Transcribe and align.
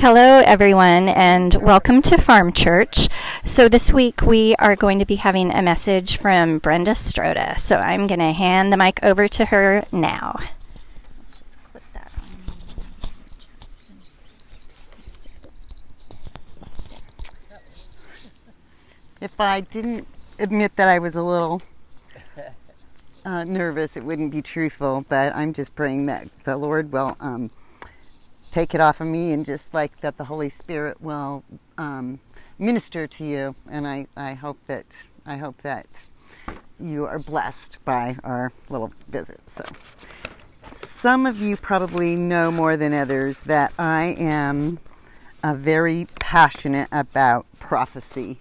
Hello, 0.00 0.40
everyone, 0.46 1.10
and 1.10 1.52
welcome 1.56 2.00
to 2.00 2.16
Farm 2.16 2.54
Church. 2.54 3.10
So, 3.44 3.68
this 3.68 3.92
week 3.92 4.22
we 4.22 4.54
are 4.58 4.74
going 4.74 4.98
to 4.98 5.04
be 5.04 5.16
having 5.16 5.52
a 5.52 5.60
message 5.60 6.16
from 6.16 6.58
Brenda 6.58 6.92
Stroda. 6.92 7.58
So, 7.58 7.76
I'm 7.76 8.06
going 8.06 8.20
to 8.20 8.32
hand 8.32 8.72
the 8.72 8.78
mic 8.78 8.98
over 9.02 9.28
to 9.28 9.44
her 9.44 9.84
now. 9.92 10.40
If 19.20 19.38
I 19.38 19.60
didn't 19.60 20.08
admit 20.38 20.76
that 20.76 20.88
I 20.88 20.98
was 20.98 21.14
a 21.14 21.22
little 21.22 21.60
uh, 23.26 23.44
nervous, 23.44 23.98
it 23.98 24.04
wouldn't 24.06 24.30
be 24.30 24.40
truthful, 24.40 25.04
but 25.10 25.36
I'm 25.36 25.52
just 25.52 25.76
praying 25.76 26.06
that 26.06 26.26
the 26.44 26.56
Lord 26.56 26.90
will. 26.90 27.18
Um, 27.20 27.50
take 28.50 28.74
it 28.74 28.80
off 28.80 29.00
of 29.00 29.06
me 29.06 29.32
and 29.32 29.44
just 29.44 29.72
like 29.72 30.00
that 30.00 30.16
the 30.16 30.24
Holy 30.24 30.50
Spirit 30.50 31.00
will 31.00 31.44
um, 31.78 32.20
minister 32.58 33.06
to 33.06 33.24
you. 33.24 33.54
And 33.70 33.86
I, 33.86 34.06
I 34.16 34.34
hope 34.34 34.58
that 34.66 34.86
I 35.26 35.36
hope 35.36 35.62
that 35.62 35.86
you 36.78 37.04
are 37.06 37.18
blessed 37.18 37.78
by 37.84 38.16
our 38.24 38.52
little 38.68 38.92
visit. 39.08 39.40
So 39.46 39.64
some 40.72 41.26
of 41.26 41.40
you 41.40 41.56
probably 41.56 42.16
know 42.16 42.50
more 42.50 42.76
than 42.76 42.92
others 42.92 43.42
that 43.42 43.72
I 43.78 44.16
am 44.18 44.78
uh, 45.42 45.54
very 45.54 46.06
passionate 46.18 46.88
about 46.90 47.46
prophecy 47.58 48.40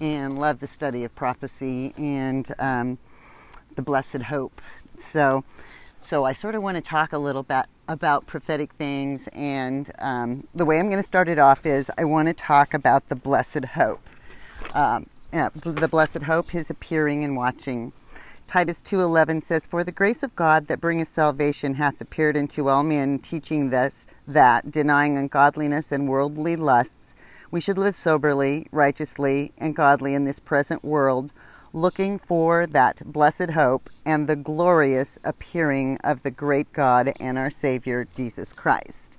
and 0.00 0.38
love 0.38 0.60
the 0.60 0.66
study 0.66 1.04
of 1.04 1.14
prophecy 1.14 1.92
and 1.96 2.48
um, 2.58 2.98
the 3.76 3.82
blessed 3.82 4.22
hope. 4.22 4.60
So 4.96 5.44
so 6.04 6.24
I 6.24 6.32
sort 6.32 6.54
of 6.54 6.62
want 6.62 6.76
to 6.76 6.80
talk 6.80 7.12
a 7.12 7.18
little 7.18 7.42
bit 7.42 7.66
about 7.88 8.26
prophetic 8.26 8.72
things, 8.74 9.28
and 9.32 9.90
um, 9.98 10.46
the 10.54 10.64
way 10.64 10.78
I'm 10.78 10.86
going 10.86 10.98
to 10.98 11.02
start 11.02 11.28
it 11.28 11.38
off 11.38 11.66
is 11.66 11.90
I 11.98 12.04
want 12.04 12.28
to 12.28 12.34
talk 12.34 12.74
about 12.74 13.08
the 13.08 13.16
blessed 13.16 13.64
hope. 13.64 14.06
Um, 14.72 15.06
the 15.32 15.88
blessed 15.90 16.22
hope, 16.22 16.50
His 16.50 16.70
appearing 16.70 17.22
and 17.24 17.36
watching. 17.36 17.92
Titus 18.46 18.82
2:11 18.82 19.42
says, 19.42 19.66
"For 19.66 19.84
the 19.84 19.92
grace 19.92 20.24
of 20.24 20.34
God 20.34 20.66
that 20.66 20.80
bringeth 20.80 21.14
salvation 21.14 21.74
hath 21.74 22.00
appeared 22.00 22.36
unto 22.36 22.68
all 22.68 22.82
men, 22.82 23.20
teaching 23.20 23.70
this 23.70 24.08
that, 24.26 24.72
denying 24.72 25.16
ungodliness 25.16 25.92
and 25.92 26.08
worldly 26.08 26.56
lusts, 26.56 27.14
we 27.52 27.60
should 27.60 27.78
live 27.78 27.94
soberly, 27.94 28.66
righteously, 28.72 29.52
and 29.56 29.76
godly 29.76 30.14
in 30.14 30.24
this 30.24 30.40
present 30.40 30.84
world." 30.84 31.32
Looking 31.72 32.18
for 32.18 32.66
that 32.66 33.02
blessed 33.04 33.50
hope 33.50 33.88
and 34.04 34.28
the 34.28 34.36
glorious 34.36 35.18
appearing 35.24 35.98
of 36.02 36.22
the 36.22 36.30
great 36.30 36.72
God 36.72 37.12
and 37.20 37.38
our 37.38 37.50
Savior, 37.50 38.04
Jesus 38.04 38.52
Christ. 38.52 39.16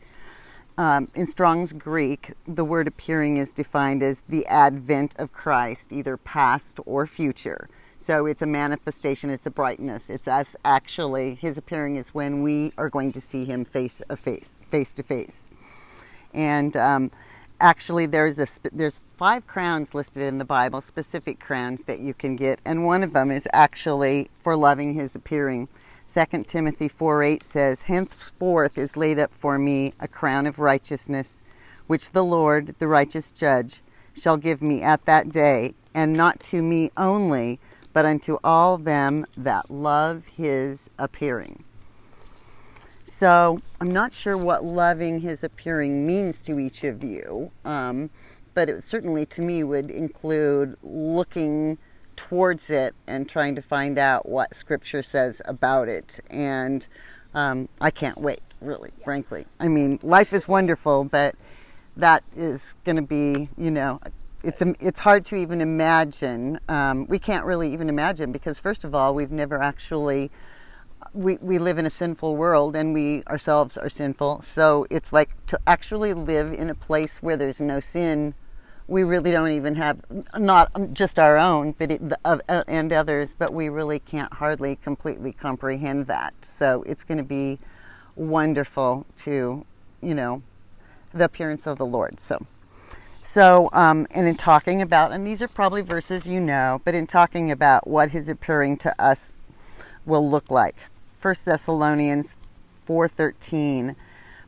Um, 0.77 1.09
in 1.15 1.25
Strong's 1.25 1.73
Greek, 1.73 2.33
the 2.47 2.65
word 2.65 2.87
appearing 2.87 3.37
is 3.37 3.53
defined 3.53 4.01
as 4.01 4.23
the 4.27 4.45
advent 4.47 5.15
of 5.19 5.31
Christ, 5.31 5.91
either 5.91 6.17
past 6.17 6.79
or 6.85 7.05
future. 7.05 7.69
So 7.97 8.25
it's 8.25 8.41
a 8.41 8.47
manifestation, 8.47 9.29
it's 9.29 9.45
a 9.45 9.51
brightness. 9.51 10.09
It's 10.09 10.27
us 10.27 10.55
actually, 10.65 11.35
his 11.35 11.57
appearing 11.57 11.97
is 11.97 12.15
when 12.15 12.41
we 12.41 12.71
are 12.77 12.89
going 12.89 13.11
to 13.11 13.21
see 13.21 13.45
him 13.45 13.63
face 13.63 14.01
to 14.09 14.17
face, 14.17 14.55
face 14.69 14.91
to 14.93 15.03
face. 15.03 15.51
And 16.33 16.75
um, 16.75 17.11
actually 17.61 18.07
there's 18.07 18.39
a 18.39 18.47
there's 18.73 18.99
five 19.17 19.47
crowns 19.47 19.93
listed 19.93 20.23
in 20.23 20.39
the 20.39 20.45
Bible, 20.45 20.81
specific 20.81 21.39
crowns 21.39 21.83
that 21.83 21.99
you 21.99 22.13
can 22.13 22.35
get, 22.35 22.59
and 22.65 22.83
one 22.83 23.03
of 23.03 23.13
them 23.13 23.31
is 23.31 23.47
actually 23.53 24.29
for 24.39 24.55
loving 24.55 24.93
his 24.95 25.15
appearing. 25.15 25.69
2 26.05 26.47
Timothy 26.47 26.89
4:8 26.89 27.43
says, 27.43 27.83
"Henceforth 27.83 28.77
is 28.77 28.97
laid 28.97 29.19
up 29.19 29.33
for 29.33 29.57
me 29.57 29.93
a 29.99 30.07
crown 30.07 30.47
of 30.47 30.59
righteousness, 30.59 31.41
which 31.87 32.11
the 32.11 32.23
Lord, 32.23 32.75
the 32.79 32.87
righteous 32.87 33.31
judge, 33.31 33.81
shall 34.13 34.37
give 34.37 34.61
me 34.61 34.81
at 34.81 35.05
that 35.05 35.29
day, 35.29 35.75
and 35.93 36.13
not 36.13 36.41
to 36.41 36.61
me 36.61 36.91
only, 36.97 37.59
but 37.93 38.05
unto 38.05 38.37
all 38.43 38.77
them 38.77 39.25
that 39.37 39.69
love 39.69 40.23
his 40.35 40.89
appearing." 40.97 41.63
So 43.11 43.61
I'm 43.81 43.91
not 43.91 44.13
sure 44.13 44.37
what 44.37 44.63
loving 44.63 45.19
his 45.19 45.43
appearing 45.43 46.07
means 46.07 46.39
to 46.41 46.57
each 46.57 46.85
of 46.85 47.03
you, 47.03 47.51
um, 47.65 48.09
but 48.53 48.69
it 48.69 48.83
certainly 48.85 49.25
to 49.27 49.41
me 49.41 49.63
would 49.63 49.91
include 49.91 50.77
looking 50.81 51.77
towards 52.15 52.69
it 52.69 52.95
and 53.07 53.27
trying 53.27 53.53
to 53.55 53.61
find 53.61 53.99
out 53.99 54.29
what 54.29 54.55
Scripture 54.55 55.03
says 55.03 55.41
about 55.43 55.89
it. 55.89 56.21
And 56.29 56.87
um, 57.35 57.67
I 57.81 57.91
can't 57.91 58.17
wait, 58.17 58.41
really, 58.61 58.91
frankly. 59.03 59.45
I 59.59 59.67
mean, 59.67 59.99
life 60.01 60.31
is 60.31 60.47
wonderful, 60.47 61.03
but 61.03 61.35
that 61.97 62.23
is 62.35 62.75
going 62.85 62.95
to 62.95 63.01
be, 63.01 63.49
you 63.57 63.71
know, 63.71 63.99
it's 64.41 64.61
it's 64.79 65.01
hard 65.01 65.25
to 65.25 65.35
even 65.35 65.59
imagine. 65.59 66.61
Um, 66.69 67.05
we 67.07 67.19
can't 67.19 67.45
really 67.45 67.71
even 67.73 67.89
imagine 67.89 68.31
because, 68.31 68.57
first 68.57 68.85
of 68.85 68.95
all, 68.95 69.13
we've 69.13 69.31
never 69.31 69.61
actually 69.61 70.31
we, 71.13 71.37
we 71.37 71.59
live 71.59 71.77
in 71.77 71.85
a 71.85 71.89
sinful 71.89 72.35
world 72.35 72.75
and 72.75 72.93
we 72.93 73.23
ourselves 73.25 73.77
are 73.77 73.89
sinful. 73.89 74.41
So 74.43 74.87
it's 74.89 75.11
like 75.11 75.29
to 75.47 75.59
actually 75.67 76.13
live 76.13 76.53
in 76.53 76.69
a 76.69 76.75
place 76.75 77.21
where 77.21 77.35
there's 77.35 77.59
no 77.59 77.79
sin, 77.79 78.33
we 78.87 79.03
really 79.03 79.31
don't 79.31 79.51
even 79.51 79.75
have, 79.75 79.99
not 80.37 80.93
just 80.93 81.19
our 81.19 81.37
own 81.37 81.73
but 81.73 81.91
it, 81.91 82.01
uh, 82.25 82.39
and 82.67 82.91
others, 82.93 83.35
but 83.37 83.53
we 83.53 83.69
really 83.69 83.99
can't 83.99 84.33
hardly 84.33 84.77
completely 84.77 85.33
comprehend 85.33 86.07
that. 86.07 86.33
So 86.47 86.83
it's 86.83 87.03
going 87.03 87.17
to 87.17 87.23
be 87.23 87.59
wonderful 88.15 89.05
to, 89.23 89.65
you 90.01 90.13
know, 90.13 90.43
the 91.13 91.25
appearance 91.25 91.67
of 91.67 91.77
the 91.77 91.85
Lord. 91.85 92.19
So. 92.19 92.45
So, 93.23 93.69
um, 93.71 94.07
and 94.11 94.25
in 94.27 94.35
talking 94.35 94.81
about, 94.81 95.11
and 95.11 95.27
these 95.27 95.43
are 95.43 95.47
probably 95.47 95.81
verses 95.81 96.25
you 96.25 96.39
know, 96.39 96.81
but 96.83 96.95
in 96.95 97.05
talking 97.05 97.51
about 97.51 97.85
what 97.85 98.09
his 98.09 98.29
appearing 98.29 98.77
to 98.77 98.99
us 98.99 99.33
will 100.05 100.27
look 100.27 100.49
like. 100.49 100.75
1 101.21 101.35
Thessalonians 101.45 102.35
4:13 102.87 103.95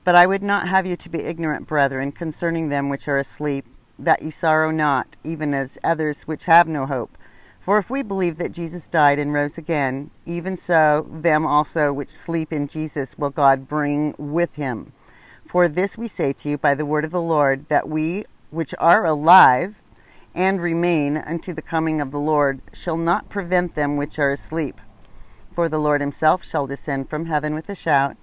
But 0.03 0.15
I 0.15 0.25
would 0.25 0.41
not 0.41 0.67
have 0.67 0.87
you 0.87 0.95
to 0.95 1.09
be 1.09 1.23
ignorant 1.23 1.67
brethren 1.67 2.11
concerning 2.11 2.69
them 2.69 2.89
which 2.89 3.07
are 3.07 3.17
asleep 3.17 3.67
that 3.99 4.23
ye 4.23 4.31
sorrow 4.31 4.71
not 4.71 5.15
even 5.23 5.53
as 5.53 5.77
others 5.83 6.23
which 6.23 6.45
have 6.45 6.67
no 6.67 6.87
hope. 6.87 7.15
For 7.59 7.77
if 7.77 7.91
we 7.91 8.01
believe 8.01 8.37
that 8.37 8.53
Jesus 8.53 8.87
died 8.87 9.19
and 9.19 9.31
rose 9.31 9.55
again 9.55 10.09
even 10.25 10.57
so 10.57 11.07
them 11.11 11.45
also 11.45 11.93
which 11.93 12.09
sleep 12.09 12.51
in 12.51 12.67
Jesus 12.67 13.19
will 13.19 13.29
God 13.29 13.67
bring 13.67 14.15
with 14.17 14.55
him. 14.55 14.93
For 15.45 15.67
this 15.67 15.95
we 15.95 16.07
say 16.07 16.33
to 16.33 16.49
you 16.49 16.57
by 16.57 16.73
the 16.73 16.87
word 16.87 17.05
of 17.05 17.11
the 17.11 17.21
Lord 17.21 17.69
that 17.69 17.87
we 17.87 18.25
which 18.49 18.73
are 18.79 19.05
alive 19.05 19.83
and 20.33 20.59
remain 20.59 21.17
unto 21.17 21.53
the 21.53 21.61
coming 21.61 22.01
of 22.01 22.09
the 22.09 22.19
Lord 22.19 22.61
shall 22.73 22.97
not 22.97 23.29
prevent 23.29 23.75
them 23.75 23.95
which 23.95 24.17
are 24.17 24.31
asleep 24.31 24.81
for 25.53 25.69
the 25.69 25.79
Lord 25.79 26.01
himself 26.01 26.43
shall 26.43 26.67
descend 26.67 27.09
from 27.09 27.27
heaven 27.27 27.53
with 27.53 27.69
a 27.69 27.75
shout, 27.75 28.17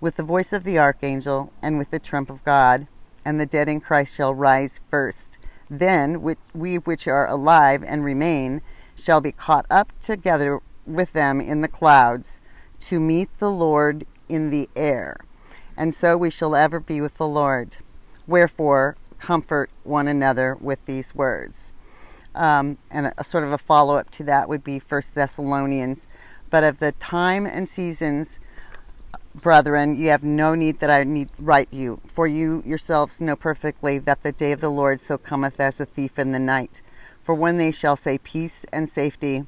with 0.00 0.16
the 0.16 0.22
voice 0.22 0.52
of 0.52 0.64
the 0.64 0.78
archangel, 0.78 1.52
and 1.62 1.78
with 1.78 1.90
the 1.90 1.98
trump 1.98 2.30
of 2.30 2.44
God, 2.44 2.86
and 3.24 3.40
the 3.40 3.46
dead 3.46 3.68
in 3.68 3.80
Christ 3.80 4.14
shall 4.14 4.34
rise 4.34 4.80
first. 4.90 5.38
Then 5.70 6.22
we 6.52 6.76
which 6.76 7.08
are 7.08 7.26
alive 7.26 7.82
and 7.82 8.04
remain 8.04 8.60
shall 8.94 9.20
be 9.20 9.32
caught 9.32 9.66
up 9.70 9.92
together 10.00 10.60
with 10.86 11.12
them 11.12 11.40
in 11.40 11.62
the 11.62 11.68
clouds 11.68 12.40
to 12.80 13.00
meet 13.00 13.30
the 13.38 13.50
Lord 13.50 14.06
in 14.28 14.50
the 14.50 14.68
air. 14.76 15.16
And 15.76 15.94
so 15.94 16.16
we 16.16 16.30
shall 16.30 16.54
ever 16.54 16.78
be 16.78 17.00
with 17.00 17.14
the 17.14 17.26
Lord. 17.26 17.78
Wherefore, 18.26 18.96
comfort 19.18 19.70
one 19.82 20.06
another 20.06 20.54
with 20.60 20.84
these 20.84 21.14
words. 21.14 21.72
Um, 22.34 22.78
and 22.90 23.06
a, 23.06 23.14
a, 23.18 23.24
sort 23.24 23.44
of 23.44 23.52
a 23.52 23.58
follow 23.58 23.96
up 23.96 24.10
to 24.12 24.24
that 24.24 24.48
would 24.48 24.64
be 24.64 24.78
First 24.78 25.14
Thessalonians 25.14 26.06
but 26.54 26.62
of 26.62 26.78
the 26.78 26.92
time 26.92 27.46
and 27.46 27.68
seasons, 27.68 28.38
brethren, 29.34 29.96
you 29.96 30.10
have 30.10 30.22
no 30.22 30.54
need 30.54 30.78
that 30.78 30.88
I 30.88 31.02
need 31.02 31.28
write 31.36 31.66
you, 31.72 32.00
for 32.06 32.28
you 32.28 32.62
yourselves 32.64 33.20
know 33.20 33.34
perfectly 33.34 33.98
that 33.98 34.22
the 34.22 34.30
day 34.30 34.52
of 34.52 34.60
the 34.60 34.68
Lord 34.68 35.00
so 35.00 35.18
cometh 35.18 35.58
as 35.58 35.80
a 35.80 35.84
thief 35.84 36.16
in 36.16 36.30
the 36.30 36.38
night. 36.38 36.80
For 37.24 37.34
when 37.34 37.58
they 37.58 37.72
shall 37.72 37.96
say 37.96 38.18
peace 38.18 38.64
and 38.72 38.88
safety, 38.88 39.46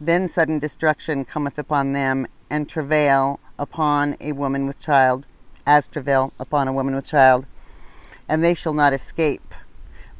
then 0.00 0.28
sudden 0.28 0.60
destruction 0.60 1.24
cometh 1.24 1.58
upon 1.58 1.94
them, 1.94 2.28
and 2.48 2.68
travail 2.68 3.40
upon 3.58 4.14
a 4.20 4.30
woman 4.30 4.68
with 4.68 4.80
child, 4.80 5.26
as 5.66 5.88
travail 5.88 6.32
upon 6.38 6.68
a 6.68 6.72
woman 6.72 6.94
with 6.94 7.08
child, 7.08 7.44
and 8.28 8.44
they 8.44 8.54
shall 8.54 8.72
not 8.72 8.92
escape. 8.92 9.52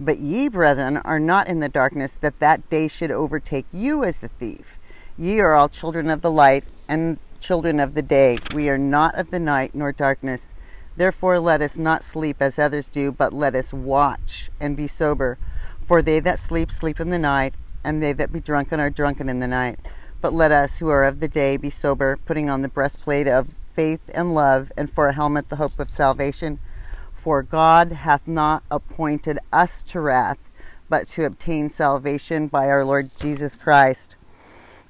But 0.00 0.18
ye, 0.18 0.48
brethren, 0.48 0.96
are 0.96 1.20
not 1.20 1.46
in 1.46 1.60
the 1.60 1.68
darkness, 1.68 2.16
that 2.20 2.40
that 2.40 2.68
day 2.68 2.88
should 2.88 3.12
overtake 3.12 3.66
you 3.70 4.02
as 4.02 4.18
the 4.18 4.26
thief. 4.26 4.75
Ye 5.18 5.40
are 5.40 5.54
all 5.54 5.70
children 5.70 6.10
of 6.10 6.20
the 6.20 6.30
light 6.30 6.64
and 6.86 7.18
children 7.40 7.80
of 7.80 7.94
the 7.94 8.02
day. 8.02 8.38
We 8.52 8.68
are 8.68 8.76
not 8.76 9.14
of 9.14 9.30
the 9.30 9.38
night 9.38 9.74
nor 9.74 9.90
darkness. 9.90 10.52
Therefore, 10.94 11.40
let 11.40 11.62
us 11.62 11.78
not 11.78 12.02
sleep 12.02 12.36
as 12.40 12.58
others 12.58 12.86
do, 12.86 13.12
but 13.12 13.32
let 13.32 13.54
us 13.54 13.72
watch 13.72 14.50
and 14.60 14.76
be 14.76 14.86
sober. 14.86 15.38
For 15.80 16.02
they 16.02 16.20
that 16.20 16.38
sleep, 16.38 16.70
sleep 16.70 17.00
in 17.00 17.08
the 17.08 17.18
night, 17.18 17.54
and 17.82 18.02
they 18.02 18.12
that 18.12 18.30
be 18.30 18.40
drunken 18.40 18.78
are 18.78 18.90
drunken 18.90 19.30
in 19.30 19.40
the 19.40 19.46
night. 19.46 19.78
But 20.20 20.34
let 20.34 20.52
us 20.52 20.78
who 20.78 20.88
are 20.88 21.04
of 21.04 21.20
the 21.20 21.28
day 21.28 21.56
be 21.56 21.70
sober, 21.70 22.18
putting 22.18 22.50
on 22.50 22.60
the 22.60 22.68
breastplate 22.68 23.26
of 23.26 23.54
faith 23.74 24.10
and 24.12 24.34
love, 24.34 24.70
and 24.76 24.90
for 24.90 25.06
a 25.06 25.14
helmet 25.14 25.48
the 25.48 25.56
hope 25.56 25.80
of 25.80 25.90
salvation. 25.90 26.58
For 27.14 27.42
God 27.42 27.92
hath 27.92 28.28
not 28.28 28.64
appointed 28.70 29.38
us 29.50 29.82
to 29.84 30.00
wrath, 30.00 30.38
but 30.90 31.08
to 31.08 31.24
obtain 31.24 31.70
salvation 31.70 32.48
by 32.48 32.68
our 32.68 32.84
Lord 32.84 33.10
Jesus 33.16 33.56
Christ. 33.56 34.15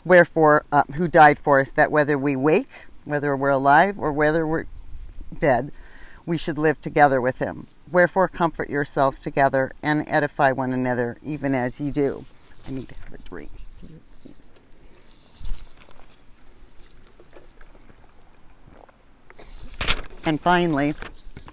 Wherefore, 0.07 0.65
uh, 0.71 0.85
who 0.95 1.09
died 1.09 1.37
for 1.37 1.59
us, 1.59 1.73
that 1.73 1.91
whether 1.91 2.17
we 2.17 2.37
wake, 2.37 2.71
whether 3.05 3.37
we're 3.37 3.51
alive, 3.51 3.99
or 3.99 4.13
whether 4.13 4.47
we're 4.47 4.67
dead, 5.41 5.73
we 6.25 6.39
should 6.39 6.59
live 6.59 6.81
together 6.81 7.21
with 7.21 7.41
him. 7.41 7.67
Wherefore, 7.91 8.29
comfort 8.29 8.71
yourselves 8.71 9.19
together 9.19 9.73
and 9.83 10.05
edify 10.07 10.53
one 10.53 10.73
another, 10.73 11.19
even 11.25 11.57
as 11.57 11.81
ye 11.81 11.91
do. 11.91 12.25
I 12.69 12.71
need 12.71 12.89
to 12.89 12.95
have 12.95 13.15
a 13.15 13.19
drink. 13.19 13.51
And 20.25 20.41
finally, 20.41 20.95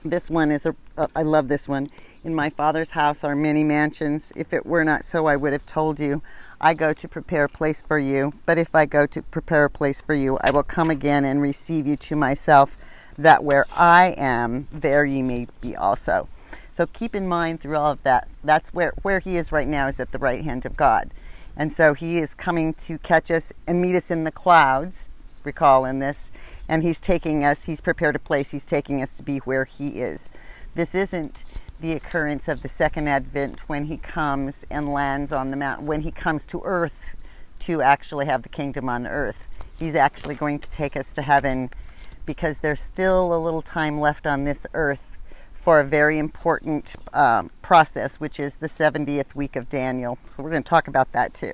this 0.06 0.30
one 0.30 0.52
is 0.52 0.68
a, 0.68 0.76
uh, 0.96 1.08
I 1.16 1.24
love 1.24 1.48
this 1.48 1.68
one. 1.68 1.90
In 2.24 2.36
my 2.36 2.52
Father's 2.52 2.92
house 2.92 3.24
are 3.24 3.36
many 3.36 3.64
mansions. 3.64 4.32
If 4.36 4.54
it 4.54 4.64
were 4.64 4.84
not 4.84 5.04
so, 5.04 5.26
I 5.26 5.38
would 5.38 5.54
have 5.54 5.66
told 5.66 6.00
you. 6.00 6.22
I 6.64 6.74
go 6.74 6.94
to 6.94 7.08
prepare 7.10 7.44
a 7.44 7.50
place 7.50 7.82
for 7.82 8.00
you. 8.00 8.32
But 8.46 8.58
if 8.58 8.74
I 8.74 8.86
go 8.86 9.06
to 9.08 9.22
prepare 9.22 9.66
a 9.66 9.70
place 9.70 10.02
for 10.02 10.14
you, 10.14 10.38
I 10.42 10.50
will 10.50 10.64
come 10.64 10.90
again 10.90 11.26
and 11.26 11.42
receive 11.42 11.86
you 11.86 11.98
to 11.98 12.16
myself, 12.16 12.78
that 13.18 13.44
where 13.44 13.66
I 13.76 14.16
am, 14.18 14.70
there 14.72 15.04
ye 15.04 15.22
may 15.22 15.48
be 15.60 15.76
also. 15.76 16.30
So 16.72 16.86
keep 16.86 17.16
in 17.16 17.28
mind 17.28 17.60
through 17.60 17.76
all 17.76 17.92
of 17.92 18.04
that, 18.04 18.30
that's 18.46 18.74
where, 18.74 18.94
where 19.02 19.20
he 19.20 19.36
is 19.36 19.52
right 19.52 19.68
now, 19.68 19.88
is 19.88 20.00
at 20.00 20.14
the 20.14 20.18
right 20.20 20.42
hand 20.42 20.66
of 20.66 20.78
God. 20.78 21.12
And 21.58 21.72
so 21.72 21.94
he 21.94 22.20
is 22.20 22.34
coming 22.34 22.74
to 22.76 22.98
catch 22.98 23.30
us 23.30 23.52
and 23.68 23.82
meet 23.82 23.98
us 23.98 24.10
in 24.10 24.24
the 24.24 24.32
clouds, 24.32 25.10
recall 25.44 25.84
in 25.84 26.00
this, 26.00 26.32
and 26.70 26.82
he's 26.82 27.02
taking 27.02 27.44
us, 27.44 27.66
he's 27.66 27.82
prepared 27.82 28.16
a 28.16 28.20
place, 28.20 28.52
he's 28.52 28.66
taking 28.66 29.02
us 29.02 29.18
to 29.18 29.24
be 29.24 29.40
where 29.40 29.66
he 29.66 30.00
is. 30.02 30.32
This 30.76 30.96
isn't 30.96 31.44
the 31.84 31.92
occurrence 31.92 32.48
of 32.48 32.62
the 32.62 32.70
second 32.70 33.10
advent 33.10 33.60
when 33.68 33.84
he 33.86 33.98
comes 33.98 34.64
and 34.70 34.94
lands 34.94 35.34
on 35.34 35.52
the 35.52 35.58
mountain, 35.58 35.86
when 35.86 36.00
he 36.00 36.12
comes 36.12 36.46
to 36.46 36.62
earth 36.64 37.08
to 37.60 37.82
actually 37.82 38.26
have 38.26 38.42
the 38.42 38.48
kingdom 38.48 38.88
on 38.88 39.06
earth. 39.06 39.48
He's 39.78 39.94
actually 39.94 40.36
going 40.36 40.60
to 40.60 40.72
take 40.72 40.96
us 40.96 41.12
to 41.12 41.22
heaven 41.22 41.72
because 42.26 42.60
there's 42.60 42.80
still 42.80 43.36
a 43.36 43.38
little 43.38 43.62
time 43.62 44.00
left 44.00 44.26
on 44.26 44.46
this 44.46 44.66
earth 44.74 45.18
for 45.54 45.82
a 45.82 45.84
very 45.84 46.20
important 46.20 46.96
um, 47.12 47.52
process, 47.62 48.18
which 48.18 48.40
is 48.40 48.56
the 48.56 48.68
70th 48.68 49.36
week 49.36 49.58
of 49.58 49.68
Daniel. 49.68 50.18
So 50.30 50.42
we're 50.42 50.52
going 50.52 50.64
to 50.64 50.70
talk 50.70 50.88
about 50.88 51.12
that 51.12 51.34
too. 51.34 51.54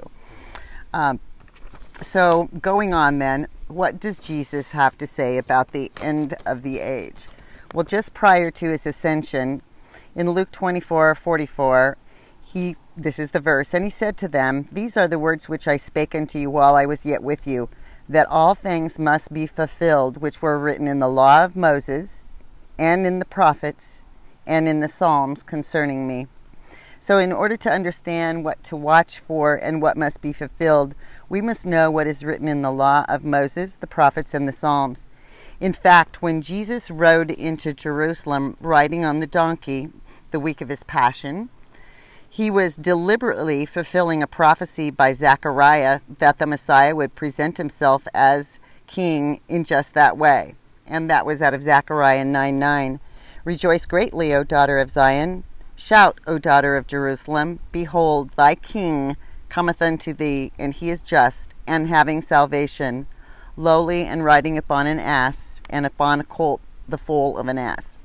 Um, 0.93 1.19
so, 2.03 2.49
going 2.61 2.93
on 2.93 3.17
then, 3.17 3.47
what 3.67 3.99
does 3.99 4.19
Jesus 4.19 4.71
have 4.71 4.95
to 4.99 5.07
say 5.07 5.39
about 5.39 5.71
the 5.71 5.91
end 6.01 6.35
of 6.45 6.61
the 6.61 6.79
age? 6.79 7.25
Well, 7.73 7.83
just 7.83 8.13
prior 8.13 8.51
to 8.51 8.69
his 8.69 8.85
ascension, 8.85 9.63
in 10.19 10.31
Luke 10.31 10.51
24 10.51 11.15
44, 11.15 11.97
he, 12.53 12.75
this 12.97 13.19
is 13.19 13.29
the 13.29 13.39
verse, 13.39 13.73
and 13.73 13.85
he 13.85 13.89
said 13.89 14.17
to 14.17 14.27
them, 14.27 14.67
These 14.69 14.97
are 14.97 15.07
the 15.07 15.17
words 15.17 15.47
which 15.47 15.65
I 15.65 15.77
spake 15.77 16.13
unto 16.13 16.37
you 16.37 16.49
while 16.49 16.75
I 16.75 16.85
was 16.85 17.05
yet 17.05 17.23
with 17.23 17.47
you, 17.47 17.69
that 18.09 18.27
all 18.27 18.53
things 18.53 18.99
must 18.99 19.31
be 19.31 19.45
fulfilled 19.45 20.17
which 20.17 20.41
were 20.41 20.59
written 20.59 20.89
in 20.89 20.99
the 20.99 21.07
law 21.07 21.45
of 21.45 21.55
Moses, 21.55 22.27
and 22.77 23.07
in 23.07 23.19
the 23.19 23.25
prophets, 23.25 24.03
and 24.45 24.67
in 24.67 24.81
the 24.81 24.89
Psalms 24.89 25.41
concerning 25.41 26.05
me. 26.05 26.27
So, 26.99 27.17
in 27.17 27.31
order 27.31 27.55
to 27.55 27.71
understand 27.71 28.43
what 28.43 28.61
to 28.65 28.75
watch 28.75 29.19
for 29.19 29.55
and 29.55 29.81
what 29.81 29.95
must 29.95 30.19
be 30.19 30.33
fulfilled, 30.33 30.95
we 31.29 31.39
must 31.39 31.65
know 31.65 31.89
what 31.89 32.07
is 32.07 32.25
written 32.25 32.49
in 32.49 32.61
the 32.61 32.73
law 32.73 33.05
of 33.07 33.23
Moses, 33.23 33.75
the 33.75 33.87
prophets, 33.87 34.33
and 34.33 34.49
the 34.49 34.51
Psalms. 34.51 35.07
In 35.61 35.71
fact, 35.71 36.21
when 36.21 36.41
Jesus 36.41 36.91
rode 36.91 37.31
into 37.31 37.73
Jerusalem 37.73 38.57
riding 38.59 39.05
on 39.05 39.21
the 39.21 39.27
donkey 39.27 39.89
the 40.31 40.39
week 40.39 40.61
of 40.61 40.69
his 40.69 40.83
passion, 40.83 41.49
he 42.29 42.51
was 42.51 42.75
deliberately 42.75 43.65
fulfilling 43.65 44.21
a 44.21 44.27
prophecy 44.27 44.91
by 44.91 45.13
Zechariah 45.13 46.01
that 46.19 46.37
the 46.37 46.45
Messiah 46.45 46.95
would 46.95 47.15
present 47.15 47.57
himself 47.57 48.07
as 48.13 48.59
king 48.87 49.41
in 49.47 49.63
just 49.63 49.93
that 49.93 50.17
way. 50.17 50.55
And 50.85 51.09
that 51.09 51.25
was 51.25 51.41
out 51.41 51.53
of 51.53 51.63
Zechariah 51.63 52.25
9 52.25 52.59
9. 52.59 52.99
Rejoice 53.43 53.85
greatly, 53.85 54.33
O 54.33 54.43
daughter 54.43 54.77
of 54.77 54.89
Zion. 54.89 55.43
Shout, 55.75 56.19
O 56.27 56.37
daughter 56.37 56.75
of 56.75 56.87
Jerusalem. 56.87 57.59
Behold, 57.71 58.31
thy 58.35 58.55
king 58.55 59.15
cometh 59.49 59.81
unto 59.81 60.13
thee, 60.13 60.51
and 60.59 60.73
he 60.73 60.89
is 60.89 61.01
just, 61.01 61.53
and 61.65 61.87
having 61.87 62.21
salvation, 62.21 63.07
lowly 63.57 64.03
and 64.03 64.23
riding 64.23 64.57
upon 64.57 64.87
an 64.87 64.99
ass, 64.99 65.61
and 65.69 65.85
upon 65.85 66.19
a 66.19 66.23
colt, 66.23 66.61
the 66.87 66.97
foal 66.97 67.37
of 67.37 67.47
an 67.47 67.57
ass. 67.57 67.97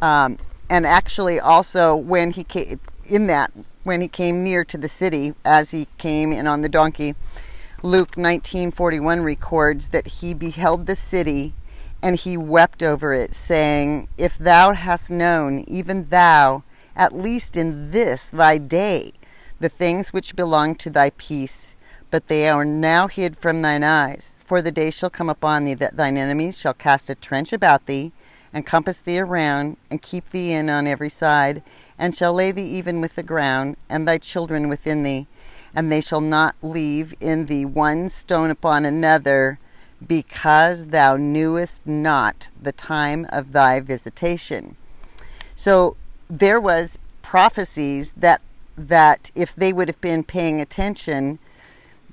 Um, 0.00 0.38
and 0.68 0.86
actually, 0.86 1.38
also, 1.38 1.94
when 1.94 2.32
he 2.32 2.44
came, 2.44 2.80
in 3.04 3.26
that, 3.28 3.52
when 3.84 4.00
he 4.00 4.08
came 4.08 4.42
near 4.42 4.64
to 4.64 4.76
the 4.78 4.88
city, 4.88 5.34
as 5.44 5.70
he 5.70 5.86
came 5.96 6.32
in 6.32 6.46
on 6.46 6.62
the 6.62 6.68
donkey, 6.68 7.14
Luke 7.82 8.16
19:41 8.16 9.22
records 9.22 9.88
that 9.88 10.06
he 10.06 10.34
beheld 10.34 10.86
the 10.86 10.96
city 10.96 11.54
and 12.02 12.16
he 12.16 12.36
wept 12.36 12.82
over 12.82 13.12
it, 13.12 13.34
saying, 13.34 14.08
If 14.18 14.38
thou 14.38 14.72
hast 14.72 15.10
known, 15.10 15.64
even 15.66 16.08
thou, 16.08 16.62
at 16.94 17.14
least 17.14 17.56
in 17.56 17.90
this 17.90 18.26
thy 18.26 18.58
day, 18.58 19.12
the 19.60 19.68
things 19.68 20.12
which 20.12 20.36
belong 20.36 20.74
to 20.76 20.90
thy 20.90 21.10
peace, 21.10 21.74
but 22.10 22.28
they 22.28 22.48
are 22.48 22.64
now 22.64 23.08
hid 23.08 23.36
from 23.36 23.62
thine 23.62 23.82
eyes. 23.82 24.34
For 24.44 24.62
the 24.62 24.72
day 24.72 24.90
shall 24.90 25.10
come 25.10 25.28
upon 25.28 25.64
thee 25.64 25.74
that 25.74 25.96
thine 25.96 26.16
enemies 26.16 26.58
shall 26.58 26.74
cast 26.74 27.10
a 27.10 27.14
trench 27.14 27.52
about 27.52 27.86
thee, 27.86 28.12
and 28.52 28.66
compass 28.66 28.98
thee 28.98 29.18
around, 29.18 29.76
and 29.90 30.02
keep 30.02 30.30
thee 30.30 30.52
in 30.52 30.70
on 30.70 30.86
every 30.86 31.08
side, 31.08 31.62
and 31.98 32.14
shall 32.14 32.32
lay 32.32 32.52
thee 32.52 32.62
even 32.62 33.00
with 33.00 33.14
the 33.14 33.22
ground, 33.22 33.76
and 33.88 34.06
thy 34.06 34.18
children 34.18 34.68
within 34.68 35.02
thee, 35.02 35.26
and 35.74 35.90
they 35.90 36.00
shall 36.00 36.20
not 36.20 36.54
leave 36.62 37.14
in 37.20 37.46
thee 37.46 37.64
one 37.64 38.08
stone 38.08 38.50
upon 38.50 38.84
another, 38.84 39.58
because 40.06 40.86
thou 40.86 41.16
knewest 41.16 41.86
not 41.86 42.48
the 42.60 42.72
time 42.72 43.26
of 43.30 43.52
thy 43.52 43.80
visitation. 43.80 44.76
So 45.54 45.96
there 46.28 46.60
was 46.60 46.98
prophecies 47.22 48.12
that 48.16 48.40
that 48.78 49.30
if 49.34 49.56
they 49.56 49.72
would 49.72 49.88
have 49.88 50.00
been 50.02 50.22
paying 50.22 50.60
attention 50.60 51.38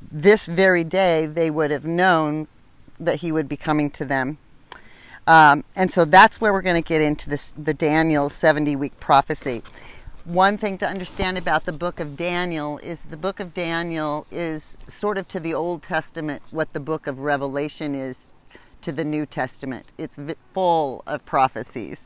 this 0.10 0.46
very 0.46 0.84
day, 0.86 1.26
they 1.26 1.52
would 1.52 1.72
have 1.72 1.84
known 1.84 2.48
that 3.00 3.18
he 3.18 3.34
would 3.34 3.50
be 3.50 3.58
coming 3.58 3.90
to 3.92 4.06
them. 4.06 4.38
Um, 5.26 5.64
and 5.76 5.92
so 5.92 6.06
that's 6.06 6.42
where 6.42 6.52
we're 6.52 6.62
going 6.62 6.82
to 6.82 6.88
get 6.88 7.02
into 7.02 7.30
this, 7.30 7.52
the 7.58 7.74
Daniel 7.74 8.30
70 8.30 8.76
week 8.76 9.00
prophecy. 9.00 9.64
One 10.26 10.58
thing 10.58 10.78
to 10.78 10.88
understand 10.88 11.38
about 11.38 11.66
the 11.66 11.74
book 11.74 12.00
of 12.00 12.16
Daniel 12.16 12.78
is 12.78 13.02
the 13.02 13.18
book 13.18 13.40
of 13.40 13.54
Daniel 13.54 14.26
is 14.32 14.78
sort 14.88 15.18
of 15.18 15.28
to 15.30 15.40
the 15.40 15.54
Old 15.54 15.84
Testament 15.84 16.42
what 16.50 16.72
the 16.74 16.80
book 16.80 17.08
of 17.08 17.20
Revelation 17.20 17.94
is 17.94 18.28
to 18.82 18.92
the 18.92 19.04
New 19.04 19.26
Testament. 19.26 19.92
It's 19.98 20.16
full 20.54 21.04
of 21.06 21.26
prophecies. 21.26 22.06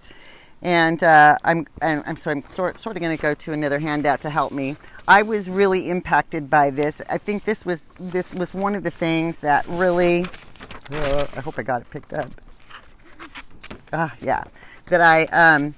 And 0.61 1.03
uh, 1.03 1.37
I'm, 1.43 1.67
I'm, 1.81 2.17
sorry, 2.17 2.37
I'm 2.37 2.49
sort, 2.49 2.81
sort 2.81 2.95
of 2.95 3.01
going 3.01 3.15
to 3.15 3.21
go 3.21 3.35
to 3.35 3.53
another 3.53 3.77
handout 3.77 4.21
to 4.21 4.31
help 4.31 4.51
me. 4.51 4.77
I 5.07 5.21
was 5.21 5.47
really 5.47 5.89
impacted 5.89 6.49
by 6.49 6.71
this. 6.71 7.01
I 7.09 7.19
think 7.19 7.45
this 7.45 7.65
was 7.65 7.93
this 7.99 8.33
was 8.33 8.53
one 8.53 8.73
of 8.73 8.83
the 8.83 8.91
things 8.91 9.39
that 9.39 9.67
really. 9.67 10.25
Uh, 10.89 11.27
I 11.35 11.41
hope 11.41 11.59
I 11.59 11.63
got 11.63 11.81
it 11.81 11.89
picked 11.91 12.13
up. 12.13 12.31
Ah, 13.93 14.13
yeah, 14.21 14.43
that 14.87 15.01
I 15.01 15.25
um, 15.25 15.73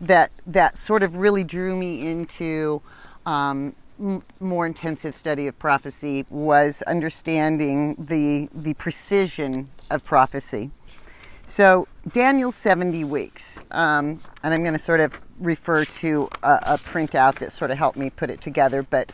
that 0.00 0.30
that 0.46 0.78
sort 0.78 1.02
of 1.02 1.16
really 1.16 1.44
drew 1.44 1.76
me 1.76 2.08
into 2.08 2.82
um, 3.26 3.74
m- 4.00 4.22
more 4.40 4.66
intensive 4.66 5.14
study 5.14 5.46
of 5.46 5.58
prophecy 5.58 6.26
was 6.30 6.82
understanding 6.82 7.96
the 7.98 8.48
the 8.54 8.74
precision 8.74 9.70
of 9.90 10.04
prophecy 10.04 10.70
so 11.44 11.88
Daniel's 12.10 12.54
70 12.54 13.04
weeks, 13.04 13.60
um, 13.72 14.20
and 14.42 14.54
I'm 14.54 14.62
going 14.62 14.74
to 14.74 14.78
sort 14.78 15.00
of 15.00 15.20
refer 15.38 15.84
to 15.84 16.28
a, 16.42 16.58
a, 16.62 16.78
printout 16.78 17.40
that 17.40 17.52
sort 17.52 17.70
of 17.70 17.78
helped 17.78 17.98
me 17.98 18.10
put 18.10 18.30
it 18.30 18.40
together. 18.40 18.82
But 18.82 19.12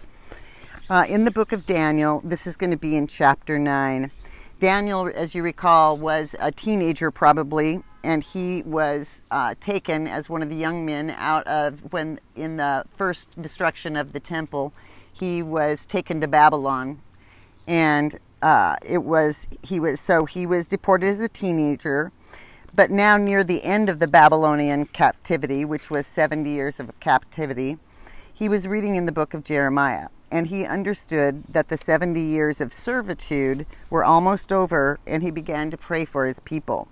uh, 0.91 1.07
in 1.09 1.25
the 1.25 1.31
book 1.31 1.53
of 1.53 1.67
Daniel, 1.67 2.21
this 2.23 2.47
is 2.47 2.57
going 2.57 2.71
to 2.71 2.77
be 2.77 2.97
in 2.97 3.07
chapter 3.07 3.59
9. 3.59 4.11
Daniel, 4.59 5.11
as 5.15 5.35
you 5.35 5.43
recall, 5.43 5.97
was 5.97 6.35
a 6.41 6.51
teenager 6.51 7.11
probably, 7.11 7.83
and 8.03 8.23
he 8.23 8.63
was 8.63 9.25
uh, 9.31 9.55
taken 9.61 10.07
as 10.07 10.29
one 10.29 10.43
of 10.43 10.49
the 10.49 10.57
young 10.57 10.85
men 10.85 11.11
out 11.11 11.47
of 11.47 11.81
when 11.93 12.19
in 12.35 12.57
the 12.57 12.85
first 12.97 13.29
destruction 13.41 13.97
of 13.97 14.13
the 14.13 14.21
temple, 14.21 14.73
he 15.13 15.43
was 15.43 15.87
taken 15.87 16.21
to 16.21 16.29
Babylon, 16.29 17.01
and 17.67 18.19
uh, 18.43 18.77
it 18.85 19.03
was 19.05 19.47
he 19.63 19.79
was 19.81 20.01
so 20.01 20.25
he 20.25 20.47
was 20.47 20.67
deported 20.67 21.07
as 21.07 21.21
a 21.21 21.29
teenager 21.29 22.13
but 22.79 22.93
now, 22.93 23.17
near 23.17 23.43
the 23.43 23.65
end 23.65 23.89
of 23.89 23.99
the 23.99 24.07
Babylonian 24.07 24.87
captivity, 24.87 25.65
which 25.65 25.91
was 25.91 26.07
70 26.07 26.49
years 26.49 26.79
of 26.79 26.93
captivity, 27.01 27.79
he 28.33 28.49
was 28.49 28.69
reading 28.69 28.95
in 28.95 29.05
the 29.05 29.11
book 29.11 29.35
of 29.35 29.43
Jeremiah, 29.43 30.11
and 30.31 30.49
he 30.49 30.65
understood 30.65 31.45
that 31.45 31.69
the 31.69 31.77
70 31.77 32.21
years 32.21 32.61
of 32.61 32.73
servitude 32.73 33.67
were 33.91 34.05
almost 34.05 34.53
over, 34.53 34.99
and 35.07 35.23
he 35.23 35.31
began 35.31 35.71
to 35.71 35.77
pray 35.77 36.05
for 36.05 36.27
his 36.27 36.41
people. 36.41 36.89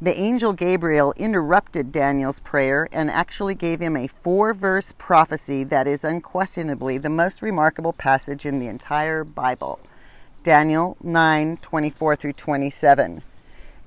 the 0.00 0.18
angel 0.18 0.52
Gabriel 0.52 1.14
interrupted 1.16 1.90
Daniel's 1.92 2.40
prayer 2.40 2.88
and 2.92 3.10
actually 3.10 3.54
gave 3.54 3.80
him 3.80 3.96
a 3.96 4.06
four 4.06 4.52
verse 4.52 4.92
prophecy 4.98 5.64
that 5.64 5.86
is 5.88 6.04
unquestionably 6.04 6.98
the 6.98 7.08
most 7.08 7.40
remarkable 7.40 7.92
passage 7.92 8.44
in 8.44 8.58
the 8.58 8.66
entire 8.66 9.24
Bible 9.24 9.78
Daniel 10.42 10.96
9 11.02 11.56
24 11.56 12.16
through 12.16 12.32
27. 12.34 13.22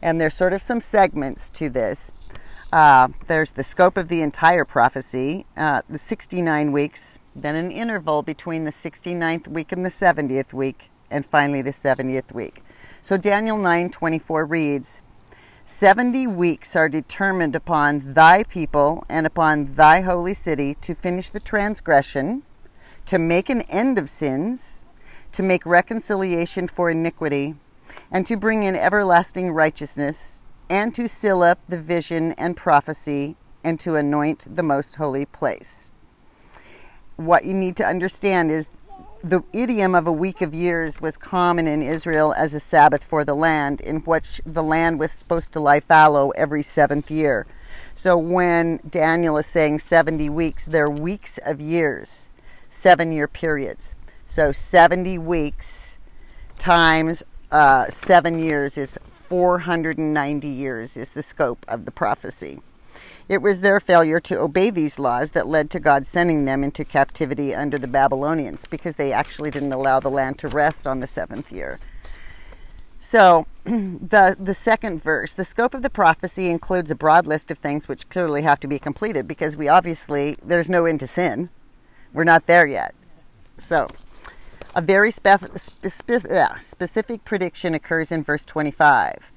And 0.01 0.19
there's 0.19 0.33
sort 0.33 0.53
of 0.53 0.61
some 0.61 0.81
segments 0.81 1.49
to 1.49 1.69
this. 1.69 2.11
Uh, 2.73 3.09
there's 3.27 3.51
the 3.51 3.63
scope 3.63 3.95
of 3.95 4.09
the 4.09 4.21
entire 4.21 4.65
prophecy, 4.65 5.45
uh, 5.55 5.81
the 5.87 5.97
69 5.97 6.71
weeks, 6.71 7.19
then 7.37 7.55
an 7.55 7.71
interval 7.71 8.23
between 8.23 8.65
the 8.65 8.71
69th 8.71 9.47
week 9.47 9.71
and 9.71 9.85
the 9.85 9.89
70th 9.89 10.53
week, 10.53 10.89
and 11.11 11.25
finally 11.25 11.61
the 11.61 11.71
70th 11.71 12.33
week. 12.33 12.63
So 13.01 13.15
Daniel 13.15 13.57
9:24 13.57 14.49
reads, 14.49 15.01
70 15.63 16.27
weeks 16.27 16.75
are 16.75 16.89
determined 16.89 17.55
upon 17.55 18.13
thy 18.13 18.43
people 18.43 19.03
and 19.09 19.27
upon 19.27 19.75
thy 19.75 20.01
holy 20.01 20.33
city 20.33 20.75
to 20.75 20.95
finish 20.95 21.29
the 21.29 21.39
transgression, 21.41 22.43
to 23.05 23.19
make 23.19 23.49
an 23.49 23.61
end 23.63 23.99
of 23.99 24.09
sins, 24.09 24.85
to 25.33 25.43
make 25.43 25.65
reconciliation 25.65 26.67
for 26.67 26.89
iniquity, 26.89 27.55
and 28.09 28.25
to 28.25 28.37
bring 28.37 28.63
in 28.63 28.75
everlasting 28.75 29.51
righteousness, 29.51 30.45
and 30.69 30.95
to 30.95 31.07
seal 31.07 31.43
up 31.43 31.59
the 31.67 31.77
vision 31.77 32.31
and 32.33 32.57
prophecy, 32.57 33.35
and 33.63 33.79
to 33.79 33.95
anoint 33.95 34.47
the 34.55 34.63
most 34.63 34.95
holy 34.95 35.25
place. 35.25 35.91
What 37.17 37.45
you 37.45 37.53
need 37.53 37.75
to 37.77 37.85
understand 37.85 38.51
is 38.51 38.67
the 39.23 39.41
idiom 39.51 39.95
of 39.95 40.07
a 40.07 40.11
week 40.11 40.41
of 40.41 40.53
years 40.53 41.01
was 41.01 41.17
common 41.17 41.67
in 41.67 41.81
Israel 41.81 42.33
as 42.37 42.53
a 42.53 42.59
Sabbath 42.59 43.03
for 43.03 43.25
the 43.25 43.33
land, 43.33 43.81
in 43.81 43.97
which 44.01 44.39
the 44.45 44.63
land 44.63 44.99
was 44.99 45.11
supposed 45.11 45.51
to 45.53 45.59
lie 45.59 45.79
fallow 45.79 46.29
every 46.31 46.63
seventh 46.63 47.09
year. 47.09 47.45
So 47.95 48.17
when 48.17 48.79
Daniel 48.87 49.37
is 49.37 49.47
saying 49.47 49.79
70 49.79 50.29
weeks, 50.29 50.65
they're 50.65 50.89
weeks 50.89 51.39
of 51.43 51.59
years, 51.59 52.29
seven 52.69 53.11
year 53.11 53.27
periods. 53.27 53.93
So 54.25 54.51
70 54.51 55.17
weeks 55.17 55.95
times 56.59 57.23
uh, 57.51 57.89
seven 57.89 58.39
years 58.39 58.77
is 58.77 58.97
490 59.29 60.47
years, 60.47 60.95
is 60.95 61.11
the 61.11 61.23
scope 61.23 61.65
of 61.67 61.85
the 61.85 61.91
prophecy. 61.91 62.59
It 63.29 63.41
was 63.41 63.59
their 63.59 63.79
failure 63.79 64.21
to 64.21 64.39
obey 64.39 64.69
these 64.69 64.97
laws 64.97 65.31
that 65.31 65.47
led 65.47 65.69
to 65.71 65.79
God 65.79 66.05
sending 66.05 66.45
them 66.45 66.63
into 66.63 66.85
captivity 66.85 67.53
under 67.53 67.77
the 67.77 67.87
Babylonians 67.87 68.65
because 68.65 68.95
they 68.95 69.11
actually 69.11 69.51
didn't 69.51 69.73
allow 69.73 69.99
the 69.99 70.09
land 70.09 70.39
to 70.39 70.47
rest 70.47 70.87
on 70.87 71.01
the 71.01 71.07
seventh 71.07 71.51
year. 71.51 71.79
So, 72.99 73.45
the, 73.63 74.35
the 74.39 74.53
second 74.53 75.03
verse, 75.03 75.33
the 75.33 75.45
scope 75.45 75.73
of 75.73 75.81
the 75.81 75.89
prophecy 75.89 76.47
includes 76.47 76.89
a 76.89 76.95
broad 76.95 77.27
list 77.27 77.51
of 77.51 77.57
things 77.57 77.87
which 77.87 78.09
clearly 78.09 78.43
have 78.43 78.59
to 78.61 78.67
be 78.67 78.79
completed 78.79 79.27
because 79.27 79.55
we 79.55 79.67
obviously, 79.67 80.37
there's 80.41 80.69
no 80.69 80.85
end 80.85 81.01
to 81.01 81.07
sin. 81.07 81.49
We're 82.13 82.23
not 82.23 82.47
there 82.47 82.65
yet. 82.65 82.95
So, 83.59 83.89
a 84.73 84.81
very 84.81 85.11
spef- 85.11 85.59
spe- 85.89 86.31
uh, 86.31 86.59
specific 86.59 87.25
prediction 87.25 87.73
occurs 87.73 88.11
in 88.11 88.23
verse 88.23 88.45
25. 88.45 89.31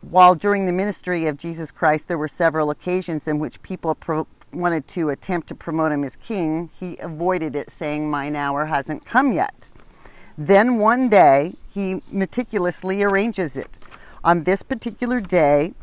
While 0.00 0.36
during 0.36 0.66
the 0.66 0.72
ministry 0.72 1.26
of 1.26 1.38
Jesus 1.38 1.72
Christ 1.72 2.06
there 2.06 2.18
were 2.18 2.28
several 2.28 2.70
occasions 2.70 3.26
in 3.26 3.40
which 3.40 3.62
people 3.62 3.96
pro- 3.96 4.28
wanted 4.52 4.86
to 4.88 5.08
attempt 5.08 5.48
to 5.48 5.56
promote 5.56 5.90
him 5.90 6.04
as 6.04 6.14
king, 6.14 6.70
he 6.78 6.96
avoided 6.98 7.56
it, 7.56 7.68
saying, 7.72 8.08
Mine 8.08 8.36
hour 8.36 8.66
hasn't 8.66 9.04
come 9.04 9.32
yet. 9.32 9.70
Then 10.38 10.78
one 10.78 11.08
day, 11.08 11.54
he 11.72 12.00
meticulously 12.12 13.02
arranges 13.02 13.56
it. 13.56 13.70
On 14.22 14.44
this 14.44 14.62
particular 14.62 15.20
day, 15.20 15.74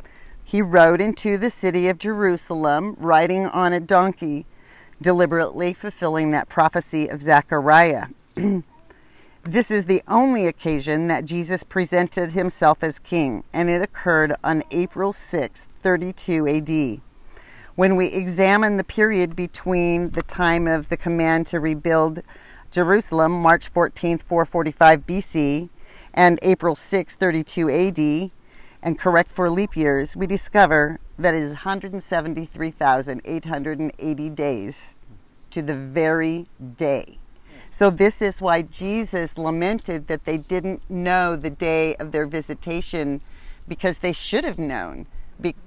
he 0.51 0.62
rode 0.62 1.00
into 1.00 1.38
the 1.38 1.50
city 1.50 1.88
of 1.88 1.98
Jerusalem, 1.98 2.98
riding 3.00 3.46
on 3.46 3.72
a 3.72 3.79
donkey, 3.79 4.46
deliberately 5.01 5.74
fulfilling 5.74 6.31
that 6.31 6.50
prophecy 6.50 7.08
of 7.08 7.22
Zechariah. 7.22 8.08
this 9.43 9.72
is 9.72 9.86
the 9.86 10.01
only 10.10 10.48
occasion 10.48 11.08
that 11.08 11.24
Jesus 11.24 11.63
presented 11.63 12.34
himself 12.34 12.84
as 12.84 13.00
king, 13.00 13.46
and 13.53 13.70
it 13.70 13.81
occurred 13.81 14.36
on 14.43 14.63
April 14.72 15.13
6, 15.13 15.70
32 15.81 16.46
AD. 16.46 17.01
When 17.75 17.96
we 17.96 18.08
examine 18.08 18.75
the 18.75 18.84
period 18.84 19.38
between 19.38 20.10
the 20.10 20.22
time 20.22 20.67
of 20.67 20.89
the 20.89 20.98
command 20.98 21.48
to 21.48 21.62
rebuild 21.62 22.24
Jerusalem, 22.70 23.31
March 23.31 23.70
14, 23.70 24.17
445 24.17 25.08
BC, 25.08 25.70
and 26.13 26.39
April 26.41 26.75
6, 26.75 27.15
32 27.15 27.70
AD, 27.70 28.31
and 28.83 28.97
correct 28.97 29.29
for 29.31 29.47
leap 29.50 29.77
years, 29.77 30.15
we 30.15 30.27
discover 30.27 31.00
that 31.17 31.33
it 31.33 31.41
is 31.41 31.50
173,880 31.50 34.29
days 34.29 34.95
to 35.51 35.61
the 35.61 35.75
very 35.75 36.47
day. 36.77 37.17
So, 37.69 37.89
this 37.89 38.21
is 38.21 38.41
why 38.41 38.63
Jesus 38.63 39.38
lamented 39.38 40.07
that 40.07 40.25
they 40.25 40.38
didn't 40.38 40.81
know 40.89 41.38
the 41.38 41.50
day 41.50 41.95
of 41.95 42.11
their 42.11 42.25
visitation 42.25 43.21
because 43.67 44.00
they 44.00 44.11
should 44.11 44.43
have 44.43 44.59
known 44.59 45.07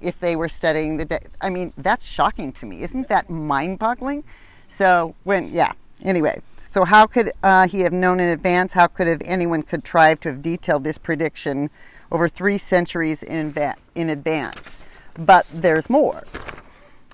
if 0.01 0.19
they 0.19 0.35
were 0.35 0.49
studying 0.49 0.97
the 0.97 1.05
day. 1.05 1.21
I 1.41 1.49
mean, 1.49 1.73
that's 1.77 2.05
shocking 2.05 2.51
to 2.53 2.67
me. 2.67 2.83
Isn't 2.83 3.09
that 3.09 3.29
mind 3.29 3.79
boggling? 3.79 4.23
So, 4.67 5.15
when, 5.23 5.51
yeah, 5.51 5.73
anyway. 6.03 6.41
So, 6.69 6.85
how 6.85 7.07
could 7.07 7.31
uh, 7.41 7.67
he 7.67 7.79
have 7.79 7.93
known 7.93 8.19
in 8.19 8.29
advance? 8.29 8.73
How 8.73 8.87
could 8.87 9.07
have 9.07 9.21
anyone 9.25 9.63
contrived 9.63 10.21
to 10.23 10.29
have 10.29 10.41
detailed 10.41 10.83
this 10.83 10.97
prediction 10.97 11.69
over 12.15 12.29
three 12.29 12.57
centuries 12.57 13.21
in, 13.23 13.53
in 13.93 14.09
advance. 14.09 14.77
But 15.19 15.45
there's 15.53 15.89
more. 15.89 16.23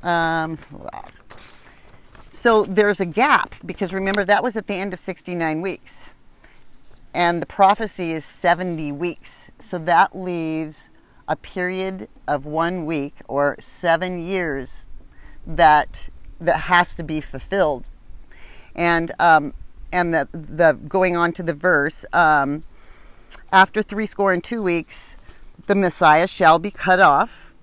Um, 0.03 0.60
so 2.29 2.65
there's 2.65 3.00
a 3.00 3.05
gap 3.08 3.55
because 3.65 3.93
remember 3.93 4.24
that 4.24 4.43
was 4.43 4.55
at 4.55 4.67
the 4.67 4.75
end 4.75 4.93
of 4.93 5.00
69 5.00 5.60
weeks. 5.60 6.05
And 7.15 7.41
the 7.41 7.48
prophecy 7.48 8.12
is 8.12 8.24
70 8.24 8.91
weeks. 8.91 9.46
So 9.58 9.79
that 9.79 10.15
leaves 10.15 10.89
a 11.27 11.36
period 11.36 12.08
of 12.27 12.46
one 12.46 12.86
week 12.86 13.15
or 13.27 13.55
seven 13.60 14.20
years 14.24 14.86
that 15.48 16.10
that 16.39 16.62
has 16.62 16.93
to 16.93 17.03
be 17.03 17.22
fulfilled. 17.22 17.86
And 18.75 19.12
um, 19.20 19.55
and 19.91 20.13
the 20.13 20.27
the 20.31 20.74
going 20.74 21.15
on 21.17 21.34
to 21.34 21.43
the 21.43 21.55
verse, 21.55 22.05
um, 22.13 22.65
after 23.52 23.82
three 23.82 24.06
score 24.06 24.34
and 24.34 24.44
two 24.44 24.62
weeks, 24.62 25.18
the 25.68 25.76
Messiah 25.76 26.28
shall 26.28 26.60
be 26.60 26.72
cut 26.72 27.00
off, 27.00 27.54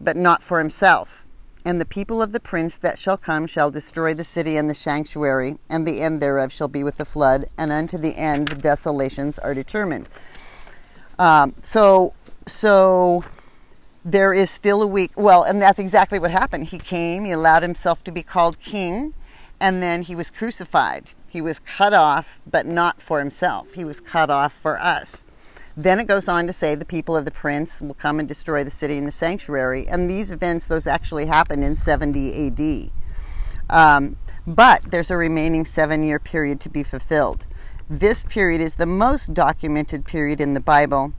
but 0.00 0.16
not 0.16 0.42
for 0.42 0.58
himself. 0.58 1.26
And 1.64 1.80
the 1.80 1.84
people 1.84 2.22
of 2.22 2.30
the 2.30 2.38
prince 2.38 2.78
that 2.78 2.98
shall 2.98 3.16
come 3.16 3.46
shall 3.46 3.70
destroy 3.70 4.14
the 4.14 4.22
city 4.22 4.56
and 4.56 4.70
the 4.70 4.74
sanctuary, 4.74 5.58
and 5.68 5.86
the 5.86 6.00
end 6.00 6.20
thereof 6.20 6.52
shall 6.52 6.68
be 6.68 6.84
with 6.84 6.96
the 6.96 7.04
flood, 7.04 7.46
and 7.58 7.72
unto 7.72 7.98
the 7.98 8.16
end 8.16 8.48
the 8.48 8.54
desolations 8.54 9.38
are 9.38 9.52
determined. 9.52 10.08
Um, 11.18 11.54
so, 11.62 12.12
so 12.46 13.24
there 14.04 14.32
is 14.32 14.48
still 14.48 14.80
a 14.80 14.86
week. 14.86 15.10
Well, 15.16 15.42
and 15.42 15.60
that's 15.60 15.80
exactly 15.80 16.20
what 16.20 16.30
happened. 16.30 16.66
He 16.66 16.78
came, 16.78 17.24
he 17.24 17.32
allowed 17.32 17.64
himself 17.64 18.04
to 18.04 18.12
be 18.12 18.22
called 18.22 18.60
king, 18.60 19.14
and 19.58 19.82
then 19.82 20.02
he 20.02 20.14
was 20.14 20.30
crucified. 20.30 21.10
He 21.36 21.42
was 21.42 21.58
cut 21.58 21.92
off, 21.92 22.40
but 22.50 22.64
not 22.64 23.02
for 23.02 23.18
himself. 23.18 23.74
He 23.74 23.84
was 23.84 24.00
cut 24.00 24.30
off 24.30 24.54
for 24.54 24.80
us. 24.80 25.22
Then 25.76 26.00
it 26.00 26.06
goes 26.06 26.28
on 26.28 26.46
to 26.46 26.52
say 26.54 26.74
the 26.74 26.86
people 26.86 27.14
of 27.14 27.26
the 27.26 27.30
prince 27.30 27.82
will 27.82 27.92
come 27.92 28.18
and 28.18 28.26
destroy 28.26 28.64
the 28.64 28.70
city 28.70 28.96
and 28.96 29.06
the 29.06 29.12
sanctuary. 29.12 29.86
And 29.86 30.10
these 30.10 30.30
events, 30.30 30.64
those 30.64 30.86
actually 30.86 31.26
happened 31.26 31.62
in 31.62 31.76
70 31.76 32.46
AD. 32.46 32.90
Um, 33.68 34.16
but 34.46 34.80
there's 34.90 35.10
a 35.10 35.18
remaining 35.18 35.66
seven 35.66 36.04
year 36.04 36.18
period 36.18 36.58
to 36.60 36.70
be 36.70 36.82
fulfilled. 36.82 37.44
This 37.90 38.24
period 38.24 38.62
is 38.62 38.76
the 38.76 38.86
most 38.86 39.34
documented 39.34 40.06
period 40.06 40.40
in 40.40 40.54
the 40.54 40.60
Bible. 40.60 41.12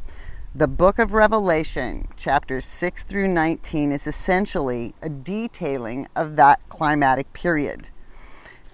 The 0.56 0.68
book 0.68 0.98
of 0.98 1.14
Revelation, 1.14 2.08
chapters 2.18 2.66
6 2.66 3.04
through 3.04 3.28
19, 3.28 3.92
is 3.92 4.08
essentially 4.08 4.96
a 5.00 5.10
detailing 5.10 6.08
of 6.16 6.38
that 6.38 6.68
climatic 6.70 7.32
period. 7.34 7.92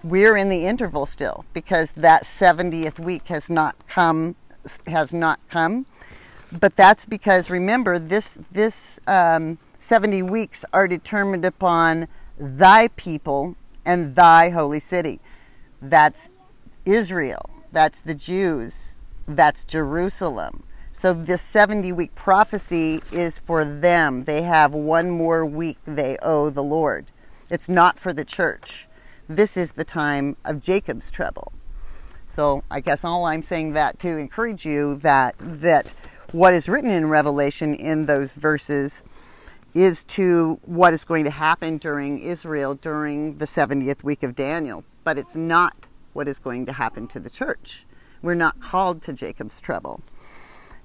We're 0.04 0.36
in 0.36 0.50
the 0.50 0.66
interval 0.66 1.06
still 1.06 1.46
because 1.54 1.92
that 1.92 2.24
70th 2.24 2.98
week 2.98 3.28
has 3.28 3.48
not 3.48 3.74
come 3.88 4.36
has 4.86 5.14
not 5.14 5.40
come. 5.48 5.86
But 6.52 6.76
that's 6.76 7.06
because 7.06 7.48
remember 7.48 7.98
this 7.98 8.38
this 8.52 9.00
um, 9.06 9.58
70 9.78 10.22
weeks 10.22 10.62
are 10.74 10.86
determined 10.86 11.46
upon 11.46 12.08
thy 12.38 12.88
people 12.88 13.56
and 13.84 14.14
thy 14.14 14.50
holy 14.50 14.78
city. 14.78 15.20
That's 15.80 16.28
Israel. 16.84 17.48
That's 17.72 18.00
the 18.00 18.14
Jews. 18.14 18.96
That's 19.26 19.64
Jerusalem. 19.64 20.64
So 20.92 21.14
this 21.14 21.40
70 21.40 21.92
week 21.92 22.14
prophecy 22.14 23.00
is 23.10 23.38
for 23.38 23.64
them. 23.64 24.24
They 24.24 24.42
have 24.42 24.74
one 24.74 25.10
more 25.10 25.46
week 25.46 25.78
they 25.86 26.18
owe 26.22 26.50
the 26.50 26.62
Lord. 26.62 27.06
It's 27.48 27.70
not 27.70 27.98
for 27.98 28.12
the 28.12 28.24
church. 28.24 28.86
This 29.28 29.56
is 29.56 29.72
the 29.72 29.84
time 29.84 30.36
of 30.44 30.60
Jacob's 30.60 31.10
trouble. 31.10 31.52
So 32.28 32.62
I 32.70 32.80
guess 32.80 33.04
all 33.04 33.24
I'm 33.24 33.42
saying 33.42 33.72
that 33.72 33.98
to 34.00 34.16
encourage 34.16 34.66
you 34.66 34.96
that 34.96 35.34
that 35.38 35.94
what 36.32 36.52
is 36.52 36.68
written 36.68 36.90
in 36.90 37.08
Revelation 37.08 37.74
in 37.74 38.06
those 38.06 38.34
verses 38.34 39.02
is 39.72 40.04
to 40.04 40.58
what 40.64 40.92
is 40.92 41.04
going 41.04 41.24
to 41.24 41.30
happen 41.30 41.78
during 41.78 42.18
Israel 42.18 42.74
during 42.74 43.38
the 43.38 43.44
70th 43.44 44.04
week 44.04 44.22
of 44.22 44.34
Daniel, 44.34 44.84
but 45.04 45.18
it's 45.18 45.34
not 45.34 45.86
what 46.12 46.28
is 46.28 46.38
going 46.38 46.66
to 46.66 46.72
happen 46.72 47.08
to 47.08 47.20
the 47.20 47.30
church. 47.30 47.86
We're 48.22 48.34
not 48.34 48.60
called 48.60 49.02
to 49.02 49.12
Jacob's 49.12 49.60
trouble. 49.60 50.00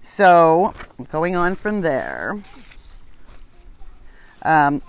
So, 0.02 0.74
going 1.12 1.36
on 1.36 1.56
from 1.56 1.82
there, 1.82 2.42
um, 4.44 4.82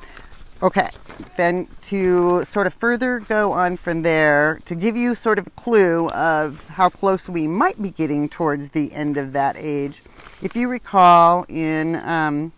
Okay, 0.62 0.90
then 1.38 1.68
to 1.84 2.44
sort 2.44 2.66
of 2.66 2.74
further 2.74 3.20
go 3.20 3.52
on 3.52 3.78
from 3.78 4.02
there, 4.02 4.60
to 4.66 4.74
give 4.74 4.94
you 4.94 5.14
sort 5.14 5.38
of 5.38 5.46
a 5.46 5.50
clue 5.50 6.10
of 6.10 6.66
how 6.68 6.90
close 6.90 7.30
we 7.30 7.48
might 7.48 7.80
be 7.80 7.90
getting 7.90 8.28
towards 8.28 8.68
the 8.70 8.92
end 8.92 9.16
of 9.16 9.32
that 9.32 9.56
age, 9.56 10.02
if 10.42 10.54
you 10.54 10.68
recall 10.68 11.46
in 11.48 11.96
um, 11.96 12.52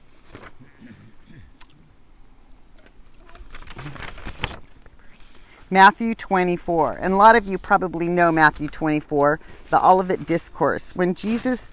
Matthew 5.70 6.16
24, 6.16 6.98
and 7.00 7.14
a 7.14 7.16
lot 7.16 7.36
of 7.36 7.46
you 7.46 7.56
probably 7.56 8.08
know 8.08 8.32
Matthew 8.32 8.66
24, 8.66 9.38
the 9.70 9.86
Olivet 9.86 10.26
Discourse, 10.26 10.90
when 10.96 11.14
Jesus 11.14 11.70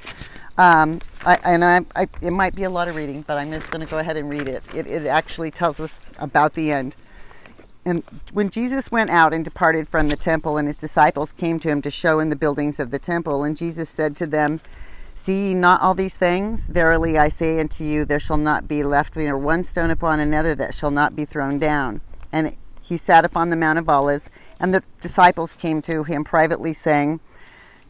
um, 0.59 0.99
I, 1.25 1.39
and 1.45 1.63
I, 1.63 1.85
I, 1.95 2.07
it 2.21 2.31
might 2.31 2.53
be 2.53 2.63
a 2.63 2.69
lot 2.69 2.89
of 2.89 2.95
reading, 2.97 3.23
but 3.25 3.37
I'm 3.37 3.49
just 3.49 3.71
going 3.71 3.79
to 3.79 3.89
go 3.89 3.97
ahead 3.97 4.17
and 4.17 4.29
read 4.29 4.49
it. 4.49 4.61
it. 4.73 4.87
It 4.87 5.07
actually 5.07 5.51
tells 5.51 5.79
us 5.79 6.01
about 6.17 6.53
the 6.53 6.69
end. 6.73 6.97
And 7.85 8.03
when 8.33 8.49
Jesus 8.49 8.91
went 8.91 9.09
out 9.09 9.33
and 9.33 9.45
departed 9.45 9.87
from 9.87 10.09
the 10.09 10.17
temple, 10.17 10.57
and 10.57 10.67
his 10.67 10.77
disciples 10.77 11.31
came 11.31 11.59
to 11.59 11.69
him 11.69 11.81
to 11.83 11.89
show 11.89 12.19
him 12.19 12.29
the 12.29 12.35
buildings 12.35 12.77
of 12.77 12.91
the 12.91 12.99
temple, 12.99 13.45
and 13.45 13.55
Jesus 13.55 13.87
said 13.87 14.17
to 14.17 14.27
them, 14.27 14.59
See 15.15 15.49
ye 15.49 15.53
not 15.53 15.81
all 15.81 15.95
these 15.95 16.15
things? 16.15 16.67
Verily 16.67 17.17
I 17.17 17.29
say 17.29 17.57
unto 17.57 17.85
you, 17.85 18.03
there 18.03 18.19
shall 18.19 18.37
not 18.37 18.67
be 18.67 18.83
left 18.83 19.15
near 19.15 19.37
one 19.37 19.63
stone 19.63 19.89
upon 19.89 20.19
another 20.19 20.55
that 20.55 20.73
shall 20.73 20.91
not 20.91 21.15
be 21.15 21.23
thrown 21.23 21.57
down. 21.57 22.01
And 22.33 22.57
he 22.81 22.97
sat 22.97 23.23
upon 23.23 23.49
the 23.49 23.55
Mount 23.55 23.79
of 23.79 23.87
Olives, 23.87 24.29
and 24.59 24.73
the 24.73 24.83
disciples 24.99 25.53
came 25.53 25.81
to 25.83 26.03
him 26.03 26.25
privately, 26.25 26.73
saying, 26.73 27.21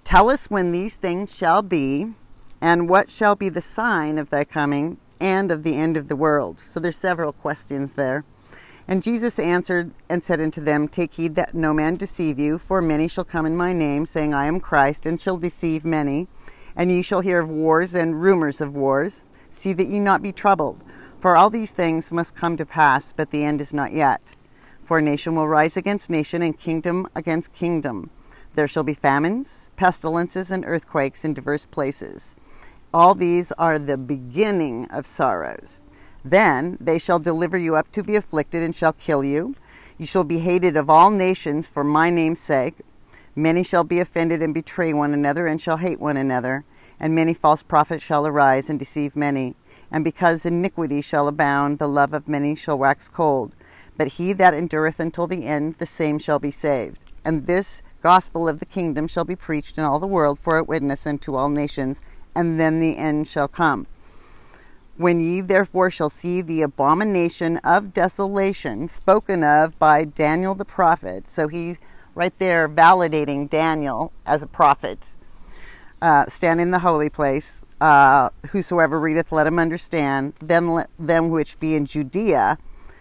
Tell 0.03 0.29
us 0.29 0.51
when 0.51 0.71
these 0.71 0.95
things 0.95 1.35
shall 1.35 1.63
be, 1.63 2.13
and 2.61 2.89
what 2.89 3.09
shall 3.09 3.35
be 3.35 3.49
the 3.49 3.61
sign 3.61 4.17
of 4.17 4.29
thy 4.29 4.43
coming 4.43 4.97
and 5.19 5.51
of 5.51 5.63
the 5.63 5.75
end 5.75 5.97
of 5.97 6.07
the 6.07 6.15
world? 6.15 6.59
So 6.59 6.79
there's 6.79 6.97
several 6.97 7.31
questions 7.31 7.93
there. 7.93 8.25
And 8.87 9.03
Jesus 9.03 9.37
answered 9.37 9.91
and 10.09 10.23
said 10.23 10.41
unto 10.41 10.61
them, 10.61 10.87
Take 10.87 11.13
heed 11.13 11.35
that 11.35 11.53
no 11.53 11.73
man 11.73 11.95
deceive 11.95 12.39
you, 12.39 12.57
for 12.57 12.81
many 12.81 13.07
shall 13.07 13.23
come 13.23 13.45
in 13.45 13.55
my 13.55 13.71
name, 13.71 14.05
saying, 14.05 14.33
I 14.33 14.45
am 14.47 14.59
Christ, 14.59 15.05
and 15.05 15.19
shall 15.19 15.37
deceive 15.37 15.85
many. 15.85 16.27
And 16.75 16.91
ye 16.91 17.03
shall 17.03 17.21
hear 17.21 17.39
of 17.39 17.49
wars 17.49 17.93
and 17.93 18.21
rumors 18.21 18.61
of 18.61 18.75
wars. 18.75 19.25
See 19.51 19.73
that 19.73 19.87
ye 19.87 19.99
not 19.99 20.23
be 20.23 20.31
troubled. 20.31 20.81
For 21.19 21.37
all 21.37 21.49
these 21.49 21.71
things 21.71 22.11
must 22.11 22.35
come 22.35 22.57
to 22.57 22.65
pass, 22.65 23.13
but 23.13 23.29
the 23.29 23.43
end 23.43 23.61
is 23.61 23.73
not 23.73 23.93
yet. 23.93 24.35
For 24.83 25.01
nation 25.01 25.35
will 25.35 25.47
rise 25.47 25.77
against 25.77 26.09
nation, 26.09 26.41
and 26.41 26.57
kingdom 26.57 27.07
against 27.15 27.53
kingdom. 27.53 28.09
There 28.55 28.67
shall 28.67 28.83
be 28.83 28.95
famines, 28.95 29.69
pestilences, 29.75 30.49
and 30.49 30.65
earthquakes 30.65 31.23
in 31.23 31.35
divers 31.35 31.67
places. 31.67 32.35
All 32.91 33.13
these 33.13 33.51
are 33.51 33.77
the 33.77 33.97
beginning 33.97 34.87
of 34.89 35.05
sorrows. 35.05 35.79
Then 36.25 36.75
they 36.81 36.97
shall 36.97 37.19
deliver 37.19 37.55
you 37.55 37.75
up 37.75 37.91
to 37.91 38.03
be 38.03 38.15
afflicted 38.15 38.63
and 38.63 38.75
shall 38.75 38.93
kill 38.93 39.23
you. 39.23 39.55
You 39.99 40.07
shall 40.07 40.23
be 40.23 40.39
hated 40.39 40.75
of 40.75 40.89
all 40.89 41.11
nations 41.11 41.67
for 41.67 41.83
my 41.83 42.09
name's 42.09 42.39
sake. 42.39 42.77
Many 43.35 43.61
shall 43.61 43.83
be 43.83 43.99
offended 43.99 44.41
and 44.41 44.55
betray 44.55 44.91
one 44.91 45.13
another 45.13 45.45
and 45.45 45.61
shall 45.61 45.77
hate 45.77 45.99
one 45.99 46.17
another. 46.17 46.65
And 46.99 47.13
many 47.13 47.35
false 47.35 47.61
prophets 47.61 48.03
shall 48.03 48.25
arise 48.25 48.71
and 48.71 48.79
deceive 48.79 49.15
many. 49.15 49.55
And 49.91 50.03
because 50.03 50.43
iniquity 50.43 51.01
shall 51.01 51.27
abound, 51.27 51.77
the 51.77 51.87
love 51.87 52.13
of 52.13 52.27
many 52.27 52.55
shall 52.55 52.79
wax 52.79 53.07
cold. 53.07 53.55
But 53.97 54.13
he 54.13 54.33
that 54.33 54.55
endureth 54.55 54.99
until 54.99 55.27
the 55.27 55.45
end, 55.45 55.75
the 55.75 55.85
same 55.85 56.17
shall 56.17 56.39
be 56.39 56.51
saved. 56.51 57.05
And 57.23 57.45
this 57.45 57.83
gospel 58.01 58.49
of 58.49 58.59
the 58.59 58.65
kingdom 58.65 59.07
shall 59.07 59.25
be 59.25 59.35
preached 59.35 59.77
in 59.77 59.83
all 59.83 59.99
the 59.99 60.07
world 60.07 60.39
for 60.39 60.57
a 60.57 60.63
witness 60.63 61.05
unto 61.05 61.35
all 61.35 61.49
nations 61.49 62.01
and 62.35 62.59
then 62.59 62.79
the 62.79 62.97
end 62.97 63.27
shall 63.27 63.47
come. 63.47 63.87
When 64.97 65.21
ye 65.21 65.41
therefore 65.41 65.89
shall 65.89 66.09
see 66.09 66.41
the 66.41 66.61
abomination 66.61 67.57
of 67.57 67.93
desolation 67.93 68.87
spoken 68.89 69.43
of 69.43 69.79
by 69.79 70.03
Daniel 70.03 70.55
the 70.55 70.65
prophet, 70.65 71.27
so 71.27 71.47
he's 71.47 71.79
right 72.15 72.37
there 72.37 72.67
validating 72.67 73.49
Daniel 73.49 74.11
as 74.25 74.43
a 74.43 74.47
prophet, 74.47 75.11
uh, 76.01 76.25
stand 76.27 76.59
in 76.59 76.71
the 76.71 76.79
holy 76.79 77.09
place. 77.09 77.63
Uh, 77.79 78.29
whosoever 78.49 78.99
readeth, 78.99 79.31
let 79.31 79.47
him 79.47 79.57
understand. 79.57 80.33
Then 80.39 80.69
let 80.73 80.89
them 80.99 81.29
which 81.29 81.59
be 81.59 81.75
in 81.75 81.85
Judea 81.85 82.57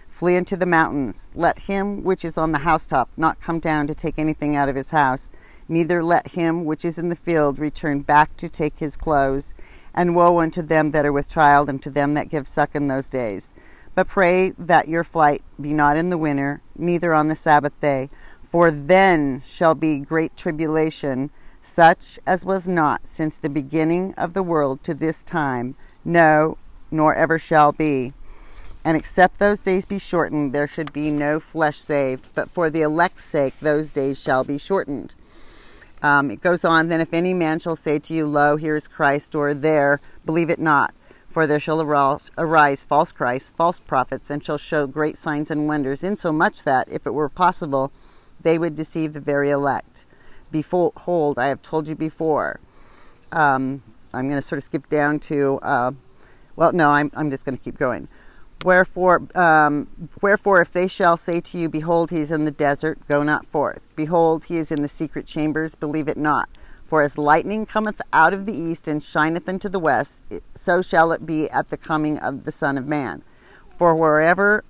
flee 0.09 0.37
into 0.37 0.57
the 0.57 0.67
mountains. 0.67 1.31
Let 1.35 1.61
him 1.61 2.03
which 2.03 2.25
is 2.25 2.37
on 2.37 2.53
the 2.53 2.59
housetop 2.59 3.09
not 3.17 3.41
come 3.41 3.61
down 3.61 3.87
to 3.87 3.95
take 3.95 4.19
anything 4.19 4.57
out 4.57 4.69
of 4.69 4.77
his 4.77 4.91
house 4.91 5.31
neither 5.69 6.03
let 6.03 6.29
him 6.29 6.65
which 6.65 6.85
is 6.85 6.99
in 6.99 7.09
the 7.09 7.17
field 7.17 7.59
return 7.59 8.01
back 8.01 8.37
to 8.39 8.49
take 8.49 8.79
his 8.79 8.97
clothes. 8.97 9.55
And 9.95 10.15
woe 10.15 10.39
unto 10.39 10.63
them 10.63 10.93
that 10.93 11.05
are 11.05 11.13
with 11.13 11.29
child, 11.29 11.69
and 11.69 11.83
to 11.83 11.91
them 11.91 12.15
that 12.15 12.29
give 12.29 12.47
suck 12.47 12.75
in 12.75 12.87
those 12.87 13.11
days. 13.11 13.53
But 13.97 14.07
pray 14.07 14.51
that 14.51 14.87
your 14.87 15.03
flight 15.03 15.43
be 15.61 15.73
not 15.73 15.97
in 15.97 16.11
the 16.11 16.19
winter, 16.19 16.63
neither 16.77 17.13
on 17.13 17.27
the 17.27 17.35
Sabbath 17.35 17.81
day, 17.81 18.11
for 18.49 18.71
then 18.71 19.43
shall 19.45 19.75
be 19.75 19.99
great 19.99 20.37
tribulation, 20.37 21.31
such 21.63 22.19
as 22.27 22.45
was 22.45 22.69
not 22.69 23.09
since 23.09 23.37
the 23.37 23.49
beginning 23.49 24.15
of 24.15 24.35
the 24.35 24.43
world 24.43 24.85
to 24.85 24.95
this 24.95 25.25
time, 25.25 25.75
no, 26.05 26.57
nor 26.93 27.15
ever 27.15 27.39
shall 27.39 27.73
be. 27.73 28.13
And 28.85 28.97
except 28.97 29.39
those 29.39 29.61
days 29.61 29.85
be 29.85 29.99
shortened, 29.99 30.53
there 30.53 30.69
should 30.69 30.93
be 30.93 31.11
no 31.11 31.41
flesh 31.41 31.79
saved, 31.79 32.29
but 32.35 32.51
for 32.51 32.71
the 32.71 32.83
elect's 32.83 33.25
sake 33.25 33.55
those 33.61 33.91
days 33.91 34.21
shall 34.21 34.45
be 34.45 34.59
shortened. 34.59 35.17
Um, 36.03 36.31
it 36.31 36.41
goes 36.41 36.65
on, 36.65 36.89
then 36.89 37.01
if 37.01 37.13
any 37.13 37.35
man 37.35 37.59
shall 37.59 37.77
say 37.77 37.99
to 37.99 38.15
you, 38.15 38.27
Lo, 38.27 38.57
here 38.57 38.77
is 38.77 38.87
Christ, 38.87 39.35
or 39.35 39.53
there, 39.55 40.01
believe 40.25 40.51
it 40.51 40.61
not. 40.61 40.95
For 41.29 41.47
there 41.47 41.61
shall 41.61 41.83
arise 41.83 42.85
false 42.85 43.13
Christs, 43.13 43.53
false 43.57 43.81
prophets, 43.81 44.31
and 44.31 44.43
shall 44.43 44.59
show 44.59 44.87
great 44.87 45.19
signs 45.19 45.51
and 45.51 45.69
wonders, 45.69 46.03
insomuch 46.03 46.63
that, 46.65 46.89
if 46.91 47.07
it 47.07 47.13
were 47.13 47.29
possible, 47.29 47.93
they 48.41 48.59
would 48.59 48.77
deceive 48.77 49.13
the 49.13 49.21
very 49.21 49.51
elect. 49.51 50.07
Behold, 50.51 51.39
I 51.39 51.49
have 51.49 51.61
told 51.61 51.87
you 51.87 51.95
before. 51.95 52.61
Um, 53.33 53.83
I'm 54.15 54.27
going 54.27 54.41
to 54.41 54.43
sort 54.43 54.57
of 54.59 54.65
skip 54.65 54.89
down 54.89 55.19
to, 55.21 55.59
uh, 55.63 55.93
well, 56.57 56.73
no, 56.73 56.91
I'm, 56.91 57.11
I'm 57.15 57.31
just 57.31 57.45
going 57.45 57.59
to 57.59 57.63
keep 57.63 57.77
going. 57.77 58.09
Wherefore, 58.65 59.23
um, 59.37 59.87
wherefore, 60.21 60.61
if 60.61 60.73
they 60.73 60.89
shall 60.89 61.17
say 61.17 61.41
to 61.41 61.59
you, 61.59 61.69
Behold, 61.69 62.11
he 62.11 62.19
is 62.19 62.33
in 62.33 62.45
the 62.45 62.51
desert, 62.51 62.99
go 63.09 63.23
not 63.23 63.47
forth. 63.47 63.81
Behold, 63.95 64.47
he 64.47 64.57
is 64.57 64.73
in 64.73 64.83
the 64.83 64.89
secret 64.89 65.27
chambers, 65.27 65.75
believe 65.75 66.09
it 66.09 66.17
not. 66.17 66.49
For 66.85 67.03
as 67.03 67.19
lightning 67.19 67.67
cometh 67.67 68.01
out 68.13 68.33
of 68.33 68.47
the 68.47 68.57
east 68.57 68.89
and 68.89 69.03
shineth 69.03 69.49
into 69.49 69.69
the 69.69 69.79
west, 69.79 70.25
so 70.55 70.83
shall 70.83 71.13
it 71.13 71.27
be 71.27 71.49
at 71.51 71.69
the 71.69 71.77
coming 71.77 72.19
of 72.19 72.45
the 72.45 72.53
Son 72.53 72.79
of 72.79 72.87
Man. 72.87 73.23
For 73.77 73.95
wherever, 73.95 74.65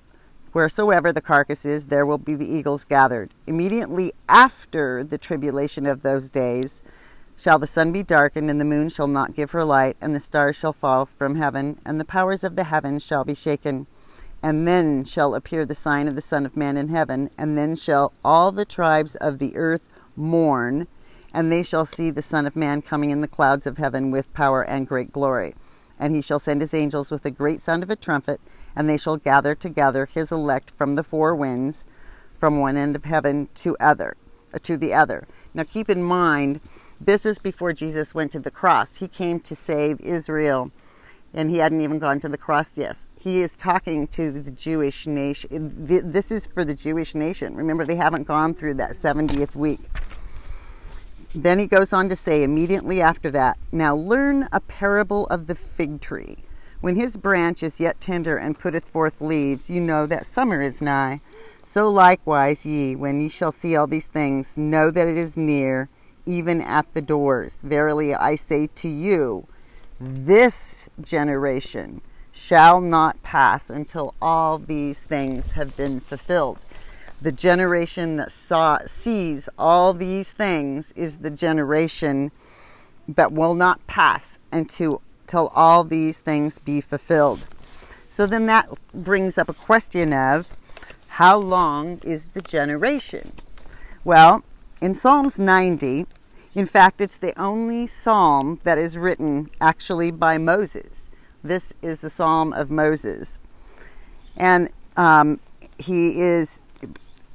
wheresoever 0.52 1.12
the 1.12 1.20
carcass 1.20 1.64
is, 1.64 1.86
there 1.86 2.04
will 2.04 2.18
be 2.18 2.34
the 2.34 2.52
eagles 2.52 2.84
gathered. 2.84 3.32
Immediately 3.46 4.12
after 4.28 5.04
the 5.04 5.16
tribulation 5.16 5.86
of 5.86 6.02
those 6.02 6.28
days, 6.28 6.82
shall 7.38 7.58
the 7.58 7.66
sun 7.68 7.92
be 7.92 8.02
darkened, 8.02 8.50
and 8.50 8.60
the 8.60 8.64
moon 8.64 8.88
shall 8.88 9.06
not 9.06 9.34
give 9.34 9.52
her 9.52 9.64
light, 9.64 9.96
and 10.00 10.14
the 10.14 10.20
stars 10.20 10.56
shall 10.56 10.72
fall 10.72 11.06
from 11.06 11.36
heaven, 11.36 11.78
and 11.86 12.00
the 12.00 12.04
powers 12.04 12.42
of 12.42 12.56
the 12.56 12.64
heavens 12.64 13.04
shall 13.04 13.24
be 13.24 13.34
shaken. 13.34 13.86
And 14.42 14.66
then 14.66 15.04
shall 15.04 15.34
appear 15.34 15.64
the 15.64 15.74
sign 15.74 16.08
of 16.08 16.16
the 16.16 16.22
Son 16.22 16.44
of 16.44 16.56
Man 16.56 16.76
in 16.76 16.88
heaven, 16.88 17.30
and 17.38 17.56
then 17.56 17.76
shall 17.76 18.12
all 18.24 18.50
the 18.50 18.64
tribes 18.64 19.14
of 19.16 19.38
the 19.38 19.56
earth 19.56 19.88
mourn, 20.16 20.88
and 21.32 21.52
they 21.52 21.62
shall 21.62 21.86
see 21.86 22.10
the 22.10 22.22
Son 22.22 22.44
of 22.44 22.56
Man 22.56 22.82
coming 22.82 23.10
in 23.10 23.20
the 23.20 23.28
clouds 23.28 23.66
of 23.66 23.78
heaven 23.78 24.10
with 24.10 24.32
power 24.34 24.64
and 24.64 24.88
great 24.88 25.12
glory. 25.12 25.54
And 25.98 26.14
he 26.14 26.22
shall 26.22 26.38
send 26.40 26.60
his 26.60 26.74
angels 26.74 27.10
with 27.10 27.24
a 27.24 27.30
great 27.30 27.60
sound 27.60 27.84
of 27.84 27.90
a 27.90 27.96
trumpet, 27.96 28.40
and 28.74 28.88
they 28.88 28.98
shall 28.98 29.16
gather 29.16 29.54
together 29.54 30.06
his 30.06 30.32
elect 30.32 30.72
from 30.76 30.96
the 30.96 31.04
four 31.04 31.34
winds, 31.36 31.84
from 32.34 32.58
one 32.58 32.76
end 32.76 32.96
of 32.96 33.04
heaven 33.04 33.48
to 33.56 33.76
other, 33.78 34.16
to 34.62 34.76
the 34.76 34.94
other. 34.94 35.26
Now 35.54 35.64
keep 35.64 35.90
in 35.90 36.02
mind 36.02 36.60
this 37.00 37.24
is 37.24 37.38
before 37.38 37.72
Jesus 37.72 38.14
went 38.14 38.32
to 38.32 38.40
the 38.40 38.50
cross. 38.50 38.96
He 38.96 39.08
came 39.08 39.40
to 39.40 39.54
save 39.54 40.00
Israel, 40.00 40.70
and 41.32 41.50
he 41.50 41.58
hadn't 41.58 41.80
even 41.80 41.98
gone 41.98 42.20
to 42.20 42.28
the 42.28 42.38
cross 42.38 42.76
yet. 42.76 43.04
He 43.18 43.40
is 43.40 43.56
talking 43.56 44.06
to 44.08 44.30
the 44.30 44.50
Jewish 44.50 45.06
nation. 45.06 45.74
This 45.84 46.30
is 46.30 46.46
for 46.46 46.64
the 46.64 46.74
Jewish 46.74 47.14
nation. 47.14 47.54
Remember, 47.54 47.84
they 47.84 47.96
haven't 47.96 48.26
gone 48.26 48.54
through 48.54 48.74
that 48.74 48.92
70th 48.92 49.54
week. 49.54 49.80
Then 51.34 51.58
he 51.58 51.66
goes 51.66 51.92
on 51.92 52.08
to 52.08 52.16
say 52.16 52.42
immediately 52.42 53.00
after 53.00 53.30
that, 53.32 53.58
Now 53.70 53.94
learn 53.94 54.48
a 54.50 54.60
parable 54.60 55.26
of 55.26 55.46
the 55.46 55.54
fig 55.54 56.00
tree. 56.00 56.38
When 56.80 56.96
his 56.96 57.16
branch 57.16 57.62
is 57.62 57.80
yet 57.80 58.00
tender 58.00 58.36
and 58.36 58.58
putteth 58.58 58.88
forth 58.88 59.20
leaves, 59.20 59.68
you 59.68 59.80
know 59.80 60.06
that 60.06 60.26
summer 60.26 60.60
is 60.60 60.80
nigh. 60.80 61.20
So 61.62 61.88
likewise, 61.88 62.64
ye, 62.64 62.94
when 62.94 63.20
ye 63.20 63.28
shall 63.28 63.52
see 63.52 63.76
all 63.76 63.86
these 63.86 64.06
things, 64.06 64.56
know 64.56 64.90
that 64.90 65.08
it 65.08 65.16
is 65.16 65.36
near, 65.36 65.88
even 66.28 66.60
at 66.60 66.92
the 66.92 67.00
doors. 67.00 67.62
Verily 67.62 68.14
I 68.14 68.34
say 68.36 68.68
to 68.76 68.88
you, 68.88 69.48
this 69.98 70.88
generation 71.00 72.02
shall 72.30 72.80
not 72.80 73.20
pass 73.22 73.70
until 73.70 74.14
all 74.22 74.58
these 74.58 75.00
things 75.00 75.52
have 75.52 75.74
been 75.76 76.00
fulfilled. 76.00 76.58
The 77.20 77.32
generation 77.32 78.16
that 78.18 78.30
saw, 78.30 78.78
sees 78.86 79.48
all 79.58 79.92
these 79.92 80.30
things 80.30 80.92
is 80.92 81.16
the 81.16 81.30
generation 81.30 82.30
that 83.08 83.32
will 83.32 83.54
not 83.54 83.84
pass 83.86 84.38
until, 84.52 85.02
all 85.34 85.84
these 85.84 86.20
things 86.20 86.58
be 86.58 86.80
fulfilled. 86.80 87.46
So 88.08 88.26
then 88.26 88.46
that 88.46 88.68
brings 88.94 89.36
up 89.36 89.48
a 89.48 89.54
question 89.54 90.12
of 90.12 90.56
how 91.08 91.36
long 91.36 92.00
is 92.04 92.26
the 92.34 92.40
generation? 92.40 93.32
Well, 94.04 94.44
in 94.80 94.94
Psalms 94.94 95.38
90, 95.38 96.06
in 96.54 96.66
fact, 96.66 97.00
it's 97.00 97.16
the 97.16 97.38
only 97.38 97.86
psalm 97.86 98.60
that 98.64 98.78
is 98.78 98.96
written 98.96 99.48
actually 99.60 100.10
by 100.10 100.38
Moses. 100.38 101.10
This 101.44 101.72
is 101.82 102.00
the 102.00 102.10
Psalm 102.10 102.52
of 102.52 102.70
Moses. 102.70 103.38
And 104.36 104.70
um, 104.96 105.40
he 105.78 106.20
is 106.20 106.62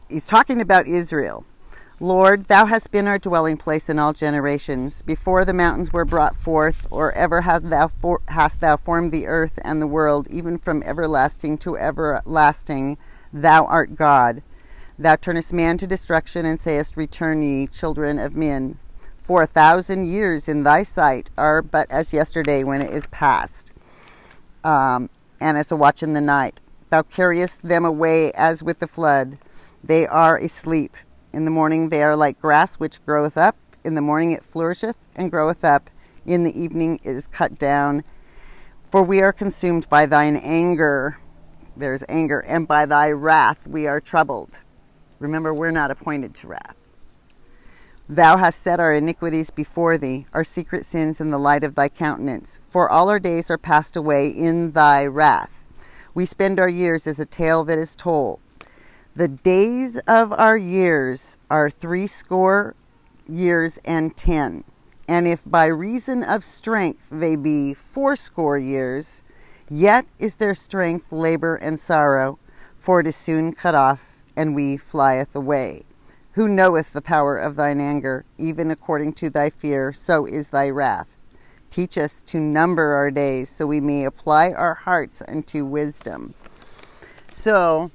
he's 0.10 0.28
talking 0.28 0.60
about 0.60 0.88
Israel. 0.88 1.46
Lord, 2.00 2.46
thou 2.46 2.66
hast 2.66 2.92
been 2.92 3.08
our 3.08 3.20
dwelling 3.20 3.56
place 3.56 3.88
in 3.88 3.98
all 3.98 4.14
generations. 4.14 5.04
Before 5.04 5.46
the 5.46 5.54
mountains 5.54 5.94
were 5.94 6.04
brought 6.04 6.36
forth, 6.36 6.86
or 6.92 7.14
ever 7.14 7.42
hast 7.42 7.70
thou, 7.70 7.88
for, 7.88 8.20
hast 8.28 8.60
thou 8.60 8.76
formed 8.76 9.12
the 9.12 9.28
earth 9.28 9.58
and 9.64 9.82
the 9.82 9.88
world, 9.88 10.28
even 10.30 10.58
from 10.58 10.84
everlasting 10.84 11.58
to 11.60 11.78
everlasting, 11.78 12.98
thou 13.32 13.66
art 13.66 13.96
God. 13.96 14.44
Thou 15.00 15.16
turnest 15.16 15.54
man 15.54 15.78
to 15.78 15.88
destruction 15.88 16.46
and 16.46 16.60
sayest, 16.60 16.98
Return 16.98 17.42
ye, 17.42 17.68
children 17.68 18.20
of 18.20 18.36
men 18.36 18.80
for 19.24 19.42
a 19.42 19.48
thousand 19.48 20.06
years 20.06 20.48
in 20.48 20.64
thy 20.64 20.84
sight 20.84 21.32
are 21.38 21.62
but 21.62 21.90
as 21.90 22.14
yesterday 22.14 22.64
when 22.64 22.82
it 22.82 22.92
is 22.92 23.08
past, 23.08 23.72
um, 24.64 25.10
and 25.40 25.58
as 25.58 25.72
a 25.72 25.76
watch 25.76 26.04
in 26.04 26.14
the 26.14 26.22
night. 26.22 26.60
Thou 26.90 27.02
carriest 27.02 27.64
them 27.64 27.86
away 27.86 28.32
as 28.34 28.62
with 28.62 28.80
the 28.80 28.88
flood. 28.88 29.38
They 29.84 30.06
are 30.06 30.38
asleep. 30.38 30.96
In 31.34 31.46
the 31.46 31.52
morning 31.52 31.90
they 31.90 32.04
are 32.04 32.16
like 32.16 32.40
grass 32.40 32.76
which 32.76 33.04
groweth 33.06 33.38
up. 33.38 33.56
In 33.84 33.96
the 33.96 34.02
morning 34.02 34.32
it 34.32 34.44
flourisheth 34.44 34.98
and 35.16 35.32
groweth 35.32 35.66
up. 35.66 35.90
In 36.26 36.44
the 36.44 36.58
evening 36.60 37.00
it 37.04 37.12
is 37.12 37.28
cut 37.28 37.58
down. 37.58 38.04
For 38.84 39.02
we 39.02 39.22
are 39.22 39.34
consumed 39.34 39.90
by 39.90 40.06
thine 40.06 40.36
anger. 40.36 41.18
There's 41.76 42.04
anger. 42.08 42.42
And 42.42 42.68
by 42.68 42.86
thy 42.86 43.12
wrath 43.12 43.66
we 43.66 43.88
are 43.88 44.00
troubled. 44.00 44.60
Remember, 45.20 45.54
we're 45.54 45.72
not 45.72 45.90
appointed 45.90 46.36
to 46.36 46.48
wrath. 46.48 46.76
Thou 48.16 48.38
hast 48.38 48.62
set 48.62 48.80
our 48.80 48.94
iniquities 48.94 49.50
before 49.50 49.98
thee, 49.98 50.28
our 50.34 50.44
secret 50.44 50.86
sins 50.86 51.20
in 51.20 51.32
the 51.32 51.40
light 51.40 51.64
of 51.64 51.74
thy 51.74 51.90
countenance. 51.90 52.60
For 52.70 52.88
all 52.88 53.10
our 53.10 53.20
days 53.20 53.50
are 53.50 53.58
passed 53.58 53.96
away 53.96 54.30
in 54.30 54.74
thy 54.74 55.08
wrath. 55.08 55.64
We 56.14 56.28
spend 56.28 56.60
our 56.60 56.70
years 56.70 57.08
as 57.08 57.20
a 57.20 57.26
tale 57.26 57.64
that 57.64 57.80
is 57.80 57.96
told. 57.96 58.40
The 59.16 59.28
days 59.28 59.98
of 60.06 60.32
our 60.32 60.56
years 60.56 61.38
are 61.50 61.72
threescore 61.72 62.76
years 63.28 63.80
and 63.84 64.16
ten. 64.16 64.64
And 65.08 65.28
if 65.28 65.42
by 65.44 65.66
reason 65.66 66.24
of 66.24 66.44
strength 66.44 67.08
they 67.10 67.36
be 67.36 67.74
fourscore 67.74 68.60
years, 68.60 69.24
yet 69.72 70.06
is 70.20 70.36
their 70.36 70.54
strength 70.54 71.12
labor 71.12 71.56
and 71.56 71.80
sorrow, 71.80 72.38
for 72.78 73.00
it 73.00 73.08
is 73.08 73.16
soon 73.16 73.54
cut 73.54 73.74
off, 73.74 74.22
and 74.36 74.54
we 74.54 74.78
flieth 74.78 75.36
away. 75.36 75.86
Who 76.34 76.48
knoweth 76.48 76.94
the 76.94 77.02
power 77.02 77.38
of 77.38 77.56
thine 77.56 77.80
anger? 77.80 78.26
Even 78.40 78.72
according 78.72 79.14
to 79.14 79.30
thy 79.30 79.52
fear, 79.52 79.94
so 79.94 80.26
is 80.26 80.48
thy 80.48 80.70
wrath. 80.70 81.18
Teach 81.70 81.98
us 81.98 82.24
to 82.24 82.40
number 82.40 82.94
our 82.94 83.12
days, 83.12 83.50
so 83.50 83.68
we 83.68 83.80
may 83.80 84.06
apply 84.06 84.52
our 84.52 84.74
hearts 84.74 85.22
unto 85.28 85.64
wisdom. 85.64 86.34
So, 87.30 87.92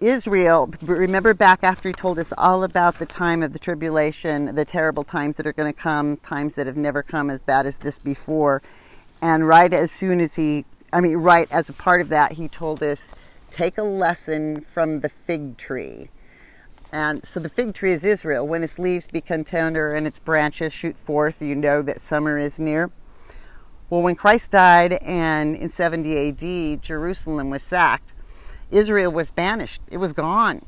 Israel, 0.00 0.72
remember 0.82 1.34
back 1.34 1.64
after 1.64 1.88
he 1.88 1.92
told 1.92 2.18
us 2.20 2.32
all 2.38 2.62
about 2.62 2.98
the 2.98 3.06
time 3.06 3.42
of 3.42 3.52
the 3.52 3.58
tribulation, 3.58 4.54
the 4.54 4.64
terrible 4.64 5.04
times 5.04 5.36
that 5.36 5.46
are 5.48 5.52
going 5.52 5.72
to 5.72 5.78
come, 5.78 6.16
times 6.18 6.54
that 6.54 6.66
have 6.66 6.76
never 6.76 7.02
come 7.02 7.28
as 7.28 7.40
bad 7.40 7.66
as 7.66 7.76
this 7.76 7.98
before. 7.98 8.62
And 9.20 9.46
right 9.46 9.72
as 9.72 9.90
soon 9.90 10.20
as 10.20 10.36
he, 10.36 10.64
I 10.92 11.00
mean, 11.00 11.16
right 11.18 11.46
as 11.50 11.68
a 11.68 11.72
part 11.72 12.00
of 12.00 12.08
that, 12.08 12.32
he 12.32 12.46
told 12.46 12.82
us 12.84 13.06
take 13.52 13.78
a 13.78 13.82
lesson 13.82 14.60
from 14.60 15.00
the 15.00 15.08
fig 15.08 15.56
tree. 15.56 16.10
And 16.90 17.24
so 17.24 17.38
the 17.38 17.48
fig 17.48 17.74
tree 17.74 17.92
is 17.92 18.04
Israel. 18.04 18.44
When 18.46 18.64
its 18.64 18.78
leaves 18.78 19.06
become 19.06 19.44
tender 19.44 19.94
and 19.94 20.06
its 20.06 20.18
branches 20.18 20.72
shoot 20.72 20.96
forth, 20.96 21.40
you 21.40 21.54
know 21.54 21.82
that 21.82 22.00
summer 22.00 22.38
is 22.38 22.58
near. 22.58 22.90
Well, 23.88 24.02
when 24.02 24.14
Christ 24.14 24.50
died 24.50 24.94
and 24.94 25.54
in 25.54 25.68
70 25.68 26.28
AD, 26.28 26.82
Jerusalem 26.82 27.50
was 27.50 27.62
sacked, 27.62 28.12
Israel 28.70 29.12
was 29.12 29.30
banished. 29.30 29.82
It 29.90 29.98
was 29.98 30.14
gone. 30.14 30.64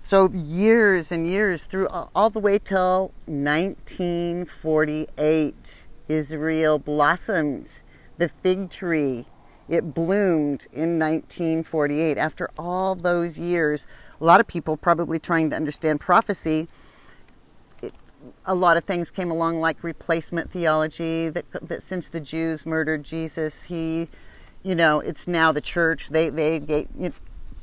So 0.00 0.30
years 0.32 1.12
and 1.12 1.26
years 1.26 1.64
through 1.64 1.88
all 1.88 2.30
the 2.30 2.38
way 2.38 2.58
till 2.58 3.12
1948, 3.26 5.82
Israel 6.08 6.78
blossomed. 6.78 7.82
The 8.16 8.28
fig 8.28 8.70
tree 8.70 9.26
it 9.68 9.94
bloomed 9.94 10.66
in 10.72 10.98
1948. 10.98 12.18
After 12.18 12.50
all 12.58 12.94
those 12.94 13.38
years, 13.38 13.86
a 14.20 14.24
lot 14.24 14.40
of 14.40 14.46
people 14.46 14.76
probably 14.76 15.18
trying 15.18 15.50
to 15.50 15.56
understand 15.56 16.00
prophecy. 16.00 16.68
It, 17.82 17.92
a 18.44 18.54
lot 18.54 18.76
of 18.76 18.84
things 18.84 19.10
came 19.10 19.30
along, 19.30 19.60
like 19.60 19.82
replacement 19.82 20.50
theology. 20.50 21.28
That 21.28 21.44
that 21.62 21.82
since 21.82 22.08
the 22.08 22.20
Jews 22.20 22.64
murdered 22.64 23.02
Jesus, 23.02 23.64
he, 23.64 24.08
you 24.62 24.74
know, 24.74 25.00
it's 25.00 25.26
now 25.26 25.52
the 25.52 25.60
church. 25.60 26.08
They 26.10 26.28
they 26.28 26.60
gave, 26.60 26.88
you 26.98 27.08
know, 27.08 27.14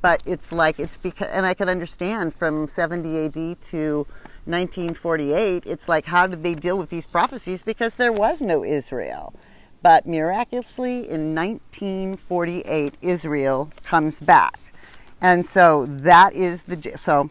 but 0.02 0.22
it's 0.26 0.52
like 0.52 0.80
it's 0.80 0.98
because, 0.98 1.30
and 1.32 1.46
I 1.46 1.54
can 1.54 1.70
understand 1.70 2.34
from 2.34 2.68
70 2.68 3.26
AD 3.26 3.62
to 3.62 4.06
1948. 4.46 5.66
It's 5.66 5.88
like 5.88 6.06
how 6.06 6.28
did 6.28 6.44
they 6.44 6.56
deal 6.56 6.78
with 6.78 6.89
these 6.89 7.06
prophecies 7.06 7.63
because 7.63 7.94
there 7.94 8.12
was 8.12 8.42
no 8.42 8.66
Israel 8.66 9.34
but 9.84 10.08
miraculously, 10.08 11.10
in 11.10 11.36
1948, 11.36 12.96
Israel 13.02 13.69
comes 13.84 14.22
back. 14.22 14.58
And 15.22 15.46
so 15.46 15.86
that 15.88 16.34
is 16.34 16.63
the 16.63 16.98
so 16.98 17.30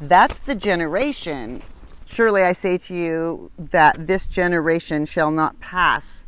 that's 0.00 0.38
the 0.38 0.54
generation. 0.54 1.62
Surely 2.06 2.42
I 2.42 2.52
say 2.52 2.78
to 2.78 2.94
you 2.94 3.50
that 3.58 4.06
this 4.06 4.26
generation 4.26 5.04
shall 5.04 5.30
not 5.30 5.60
pass 5.60 6.26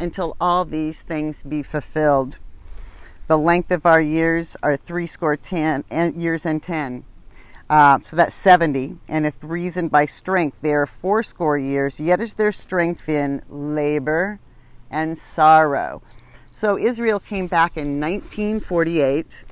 until 0.00 0.36
all 0.40 0.64
these 0.64 1.00
things 1.02 1.42
be 1.44 1.62
fulfilled. 1.62 2.38
The 3.28 3.38
length 3.38 3.70
of 3.70 3.86
our 3.86 4.00
years 4.00 4.56
are 4.62 4.76
three 4.76 5.06
score 5.06 5.36
ten 5.36 5.84
years 6.16 6.44
and 6.44 6.62
ten. 6.62 7.04
Uh, 7.70 7.98
so 8.00 8.14
that's 8.14 8.34
70. 8.34 8.98
And 9.08 9.24
if 9.24 9.36
reasoned 9.42 9.90
by 9.90 10.04
strength, 10.04 10.58
they 10.60 10.74
are 10.74 10.84
fourscore 10.84 11.56
years, 11.56 11.98
yet 11.98 12.20
is 12.20 12.34
their 12.34 12.52
strength 12.52 13.08
in 13.08 13.42
labor 13.48 14.38
and 14.94 15.18
sorrow. 15.18 16.00
So 16.52 16.78
Israel 16.78 17.18
came 17.18 17.48
back 17.48 17.76
in 17.76 18.00
1948. 18.00 19.44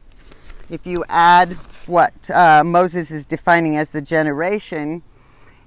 If 0.70 0.86
you 0.86 1.04
add 1.08 1.54
what 1.86 2.30
uh, 2.30 2.62
Moses 2.64 3.10
is 3.10 3.26
defining 3.26 3.76
as 3.76 3.90
the 3.90 4.00
generation, 4.00 5.02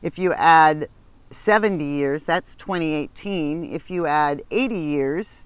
if 0.01 0.17
you 0.17 0.31
add 0.33 0.87
70 1.29 1.83
years, 1.83 2.23
that's 2.23 2.55
2018. 2.55 3.65
If 3.65 3.91
you 3.91 4.07
add 4.07 4.43
80 4.49 4.75
years, 4.75 5.45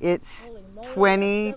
it's 0.00 0.52
moly, 0.74 0.86
20, 0.94 1.54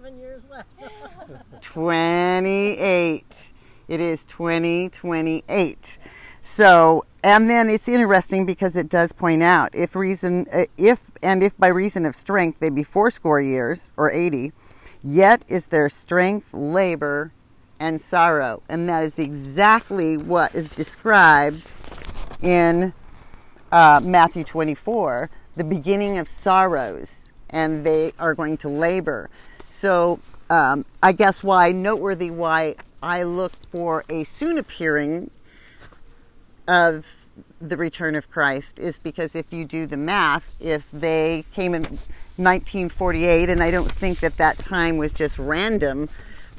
28. 1.61 3.51
It 3.87 3.99
is 3.99 4.25
2028. 4.25 5.97
So, 6.51 7.05
and 7.23 7.47
then 7.47 7.69
it's 7.69 7.87
interesting 7.87 8.43
because 8.43 8.75
it 8.75 8.89
does 8.89 9.13
point 9.13 9.43
out 9.43 9.69
if 9.75 9.95
reason, 9.95 10.47
uh, 10.51 10.65
if 10.77 11.11
and 11.21 11.43
if 11.43 11.55
by 11.57 11.67
reason 11.67 12.05
of 12.05 12.15
strength 12.15 12.59
they 12.59 12.69
be 12.69 12.81
fourscore 12.81 13.39
years 13.39 13.91
or 13.95 14.11
80, 14.11 14.51
yet 15.03 15.45
is 15.47 15.67
their 15.67 15.89
strength, 15.89 16.51
labor, 16.51 17.31
and 17.79 18.01
sorrow. 18.01 18.63
And 18.67 18.89
that 18.89 19.03
is 19.03 19.19
exactly 19.19 20.17
what 20.17 20.53
is 20.55 20.69
described 20.71 21.71
in 22.41 22.93
uh, 23.71 24.01
Matthew 24.03 24.43
24, 24.43 25.29
the 25.55 25.63
beginning 25.63 26.17
of 26.17 26.27
sorrows, 26.27 27.31
and 27.51 27.85
they 27.85 28.11
are 28.17 28.33
going 28.33 28.57
to 28.57 28.69
labor. 28.69 29.29
So, 29.69 30.19
um, 30.49 30.83
I 31.03 31.11
guess 31.11 31.43
why 31.43 31.71
noteworthy 31.71 32.31
why 32.31 32.75
I 33.03 33.21
look 33.21 33.53
for 33.71 34.03
a 34.09 34.23
soon 34.23 34.57
appearing 34.57 35.29
of 36.69 37.03
the 37.59 37.75
return 37.75 38.15
of 38.15 38.29
Christ 38.29 38.79
is 38.79 38.99
because 38.99 39.35
if 39.35 39.51
you 39.51 39.65
do 39.65 39.87
the 39.87 39.97
math, 39.97 40.45
if 40.59 40.85
they 40.93 41.43
came 41.53 41.73
in 41.73 41.83
1948, 42.37 43.49
and 43.49 43.63
I 43.63 43.71
don't 43.71 43.91
think 43.91 44.19
that 44.19 44.37
that 44.37 44.59
time 44.59 44.97
was 44.97 45.11
just 45.11 45.39
random, 45.39 46.09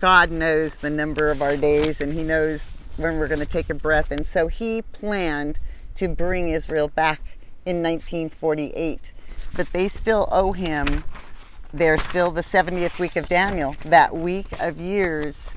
God 0.01 0.31
knows 0.31 0.77
the 0.77 0.91
number 0.91 1.31
of 1.31 1.41
our 1.41 1.57
days 1.57 2.01
and 2.01 2.13
He 2.13 2.25
knows 2.25 2.61
when 2.97 3.19
we're 3.19 3.29
going 3.29 3.41
to 3.41 3.47
take 3.47 3.71
a 3.71 3.75
breath. 3.75 4.11
And 4.11 4.27
so 4.27 4.49
He 4.49 4.83
planned 4.83 5.59
to 5.95 6.09
bring 6.09 6.49
Israel 6.49 6.89
back 6.89 7.21
in 7.65 7.83
1948. 7.83 9.13
But 9.55 9.73
they 9.73 9.89
still 9.89 10.29
owe 10.33 10.53
Him, 10.53 11.05
they're 11.73 11.99
still 11.99 12.33
the 12.33 12.43
70th 12.43 12.99
week 12.99 13.15
of 13.17 13.29
Daniel, 13.29 13.77
that 13.85 14.17
week 14.17 14.49
of 14.61 14.81
years, 14.81 15.51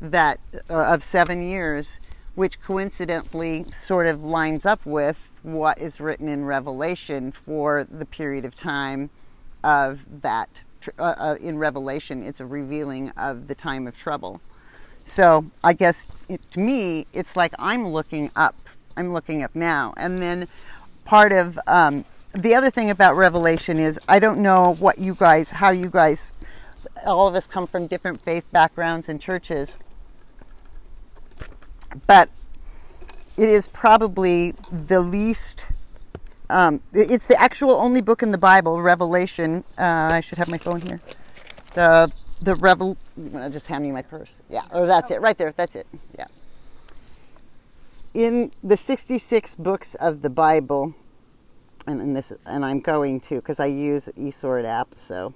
that 0.00 0.40
uh, 0.70 0.74
of 0.74 1.02
seven 1.02 1.46
years, 1.46 1.98
which 2.34 2.60
coincidentally 2.60 3.66
sort 3.70 4.06
of 4.06 4.22
lines 4.22 4.64
up 4.64 4.84
with 4.86 5.30
what 5.42 5.78
is 5.78 6.00
written 6.00 6.28
in 6.28 6.44
Revelation 6.44 7.32
for 7.32 7.84
the 7.84 8.04
period 8.04 8.44
of 8.44 8.54
time 8.54 9.10
of 9.62 10.00
that 10.22 10.48
uh, 10.98 11.02
uh, 11.02 11.36
in 11.40 11.58
Revelation, 11.58 12.22
it's 12.22 12.40
a 12.40 12.46
revealing 12.46 13.10
of 13.10 13.48
the 13.48 13.54
time 13.54 13.86
of 13.86 13.96
trouble. 13.96 14.40
So 15.04 15.50
I 15.62 15.72
guess 15.72 16.06
it, 16.28 16.40
to 16.52 16.60
me, 16.60 17.06
it's 17.12 17.36
like 17.36 17.52
I'm 17.58 17.88
looking 17.88 18.30
up. 18.36 18.54
I'm 18.96 19.12
looking 19.12 19.42
up 19.42 19.54
now. 19.54 19.94
And 19.96 20.22
then 20.22 20.48
part 21.04 21.32
of 21.32 21.58
um, 21.66 22.04
the 22.32 22.54
other 22.54 22.70
thing 22.70 22.90
about 22.90 23.16
Revelation 23.16 23.78
is 23.78 23.98
I 24.08 24.18
don't 24.18 24.40
know 24.40 24.74
what 24.74 24.98
you 24.98 25.14
guys, 25.14 25.50
how 25.50 25.70
you 25.70 25.90
guys, 25.90 26.32
all 27.04 27.26
of 27.26 27.34
us 27.34 27.46
come 27.46 27.66
from 27.66 27.86
different 27.86 28.22
faith 28.22 28.44
backgrounds 28.52 29.08
and 29.08 29.20
churches, 29.20 29.76
but 32.06 32.28
it 33.36 33.48
is 33.48 33.68
probably 33.68 34.54
the 34.70 35.00
least 35.00 35.66
um, 36.50 36.80
it's 36.92 37.26
the 37.26 37.40
actual 37.40 37.70
only 37.70 38.00
book 38.00 38.24
in 38.24 38.32
the 38.32 38.38
Bible, 38.38 38.82
Revelation. 38.82 39.62
Uh, 39.78 40.10
I 40.12 40.20
should 40.20 40.38
have 40.38 40.48
my 40.48 40.58
phone 40.58 40.80
here. 40.80 41.00
The 41.74 42.10
the 42.42 42.56
revel. 42.56 42.96
Just 43.50 43.66
hand 43.66 43.84
me 43.84 43.92
my 43.92 44.02
purse. 44.02 44.40
Yeah, 44.50 44.62
or 44.72 44.82
oh, 44.82 44.86
that's 44.86 45.10
it, 45.12 45.20
right 45.20 45.38
there. 45.38 45.52
That's 45.56 45.76
it. 45.76 45.86
Yeah. 46.18 46.26
In 48.14 48.50
the 48.64 48.76
sixty-six 48.76 49.54
books 49.54 49.94
of 49.94 50.22
the 50.22 50.30
Bible, 50.30 50.94
and, 51.86 52.00
and 52.00 52.16
this, 52.16 52.32
and 52.44 52.64
I'm 52.64 52.80
going 52.80 53.20
to 53.20 53.36
because 53.36 53.60
I 53.60 53.66
use 53.66 54.08
eSword 54.18 54.64
app, 54.64 54.94
so 54.96 55.32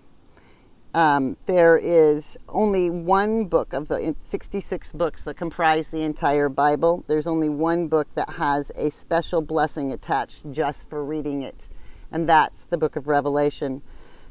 um, 0.95 1.37
there 1.47 1.77
is 1.77 2.39
only 2.49 2.89
one 2.89 3.47
book 3.47 3.73
of 3.73 3.89
the 3.89 4.15
66 4.21 4.93
books 4.93 5.25
that 5.25 5.37
comprise 5.37 5.89
the 5.89 6.03
entire 6.03 6.49
Bible. 6.49 7.05
There's 7.09 7.27
only 7.27 7.49
one 7.49 7.89
book 7.89 8.07
that 8.15 8.31
has 8.31 8.71
a 8.77 8.91
special 8.91 9.41
blessing 9.41 9.93
attached 9.93 10.51
just 10.53 10.89
for 10.89 11.05
reading 11.05 11.43
it, 11.43 11.67
and 12.13 12.29
that's 12.29 12.65
the 12.65 12.79
book 12.79 12.95
of 12.95 13.09
Revelation. 13.09 13.83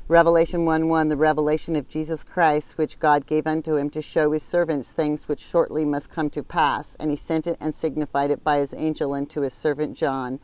Revelation 0.07 0.63
1 0.63 0.87
1, 0.87 1.09
the 1.09 1.17
revelation 1.17 1.75
of 1.75 1.87
Jesus 1.87 2.23
Christ, 2.23 2.77
which 2.77 2.99
God 2.99 3.25
gave 3.25 3.47
unto 3.47 3.75
him 3.75 3.89
to 3.89 4.01
show 4.01 4.31
his 4.31 4.43
servants 4.43 4.91
things 4.91 5.27
which 5.27 5.39
shortly 5.39 5.85
must 5.85 6.09
come 6.09 6.29
to 6.31 6.43
pass. 6.43 6.95
And 6.99 7.09
he 7.09 7.15
sent 7.15 7.47
it 7.47 7.57
and 7.61 7.73
signified 7.73 8.29
it 8.29 8.43
by 8.43 8.57
his 8.57 8.73
angel 8.73 9.13
unto 9.13 9.41
his 9.41 9.53
servant 9.53 9.95
John, 9.95 10.41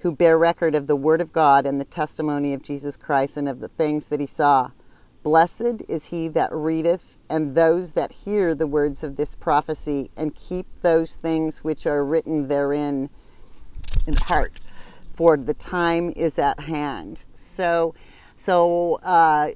who 0.00 0.10
bear 0.10 0.36
record 0.36 0.74
of 0.74 0.88
the 0.88 0.96
word 0.96 1.20
of 1.20 1.32
God 1.32 1.64
and 1.64 1.80
the 1.80 1.84
testimony 1.84 2.54
of 2.54 2.62
Jesus 2.62 2.96
Christ 2.96 3.36
and 3.36 3.48
of 3.48 3.60
the 3.60 3.68
things 3.68 4.08
that 4.08 4.20
he 4.20 4.26
saw. 4.26 4.70
Blessed 5.22 5.82
is 5.88 6.06
he 6.06 6.26
that 6.28 6.52
readeth, 6.52 7.16
and 7.30 7.54
those 7.54 7.92
that 7.92 8.10
hear 8.10 8.54
the 8.54 8.66
words 8.66 9.04
of 9.04 9.16
this 9.16 9.36
prophecy, 9.36 10.10
and 10.16 10.34
keep 10.34 10.66
those 10.82 11.14
things 11.14 11.62
which 11.62 11.86
are 11.86 12.04
written 12.04 12.48
therein 12.48 13.08
in 14.06 14.14
heart, 14.14 14.58
for 15.14 15.36
the 15.36 15.54
time 15.54 16.12
is 16.16 16.38
at 16.38 16.58
hand. 16.60 17.24
So, 17.36 17.94
so 18.36 18.94
uh, 19.04 19.50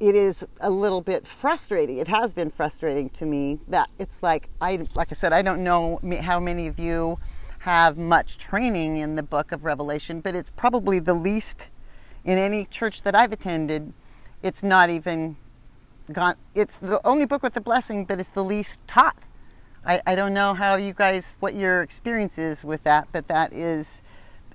it 0.00 0.16
is 0.16 0.44
a 0.60 0.70
little 0.70 1.02
bit 1.02 1.26
frustrating. 1.26 1.98
It 1.98 2.08
has 2.08 2.32
been 2.32 2.50
frustrating 2.50 3.10
to 3.10 3.26
me 3.26 3.60
that 3.68 3.90
it's 3.98 4.22
like 4.22 4.48
I, 4.60 4.88
like 4.94 5.08
I 5.12 5.14
said, 5.14 5.32
I 5.32 5.42
don't 5.42 5.62
know 5.62 6.00
how 6.20 6.40
many 6.40 6.66
of 6.66 6.80
you 6.80 7.18
have 7.60 7.98
much 7.98 8.38
training 8.38 8.96
in 8.96 9.14
the 9.14 9.22
book 9.22 9.52
of 9.52 9.64
Revelation, 9.64 10.20
but 10.20 10.34
it's 10.34 10.50
probably 10.50 10.98
the 10.98 11.14
least 11.14 11.68
in 12.24 12.38
any 12.38 12.64
church 12.64 13.02
that 13.02 13.14
I've 13.14 13.32
attended 13.32 13.92
it's 14.42 14.62
not 14.62 14.90
even 14.90 15.36
gone. 16.12 16.36
It's 16.54 16.74
the 16.80 17.00
only 17.06 17.24
book 17.26 17.42
with 17.42 17.54
the 17.54 17.60
blessing, 17.60 18.04
but 18.04 18.20
it's 18.20 18.30
the 18.30 18.44
least 18.44 18.78
taught. 18.86 19.16
I, 19.84 20.00
I 20.06 20.14
don't 20.14 20.34
know 20.34 20.54
how 20.54 20.76
you 20.76 20.92
guys, 20.92 21.36
what 21.40 21.54
your 21.54 21.82
experience 21.82 22.38
is 22.38 22.64
with 22.64 22.82
that, 22.84 23.08
but 23.12 23.28
that 23.28 23.52
is, 23.52 24.02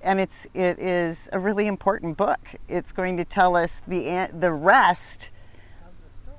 and 0.02 0.20
it's 0.20 0.46
it 0.54 0.78
is 0.78 1.28
a 1.32 1.38
really 1.38 1.66
important 1.66 2.16
book. 2.16 2.40
It's 2.68 2.92
going 2.92 3.16
to 3.16 3.24
tell 3.24 3.56
us 3.56 3.82
the 3.88 4.28
the 4.32 4.52
rest 4.52 5.30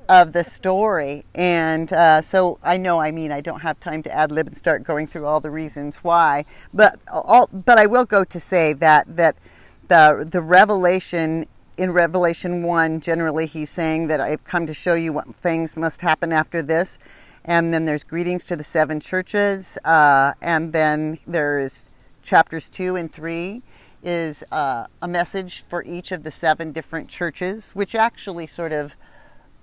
of 0.08 0.32
the 0.32 0.44
story. 0.44 1.26
And 1.36 1.92
uh, 1.92 2.22
so 2.22 2.60
I 2.64 2.78
know, 2.78 3.00
I 3.00 3.12
mean, 3.12 3.32
I 3.32 3.42
don't 3.42 3.60
have 3.60 3.80
time 3.80 4.02
to 4.04 4.16
ad 4.16 4.32
lib 4.32 4.48
and 4.48 4.56
start 4.56 4.84
going 4.84 5.08
through 5.08 5.26
all 5.26 5.42
the 5.42 5.52
reasons 5.52 5.98
why, 5.98 6.46
but 6.74 7.00
all, 7.12 7.50
but 7.52 7.78
I 7.78 7.86
will 7.86 8.06
go 8.06 8.24
to 8.24 8.40
say 8.40 8.74
that 8.74 9.18
that 9.18 9.36
the 9.90 10.28
the 10.30 10.42
revelation 10.42 11.48
in 11.78 11.92
Revelation 11.92 12.64
1, 12.64 13.02
generally 13.02 13.46
he's 13.46 13.70
saying 13.70 14.08
that 14.08 14.20
I've 14.20 14.44
come 14.44 14.66
to 14.66 14.74
show 14.74 14.96
you 14.96 15.14
what 15.14 15.34
things 15.36 15.78
must 15.78 16.02
happen 16.02 16.34
after 16.34 16.62
this. 16.62 16.98
And 17.46 17.74
then 17.74 17.86
there's 17.86 18.04
greetings 18.04 18.44
to 18.46 18.56
the 18.56 18.64
seven 18.64 19.00
churches. 19.00 19.78
Uh, 19.86 20.34
and 20.42 20.74
then 20.74 21.20
there's 21.28 21.90
chapters 22.24 22.68
2 22.70 22.96
and 22.96 23.12
3 23.12 23.62
is 24.04 24.44
uh, 24.52 24.88
a 25.02 25.08
message 25.08 25.64
for 25.70 25.84
each 25.84 26.12
of 26.12 26.24
the 26.24 26.32
seven 26.32 26.72
different 26.72 27.10
churches, 27.10 27.72
which 27.72 27.96
actually 27.96 28.48
sort 28.48 28.72
of 28.72 28.96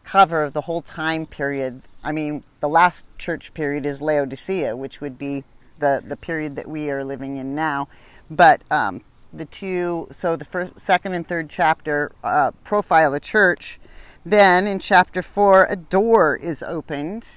cover 0.05 0.51
the 0.51 0.63
whole 0.63 0.83
time 0.83 1.27
period. 1.27 1.83
I 2.03 2.13
mean, 2.13 2.45
the 2.61 2.69
last 2.69 3.05
church 3.19 3.55
period 3.55 3.87
is 3.87 4.01
Laodicea, 4.01 4.77
which 4.77 5.01
would 5.01 5.19
be 5.19 5.45
the, 5.79 6.03
the 6.07 6.17
period 6.17 6.57
that 6.57 6.69
we 6.69 6.91
are 6.91 7.05
living 7.05 7.37
in 7.37 7.55
now. 7.55 7.89
But 8.31 8.63
um, 8.71 9.03
the 9.37 9.45
two, 9.45 10.09
so 10.11 10.37
the 10.37 10.45
first, 10.45 10.79
second, 10.79 11.15
and 11.15 11.27
third 11.27 11.51
chapter 11.51 12.13
uh, 12.23 12.53
profile 12.63 13.11
the 13.11 13.21
church. 13.21 13.81
Then 14.25 14.67
in 14.67 14.79
chapter 14.79 15.23
four, 15.23 15.67
a 15.69 15.77
door 15.77 16.37
is 16.37 16.63
opened 16.63 17.29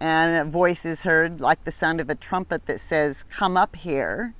and 0.00 0.48
a 0.48 0.50
voice 0.50 0.84
is 0.84 1.02
heard 1.02 1.40
like 1.40 1.64
the 1.64 1.70
sound 1.70 2.00
of 2.00 2.08
a 2.08 2.14
trumpet 2.14 2.66
that 2.66 2.80
says, 2.80 3.24
Come 3.30 3.56
up 3.56 3.76
here. 3.76 4.34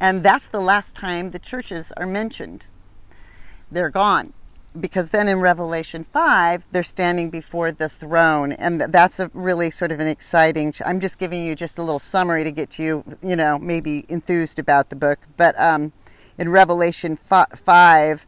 And 0.00 0.24
that's 0.24 0.48
the 0.48 0.60
last 0.60 0.94
time 0.94 1.30
the 1.30 1.38
churches 1.38 1.92
are 1.96 2.06
mentioned. 2.06 2.66
They're 3.70 3.90
gone. 3.90 4.32
Because 4.78 5.10
then 5.10 5.28
in 5.28 5.40
Revelation 5.40 6.06
5, 6.12 6.64
they're 6.72 6.82
standing 6.82 7.28
before 7.28 7.72
the 7.72 7.88
throne. 7.88 8.52
And 8.52 8.80
that's 8.80 9.20
a 9.20 9.30
really 9.34 9.70
sort 9.70 9.92
of 9.92 10.00
an 10.00 10.06
exciting. 10.06 10.72
I'm 10.84 10.98
just 10.98 11.18
giving 11.18 11.44
you 11.44 11.54
just 11.54 11.76
a 11.76 11.82
little 11.82 11.98
summary 11.98 12.42
to 12.44 12.50
get 12.50 12.78
you, 12.78 13.04
you 13.22 13.36
know, 13.36 13.58
maybe 13.58 14.06
enthused 14.08 14.58
about 14.58 14.88
the 14.88 14.96
book. 14.96 15.18
But 15.36 15.58
um, 15.60 15.92
in 16.38 16.48
Revelation 16.48 17.16
5, 17.16 18.26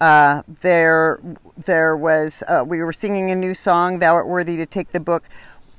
uh, 0.00 0.42
there, 0.62 1.20
there 1.56 1.96
was 1.96 2.42
uh, 2.48 2.64
we 2.66 2.82
were 2.82 2.92
singing 2.92 3.30
a 3.30 3.34
new 3.34 3.52
song, 3.52 3.98
"Thou 3.98 4.14
art 4.14 4.26
worthy 4.26 4.56
to 4.56 4.64
take 4.64 4.92
the 4.92 5.00
book." 5.00 5.24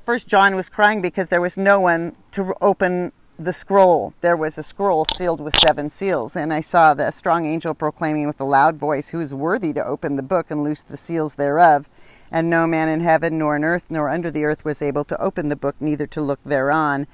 First, 0.06 0.28
John 0.28 0.56
was 0.56 0.69
crying 0.69 1.02
because 1.02 1.30
there 1.30 1.41
was 1.41 1.58
no 1.58 1.80
one 1.80 2.15
to 2.32 2.54
open 2.62 3.13
the 3.43 3.54
scroll. 3.54 4.13
There 4.21 4.38
was 4.38 4.58
a 4.58 4.63
scroll 4.63 5.06
sealed 5.15 5.41
with 5.41 5.56
seven 5.60 5.89
seals, 5.89 6.36
and 6.36 6.54
I 6.54 6.62
saw 6.62 6.93
the 6.93 7.12
strong 7.12 7.45
angel 7.45 7.73
proclaiming 7.73 8.27
with 8.27 8.39
a 8.39 8.45
loud 8.45 8.77
voice, 8.77 9.10
"Who 9.10 9.19
is 9.19 9.34
worthy 9.34 9.73
to 9.73 9.84
open 9.84 10.15
the 10.15 10.23
book 10.23 10.51
and 10.51 10.63
loose 10.63 10.84
the 10.84 10.97
seals 10.97 11.36
thereof?" 11.36 11.89
And 12.32 12.49
no 12.49 12.65
man 12.67 12.88
in 12.88 13.01
heaven, 13.01 13.38
nor 13.38 13.56
in 13.56 13.63
earth, 13.63 13.86
nor 13.89 14.10
under 14.10 14.32
the 14.32 14.45
earth 14.45 14.63
was 14.63 14.82
able 14.82 15.04
to 15.06 15.21
open 15.21 15.49
the 15.49 15.56
book, 15.56 15.75
neither 15.80 16.08
to 16.08 16.21
look 16.21 16.39
thereon. 16.45 17.08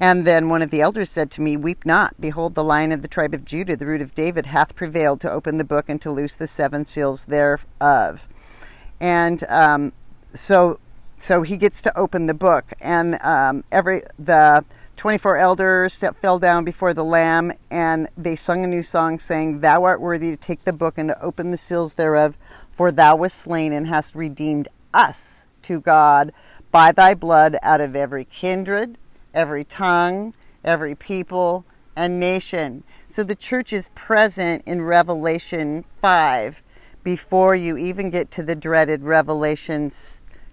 And 0.00 0.24
then 0.24 0.48
one 0.48 0.62
of 0.62 0.70
the 0.70 0.80
elders 0.80 1.10
said 1.10 1.30
to 1.32 1.42
me, 1.42 1.56
Weep 1.56 1.84
not. 1.84 2.20
Behold, 2.20 2.54
the 2.54 2.62
lion 2.62 2.92
of 2.92 3.02
the 3.02 3.08
tribe 3.08 3.34
of 3.34 3.44
Judah, 3.44 3.76
the 3.76 3.86
root 3.86 4.00
of 4.00 4.14
David, 4.14 4.46
hath 4.46 4.76
prevailed 4.76 5.20
to 5.22 5.30
open 5.30 5.58
the 5.58 5.64
book 5.64 5.88
and 5.88 6.00
to 6.02 6.10
loose 6.10 6.36
the 6.36 6.46
seven 6.46 6.84
seals 6.84 7.24
thereof. 7.24 8.28
And 9.00 9.42
um, 9.48 9.92
so, 10.32 10.78
so 11.18 11.42
he 11.42 11.56
gets 11.56 11.82
to 11.82 11.98
open 11.98 12.26
the 12.26 12.34
book, 12.34 12.72
and 12.80 13.20
um, 13.22 13.64
every 13.72 14.02
the 14.18 14.64
24 14.98 15.36
elders 15.36 15.98
that 15.98 16.16
fell 16.16 16.38
down 16.38 16.64
before 16.64 16.92
the 16.92 17.04
Lamb, 17.04 17.52
and 17.70 18.08
they 18.16 18.34
sung 18.34 18.64
a 18.64 18.66
new 18.66 18.82
song, 18.82 19.18
saying, 19.18 19.60
Thou 19.60 19.84
art 19.84 20.00
worthy 20.00 20.30
to 20.30 20.36
take 20.36 20.64
the 20.64 20.72
book 20.72 20.98
and 20.98 21.08
to 21.08 21.22
open 21.22 21.52
the 21.52 21.56
seals 21.56 21.94
thereof, 21.94 22.36
for 22.70 22.90
thou 22.90 23.16
wast 23.16 23.38
slain 23.38 23.72
and 23.72 23.86
hast 23.86 24.14
redeemed 24.14 24.68
us 24.92 25.46
to 25.62 25.80
God 25.80 26.32
by 26.70 26.90
thy 26.92 27.14
blood 27.14 27.56
out 27.62 27.80
of 27.80 27.94
every 27.96 28.24
kindred 28.24 28.98
every 29.34 29.64
tongue, 29.64 30.34
every 30.64 30.94
people, 30.94 31.64
and 31.94 32.18
nation. 32.18 32.82
So 33.08 33.22
the 33.22 33.34
church 33.34 33.72
is 33.72 33.90
present 33.94 34.62
in 34.66 34.82
Revelation 34.82 35.84
5 36.00 36.62
before 37.04 37.54
you 37.54 37.76
even 37.76 38.10
get 38.10 38.30
to 38.32 38.42
the 38.42 38.56
dreaded 38.56 39.02
Revelation 39.02 39.90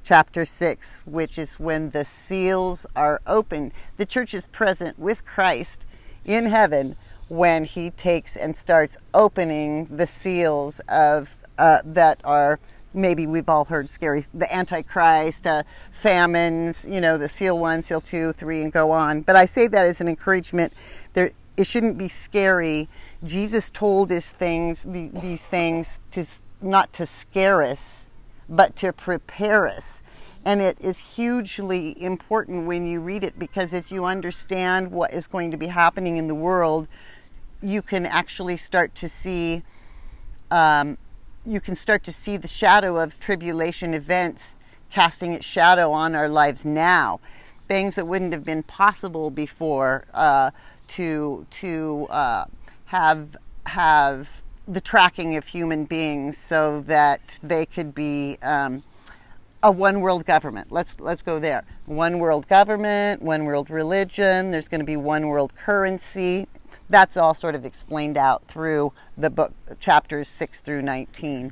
chapter 0.05 0.45
6, 0.45 1.01
which 1.07 1.37
is 1.39 1.59
when 1.59 1.89
the 1.89 2.05
seals 2.05 2.85
are 2.95 3.19
opened. 3.25 3.71
The 3.97 4.05
church 4.05 4.35
is 4.35 4.45
present 4.45 4.99
with 4.99 5.25
Christ 5.25 5.87
in 6.23 6.45
heaven 6.45 6.95
when 7.27 7.63
he 7.65 7.89
takes 7.89 8.37
and 8.37 8.55
starts 8.55 8.97
opening 9.15 9.87
the 9.87 10.05
seals 10.05 10.79
of 10.87 11.35
uh, 11.57 11.79
that 11.83 12.21
are 12.23 12.59
maybe 12.93 13.25
we've 13.25 13.49
all 13.49 13.65
heard 13.65 13.89
scary 13.89 14.23
the 14.33 14.53
antichrist 14.53 15.45
uh, 15.47 15.63
famines 15.91 16.85
you 16.87 17.01
know 17.01 17.17
the 17.17 17.27
seal 17.27 17.57
one 17.57 17.81
seal 17.81 17.99
two 17.99 18.31
three 18.33 18.61
and 18.61 18.71
go 18.71 18.91
on. 18.91 19.21
But 19.21 19.35
i 19.35 19.45
say 19.45 19.67
that 19.67 19.87
as 19.87 20.01
an 20.01 20.07
encouragement. 20.07 20.71
There 21.13 21.31
it 21.57 21.65
shouldn't 21.65 21.97
be 21.97 22.09
scary. 22.09 22.89
Jesus 23.23 23.69
told 23.69 24.11
us 24.11 24.29
things 24.29 24.85
these 24.85 25.43
things 25.45 25.99
to 26.11 26.25
not 26.61 26.93
to 26.93 27.05
scare 27.05 27.63
us 27.63 28.04
but 28.47 28.75
to 28.75 28.93
prepare 28.93 29.67
us 29.67 30.01
and 30.43 30.61
it 30.61 30.77
is 30.79 30.99
hugely 30.99 31.99
important 32.01 32.67
when 32.67 32.85
you 32.85 33.01
read 33.01 33.23
it 33.23 33.39
because 33.39 33.73
if 33.73 33.91
you 33.91 34.05
understand 34.05 34.91
what 34.91 35.11
is 35.13 35.25
going 35.25 35.49
to 35.49 35.57
be 35.57 35.67
happening 35.67 36.17
in 36.17 36.27
the 36.27 36.35
world 36.35 36.87
you 37.61 37.81
can 37.81 38.05
actually 38.05 38.57
start 38.57 38.93
to 38.95 39.09
see 39.09 39.63
um, 40.51 40.97
you 41.45 41.59
can 41.59 41.75
start 41.75 42.03
to 42.03 42.11
see 42.11 42.37
the 42.37 42.47
shadow 42.47 42.97
of 42.97 43.19
tribulation 43.19 43.93
events 43.93 44.59
casting 44.91 45.33
its 45.33 45.45
shadow 45.45 45.91
on 45.91 46.15
our 46.15 46.29
lives 46.29 46.65
now. 46.65 47.19
Things 47.67 47.95
that 47.95 48.07
wouldn't 48.07 48.31
have 48.31 48.45
been 48.45 48.63
possible 48.63 49.29
before 49.29 50.05
uh, 50.13 50.51
to 50.89 51.45
to 51.51 52.07
uh, 52.09 52.45
have 52.85 53.35
have 53.65 54.29
the 54.67 54.81
tracking 54.81 55.35
of 55.35 55.47
human 55.47 55.85
beings 55.85 56.37
so 56.37 56.81
that 56.81 57.21
they 57.43 57.65
could 57.65 57.93
be 57.93 58.37
um, 58.41 58.83
a 59.61 59.71
one 59.71 60.01
world 60.01 60.25
government. 60.25 60.71
Let's 60.71 60.95
let's 60.99 61.21
go 61.21 61.39
there. 61.39 61.63
One 61.85 62.19
world 62.19 62.47
government, 62.47 63.21
one 63.21 63.45
world 63.45 63.69
religion. 63.69 64.51
There's 64.51 64.67
going 64.67 64.81
to 64.81 64.85
be 64.85 64.97
one 64.97 65.27
world 65.27 65.53
currency 65.55 66.47
that's 66.89 67.17
all 67.17 67.33
sort 67.33 67.55
of 67.55 67.65
explained 67.65 68.17
out 68.17 68.45
through 68.45 68.93
the 69.17 69.29
book 69.29 69.53
chapters 69.79 70.27
6 70.27 70.61
through 70.61 70.81
19 70.81 71.51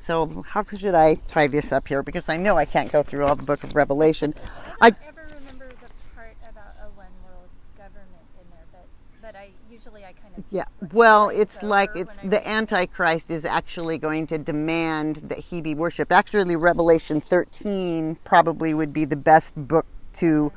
so 0.00 0.44
how 0.48 0.64
should 0.76 0.94
i 0.94 1.14
tie 1.26 1.46
this 1.46 1.72
up 1.72 1.88
here 1.88 2.02
because 2.02 2.28
i 2.28 2.36
know 2.36 2.56
i 2.56 2.64
can't 2.64 2.92
go 2.92 3.02
through 3.02 3.24
all 3.24 3.34
the 3.34 3.42
book 3.42 3.64
of 3.64 3.74
revelation 3.74 4.34
i, 4.80 4.90
don't 4.90 5.02
I 5.02 5.08
ever 5.08 5.28
remember 5.40 5.68
the 5.68 5.88
part 6.14 6.36
about 6.48 6.74
a 6.82 6.88
one 6.90 7.06
world 7.24 7.48
government 7.76 8.26
in 8.40 8.50
there 8.50 8.66
but 8.72 8.86
but 9.22 9.36
i 9.36 9.48
usually 9.70 10.04
i 10.04 10.12
kind 10.12 10.25
of 10.25 10.25
yeah 10.50 10.64
well 10.92 11.28
it's 11.28 11.62
like 11.62 11.90
it's 11.94 12.16
the 12.24 12.46
antichrist 12.46 13.30
is 13.30 13.44
actually 13.44 13.98
going 13.98 14.26
to 14.26 14.38
demand 14.38 15.16
that 15.24 15.38
he 15.38 15.60
be 15.60 15.74
worshipped. 15.74 16.12
Actually 16.12 16.56
revelation 16.56 17.20
13 17.20 18.16
probably 18.24 18.74
would 18.74 18.92
be 18.92 19.04
the 19.04 19.16
best 19.16 19.54
book 19.56 19.86
to 20.14 20.52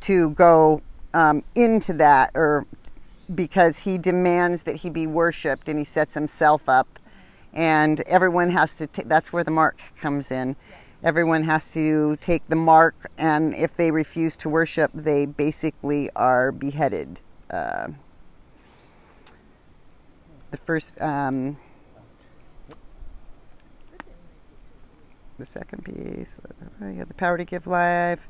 to 0.00 0.30
go 0.30 0.82
um, 1.14 1.44
into 1.54 1.92
that 1.92 2.30
or 2.34 2.66
because 3.34 3.78
he 3.78 3.98
demands 3.98 4.64
that 4.64 4.76
he 4.76 4.90
be 4.90 5.06
worshiped 5.06 5.68
and 5.68 5.78
he 5.78 5.84
sets 5.84 6.14
himself 6.14 6.68
up. 6.68 6.98
And 7.52 8.00
everyone 8.02 8.50
has 8.50 8.74
to 8.76 8.86
take 8.86 9.08
that's 9.08 9.32
where 9.32 9.44
the 9.44 9.50
mark 9.50 9.78
comes 10.00 10.30
in. 10.30 10.56
Everyone 11.04 11.42
has 11.44 11.72
to 11.74 12.16
take 12.16 12.46
the 12.48 12.56
mark 12.56 12.94
and 13.18 13.54
if 13.54 13.76
they 13.76 13.90
refuse 13.90 14.36
to 14.38 14.48
worship 14.48 14.90
they 14.94 15.26
basically 15.26 16.10
are 16.14 16.52
beheaded 16.52 17.20
uh, 17.50 17.88
the 20.52 20.56
first 20.58 20.98
um, 21.00 21.56
the 25.38 25.46
second 25.46 25.84
piece 25.84 26.38
uh, 26.80 26.86
you 26.86 26.98
have 26.98 27.08
the 27.08 27.14
power 27.14 27.36
to 27.36 27.44
give 27.44 27.66
life 27.66 28.28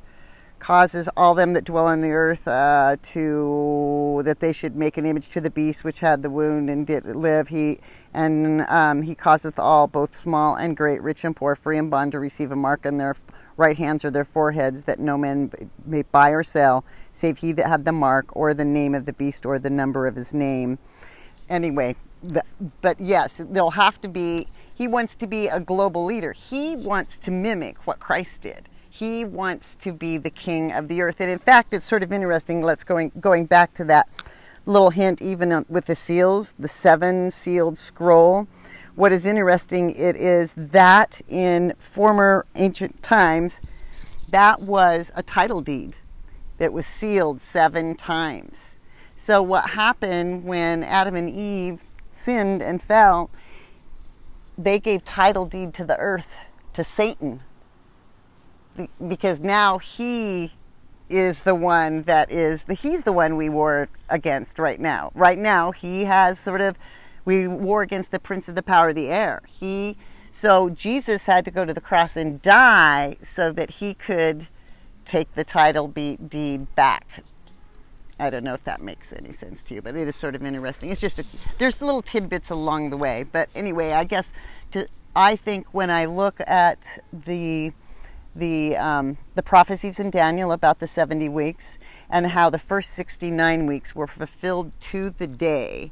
causes 0.63 1.09
all 1.17 1.35
them 1.35 1.55
that 1.55 1.65
dwell 1.65 1.89
on 1.89 2.03
the 2.03 2.13
earth 2.13 2.47
uh, 2.47 2.97
to 3.03 4.23
that 4.25 4.39
they 4.39 4.53
should 4.53 4.77
make 4.77 4.97
an 4.97 5.05
image 5.05 5.29
to 5.29 5.41
the 5.41 5.51
beast 5.51 5.83
which 5.83 5.99
had 5.99 6.23
the 6.23 6.31
wound 6.31 6.71
and 6.71 6.87
did 6.87 7.05
live. 7.05 7.49
He 7.49 7.81
and 8.15 8.61
um, 8.63 9.03
he 9.03 9.17
causeth 9.17 9.59
all, 9.59 9.89
both 9.89 10.15
small 10.15 10.55
and 10.55 10.77
great, 10.77 11.03
rich 11.03 11.25
and 11.25 11.35
poor, 11.35 11.57
free 11.57 11.79
and 11.79 11.91
bond, 11.91 12.13
to 12.13 12.21
receive 12.21 12.53
a 12.53 12.57
mark 12.57 12.87
on 12.87 12.99
their 12.99 13.17
right 13.57 13.77
hands 13.77 14.05
or 14.05 14.13
their 14.13 14.25
foreheads, 14.25 14.85
that 14.85 15.01
no 15.01 15.19
man 15.19 15.51
may 15.85 16.03
buy 16.03 16.31
or 16.31 16.45
sell, 16.45 16.85
save 17.13 17.39
he 17.39 17.51
that 17.53 17.67
had 17.67 17.85
the 17.85 17.91
mark 17.93 18.27
or 18.37 18.55
the 18.55 18.65
name 18.65 18.95
of 18.95 19.05
the 19.05 19.13
beast 19.13 19.45
or 19.45 19.59
the 19.59 19.69
number 19.69 20.07
of 20.07 20.15
his 20.15 20.33
name. 20.33 20.79
Anyway, 21.49 21.97
but 22.81 23.01
yes, 23.01 23.35
there'll 23.39 23.73
have 23.73 24.01
to 24.03 24.09
be. 24.09 24.49
He 24.75 24.89
wants 24.89 25.15
to 25.17 25.27
be 25.27 25.49
a 25.49 25.61
global 25.61 26.05
leader. 26.05 26.33
He 26.33 26.77
wants 26.77 27.17
to 27.19 27.31
mimic 27.31 27.87
what 27.87 28.01
Christ 28.01 28.41
did 28.41 28.69
he 28.95 29.25
wants 29.25 29.75
to 29.75 29.91
be 29.91 30.19
the 30.19 30.29
king 30.29 30.71
of 30.71 30.87
the 30.87 31.01
earth. 31.01 31.19
And 31.19 31.31
in 31.31 31.39
fact, 31.39 31.73
it's 31.73 31.87
sort 31.87 32.03
of 32.03 32.13
interesting. 32.13 32.61
Let's 32.61 32.85
going 32.85 33.11
going 33.19 33.47
back 33.47 33.73
to 33.75 33.85
that 33.85 34.07
little 34.67 34.91
hint, 34.91 35.23
even 35.23 35.65
with 35.69 35.87
the 35.87 35.97
seals, 35.97 36.53
the 36.59 36.69
seven 36.69 37.31
sealed 37.31 37.79
scroll. 37.79 38.47
What 38.95 39.11
is 39.11 39.25
interesting, 39.25 39.91
it 39.97 40.15
is 40.17 40.53
that 40.57 41.23
in 41.27 41.73
former 41.79 42.45
ancient 42.55 43.03
times, 43.03 43.63
that 44.29 44.61
was 44.61 45.11
a 45.15 45.23
title 45.23 45.63
deed 45.63 45.97
that 46.59 46.75
was 46.75 46.87
sealed 46.87 47.41
seven 47.41 47.97
times. 47.97 48.77
So, 49.17 49.41
what 49.43 49.71
happened 49.71 50.45
when 50.45 50.85
Adam 50.85 51.15
and 51.17 51.31
Eve 51.31 51.81
sinned 52.12 52.62
and 52.62 52.81
fell, 52.81 53.31
they 54.57 54.79
gave 54.79 55.05
title 55.05 55.46
deed 55.46 55.75
to 55.75 55.85
the 55.85 55.98
earth 55.98 56.37
to 56.75 56.85
Satan, 56.85 57.40
because 59.07 59.40
now 59.40 59.79
he 59.79 60.52
is 61.08 61.40
the 61.40 61.54
one 61.54 62.02
that 62.04 62.31
is 62.31 62.65
the 62.65 62.75
he's 62.75 63.04
the 63.04 63.13
one 63.13 63.37
we 63.37 63.48
war 63.48 63.88
against 64.08 64.58
right 64.58 64.81
now. 64.81 65.10
Right 65.15 65.37
now 65.37 65.73
he 65.73 66.04
has 66.04 66.38
sort 66.38 66.63
of 66.63 66.79
we 67.25 67.46
war 67.46 67.83
against 67.83 68.10
the 68.10 68.19
prince 68.19 68.48
of 68.48 68.54
the 68.54 68.63
power 68.63 68.88
of 68.88 68.94
the 68.94 69.08
air. 69.08 69.42
He 69.46 69.98
so 70.31 70.71
Jesus 70.71 71.27
had 71.27 71.44
to 71.44 71.50
go 71.50 71.67
to 71.67 71.75
the 71.75 71.81
cross 71.83 72.17
and 72.17 72.40
die 72.40 73.19
so 73.23 73.52
that 73.52 73.73
he 73.73 73.92
could 73.92 74.48
take 75.04 75.35
the 75.35 75.44
title 75.44 75.88
deed 75.88 76.75
back. 76.75 77.23
I 78.23 78.31
don't 78.31 78.44
know 78.44 78.54
if 78.54 78.62
that 78.64 78.81
makes 78.81 79.12
any 79.12 79.33
sense 79.33 79.62
to 79.62 79.75
you, 79.75 79.83
but 79.83 79.96
it 79.96 80.06
is 80.06 80.14
sort 80.14 80.37
of 80.37 80.44
interesting. 80.44 80.90
It's 80.90 81.00
just 81.00 81.18
a, 81.18 81.25
there's 81.58 81.83
little 81.83 82.02
tidbits 82.02 82.50
along 82.50 82.90
the 82.90 82.96
way, 82.96 83.25
but 83.25 83.48
anyway, 83.52 83.92
I 83.92 84.04
guess 84.04 84.33
to 84.70 84.87
I 85.16 85.35
think 85.35 85.66
when 85.73 85.90
I 85.90 86.04
look 86.04 86.40
at 86.46 87.02
the 87.12 87.73
the 88.35 88.77
um, 88.77 89.18
the 89.35 89.42
prophecies 89.42 89.98
in 89.98 90.10
Daniel 90.10 90.52
about 90.52 90.79
the 90.79 90.87
70 90.87 91.29
weeks 91.29 91.79
and 92.08 92.29
how 92.29 92.48
the 92.48 92.60
first 92.60 92.92
69 92.92 93.66
weeks 93.66 93.94
were 93.94 94.06
fulfilled 94.06 94.70
to 94.81 95.10
the 95.10 95.27
day. 95.27 95.90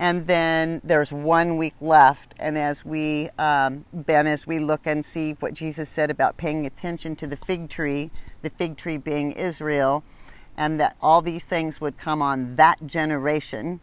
And 0.00 0.26
then 0.26 0.80
there's 0.84 1.12
one 1.12 1.56
week 1.56 1.74
left. 1.80 2.34
And 2.38 2.56
as 2.56 2.84
we, 2.84 3.30
um, 3.36 3.84
Ben, 3.92 4.28
as 4.28 4.46
we 4.46 4.60
look 4.60 4.82
and 4.86 5.04
see 5.04 5.32
what 5.40 5.54
Jesus 5.54 5.88
said 5.88 6.08
about 6.08 6.36
paying 6.36 6.66
attention 6.66 7.16
to 7.16 7.26
the 7.26 7.36
fig 7.36 7.68
tree, 7.68 8.12
the 8.42 8.50
fig 8.50 8.76
tree 8.76 8.96
being 8.96 9.32
Israel, 9.32 10.04
and 10.58 10.80
that 10.80 10.96
all 11.00 11.22
these 11.22 11.44
things 11.44 11.80
would 11.80 11.96
come 11.96 12.20
on 12.20 12.56
that 12.56 12.84
generation. 12.86 13.80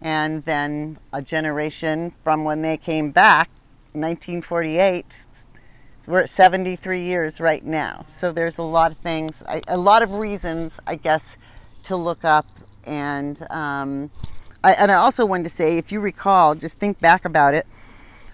and 0.00 0.44
then 0.44 0.98
a 1.12 1.22
generation 1.22 2.12
from 2.22 2.44
when 2.44 2.60
they 2.60 2.76
came 2.76 3.10
back, 3.10 3.48
1948. 3.92 5.20
We're 6.06 6.20
at 6.20 6.28
73 6.28 7.02
years 7.02 7.40
right 7.40 7.64
now. 7.64 8.04
So 8.06 8.30
there's 8.30 8.58
a 8.58 8.62
lot 8.62 8.92
of 8.92 8.98
things, 8.98 9.32
a 9.66 9.78
lot 9.78 10.02
of 10.02 10.10
reasons, 10.12 10.78
I 10.86 10.96
guess, 10.96 11.36
to 11.84 11.96
look 11.96 12.24
up. 12.24 12.46
And 12.84 13.40
um, 13.50 14.10
I, 14.62 14.72
and 14.74 14.92
I 14.92 14.96
also 14.96 15.24
wanted 15.24 15.44
to 15.44 15.50
say, 15.50 15.78
if 15.78 15.90
you 15.90 16.00
recall, 16.00 16.54
just 16.54 16.78
think 16.78 17.00
back 17.00 17.24
about 17.24 17.54
it, 17.54 17.66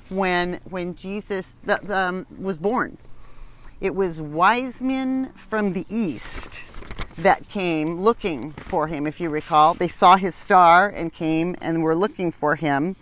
when 0.09 0.61
when 0.65 0.95
Jesus 0.97 1.57
the, 1.65 1.79
the, 1.83 1.97
um, 1.97 2.27
was 2.39 2.59
born, 2.59 2.99
it 3.81 3.95
was 3.95 4.21
wise 4.21 4.83
men 4.83 5.33
from 5.35 5.73
the 5.73 5.87
east 5.89 6.61
that 7.19 7.49
came 7.49 8.01
looking 8.01 8.53
for 8.53 8.87
him, 8.87 9.07
if 9.07 9.21
you 9.21 9.31
recall. 9.31 9.75
They 9.75 9.89
saw 9.89 10.17
his 10.17 10.35
star 10.35 10.89
and 10.89 11.13
came 11.13 11.57
and 11.61 11.83
were 11.83 11.95
looking 11.95 12.33
for 12.33 12.57
him. 12.57 12.97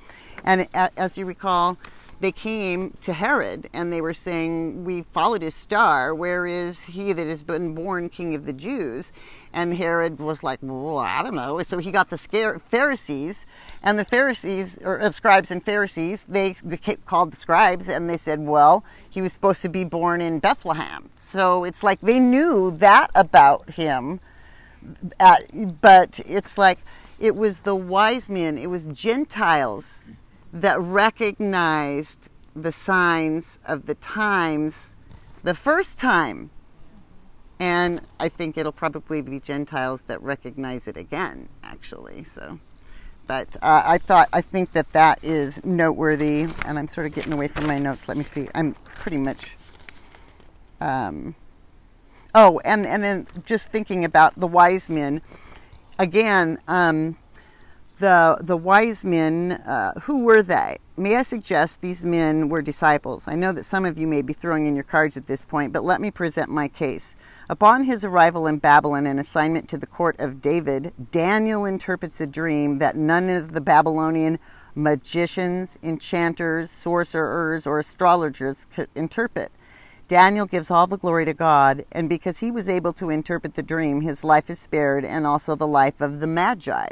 And 0.44 0.68
as 0.74 1.18
you 1.18 1.26
recall, 1.26 1.76
they 2.20 2.32
came 2.32 2.96
to 3.02 3.12
Herod 3.12 3.68
and 3.72 3.92
they 3.92 4.00
were 4.00 4.14
saying, 4.14 4.84
We 4.84 5.02
followed 5.12 5.42
his 5.42 5.54
star. 5.54 6.14
Where 6.14 6.46
is 6.46 6.84
he 6.84 7.12
that 7.12 7.26
has 7.26 7.42
been 7.42 7.74
born 7.74 8.08
king 8.08 8.34
of 8.34 8.46
the 8.46 8.52
Jews? 8.52 9.12
And 9.52 9.74
Herod 9.74 10.20
was 10.20 10.42
like, 10.42 10.60
Well, 10.62 10.98
I 10.98 11.22
don't 11.22 11.34
know. 11.34 11.62
So 11.62 11.78
he 11.78 11.90
got 11.90 12.10
the 12.10 12.18
Pharisees, 12.18 13.46
and 13.82 13.98
the 13.98 14.04
Pharisees, 14.04 14.78
or 14.82 15.00
uh, 15.00 15.10
scribes 15.10 15.50
and 15.50 15.64
Pharisees, 15.64 16.24
they 16.28 16.54
called 17.06 17.32
the 17.32 17.36
scribes 17.36 17.88
and 17.88 18.08
they 18.08 18.16
said, 18.16 18.40
Well, 18.40 18.84
he 19.08 19.20
was 19.20 19.32
supposed 19.32 19.62
to 19.62 19.68
be 19.68 19.84
born 19.84 20.20
in 20.20 20.38
Bethlehem. 20.38 21.10
So 21.20 21.64
it's 21.64 21.82
like 21.82 22.00
they 22.00 22.20
knew 22.20 22.70
that 22.72 23.10
about 23.14 23.70
him. 23.70 24.20
But 25.80 26.20
it's 26.26 26.56
like 26.58 26.78
it 27.18 27.36
was 27.36 27.58
the 27.58 27.74
wise 27.74 28.28
men, 28.28 28.56
it 28.56 28.68
was 28.68 28.86
Gentiles 28.86 30.04
that 30.52 30.80
recognized 30.80 32.28
the 32.56 32.72
signs 32.72 33.60
of 33.64 33.86
the 33.86 33.94
times 33.94 34.96
the 35.42 35.54
first 35.54 35.98
time. 35.98 36.50
And 37.60 38.00
I 38.18 38.30
think 38.30 38.56
it'll 38.56 38.72
probably 38.72 39.20
be 39.20 39.38
Gentiles 39.38 40.02
that 40.06 40.20
recognize 40.22 40.88
it 40.88 40.96
again, 40.96 41.50
actually. 41.62 42.24
So, 42.24 42.58
but 43.26 43.54
uh, 43.56 43.82
I 43.84 43.98
thought, 43.98 44.30
I 44.32 44.40
think 44.40 44.72
that 44.72 44.90
that 44.94 45.22
is 45.22 45.62
noteworthy. 45.62 46.46
And 46.64 46.78
I'm 46.78 46.88
sort 46.88 47.06
of 47.06 47.14
getting 47.14 47.34
away 47.34 47.48
from 47.48 47.66
my 47.66 47.78
notes. 47.78 48.08
Let 48.08 48.16
me 48.16 48.24
see. 48.24 48.48
I'm 48.54 48.74
pretty 48.94 49.18
much. 49.18 49.58
Um, 50.80 51.34
oh, 52.34 52.60
and, 52.64 52.86
and 52.86 53.04
then 53.04 53.26
just 53.44 53.68
thinking 53.68 54.06
about 54.06 54.40
the 54.40 54.46
wise 54.46 54.88
men. 54.88 55.20
Again, 55.98 56.58
um, 56.66 57.18
the 58.00 58.38
the 58.40 58.56
wise 58.56 59.04
men 59.04 59.52
uh, 59.52 59.92
who 60.00 60.24
were 60.24 60.42
they 60.42 60.78
may 60.96 61.16
i 61.16 61.22
suggest 61.22 61.82
these 61.82 62.04
men 62.04 62.48
were 62.48 62.62
disciples 62.62 63.28
i 63.28 63.34
know 63.34 63.52
that 63.52 63.64
some 63.64 63.84
of 63.84 63.98
you 63.98 64.06
may 64.06 64.22
be 64.22 64.32
throwing 64.32 64.66
in 64.66 64.74
your 64.74 64.84
cards 64.84 65.16
at 65.16 65.26
this 65.26 65.44
point 65.44 65.72
but 65.72 65.84
let 65.84 66.00
me 66.00 66.10
present 66.10 66.50
my 66.50 66.66
case 66.66 67.14
upon 67.50 67.82
his 67.82 68.04
arrival 68.04 68.46
in 68.46 68.58
babylon 68.58 69.08
and 69.08 69.18
assignment 69.18 69.68
to 69.68 69.76
the 69.76 69.86
court 69.86 70.14
of 70.20 70.40
david 70.40 70.92
daniel 71.10 71.64
interprets 71.64 72.20
a 72.20 72.26
dream 72.26 72.78
that 72.78 72.96
none 72.96 73.28
of 73.28 73.54
the 73.54 73.60
babylonian 73.60 74.38
magicians 74.76 75.76
enchanters 75.82 76.70
sorcerers 76.70 77.66
or 77.66 77.80
astrologers 77.80 78.66
could 78.72 78.88
interpret 78.94 79.50
Daniel 80.06 80.46
gives 80.46 80.72
all 80.72 80.88
the 80.88 80.98
glory 80.98 81.24
to 81.24 81.32
God, 81.32 81.84
and 81.92 82.08
because 82.08 82.38
he 82.38 82.50
was 82.50 82.68
able 82.68 82.92
to 82.94 83.10
interpret 83.10 83.54
the 83.54 83.62
dream, 83.62 84.00
his 84.00 84.24
life 84.24 84.50
is 84.50 84.58
spared 84.58 85.04
and 85.04 85.24
also 85.24 85.54
the 85.54 85.68
life 85.68 86.00
of 86.00 86.18
the 86.18 86.26
Magi. 86.26 86.88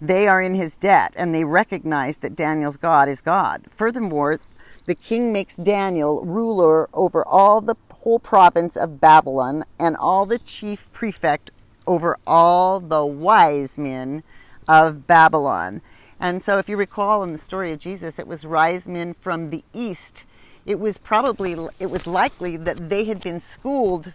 They 0.00 0.28
are 0.28 0.40
in 0.40 0.54
his 0.54 0.76
debt 0.76 1.12
and 1.16 1.34
they 1.34 1.42
recognize 1.42 2.18
that 2.18 2.36
Daniel's 2.36 2.76
God 2.76 3.08
is 3.08 3.20
God. 3.20 3.66
Furthermore, 3.68 4.38
the 4.84 4.94
king 4.94 5.32
makes 5.32 5.56
Daniel 5.56 6.24
ruler 6.24 6.88
over 6.94 7.26
all 7.26 7.60
the 7.60 7.74
whole 8.06 8.20
province 8.20 8.76
of 8.76 9.00
Babylon 9.00 9.64
and 9.80 9.96
all 9.96 10.26
the 10.26 10.38
chief 10.38 10.88
prefect 10.92 11.50
over 11.88 12.16
all 12.24 12.78
the 12.78 13.04
wise 13.04 13.76
men 13.76 14.22
of 14.68 15.08
Babylon. 15.08 15.82
And 16.20 16.40
so, 16.40 16.58
if 16.58 16.68
you 16.68 16.76
recall 16.76 17.24
in 17.24 17.32
the 17.32 17.38
story 17.38 17.72
of 17.72 17.80
Jesus, 17.80 18.20
it 18.20 18.28
was 18.28 18.46
wise 18.46 18.86
men 18.86 19.12
from 19.12 19.50
the 19.50 19.64
east. 19.74 20.22
It 20.64 20.78
was 20.78 20.98
probably, 20.98 21.56
it 21.80 21.90
was 21.90 22.06
likely 22.06 22.56
that 22.56 22.90
they 22.90 23.06
had 23.06 23.20
been 23.20 23.40
schooled 23.40 24.12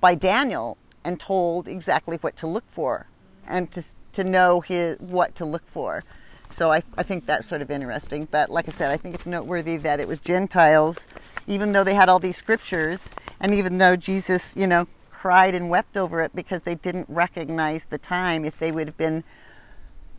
by 0.00 0.14
Daniel 0.14 0.78
and 1.02 1.18
told 1.18 1.66
exactly 1.66 2.18
what 2.18 2.36
to 2.36 2.46
look 2.46 2.68
for 2.68 3.08
and 3.44 3.72
to 3.72 3.82
to 4.12 4.22
know 4.22 4.60
his, 4.60 5.00
what 5.00 5.34
to 5.34 5.44
look 5.44 5.66
for. 5.66 6.04
So 6.50 6.72
I, 6.72 6.82
I 6.96 7.02
think 7.02 7.26
that's 7.26 7.46
sort 7.46 7.62
of 7.62 7.70
interesting. 7.70 8.28
But 8.30 8.50
like 8.50 8.68
I 8.68 8.72
said, 8.72 8.90
I 8.90 8.96
think 8.96 9.14
it's 9.14 9.26
noteworthy 9.26 9.76
that 9.78 10.00
it 10.00 10.08
was 10.08 10.20
Gentiles, 10.20 11.06
even 11.46 11.72
though 11.72 11.84
they 11.84 11.94
had 11.94 12.08
all 12.08 12.18
these 12.18 12.36
scriptures, 12.36 13.08
and 13.40 13.54
even 13.54 13.78
though 13.78 13.96
Jesus, 13.96 14.54
you 14.56 14.66
know, 14.66 14.86
cried 15.10 15.54
and 15.54 15.68
wept 15.68 15.96
over 15.96 16.22
it 16.22 16.34
because 16.34 16.62
they 16.62 16.74
didn't 16.74 17.06
recognize 17.08 17.86
the 17.86 17.98
time. 17.98 18.44
If 18.44 18.58
they 18.58 18.70
would 18.70 18.86
have 18.86 18.96
been 18.96 19.24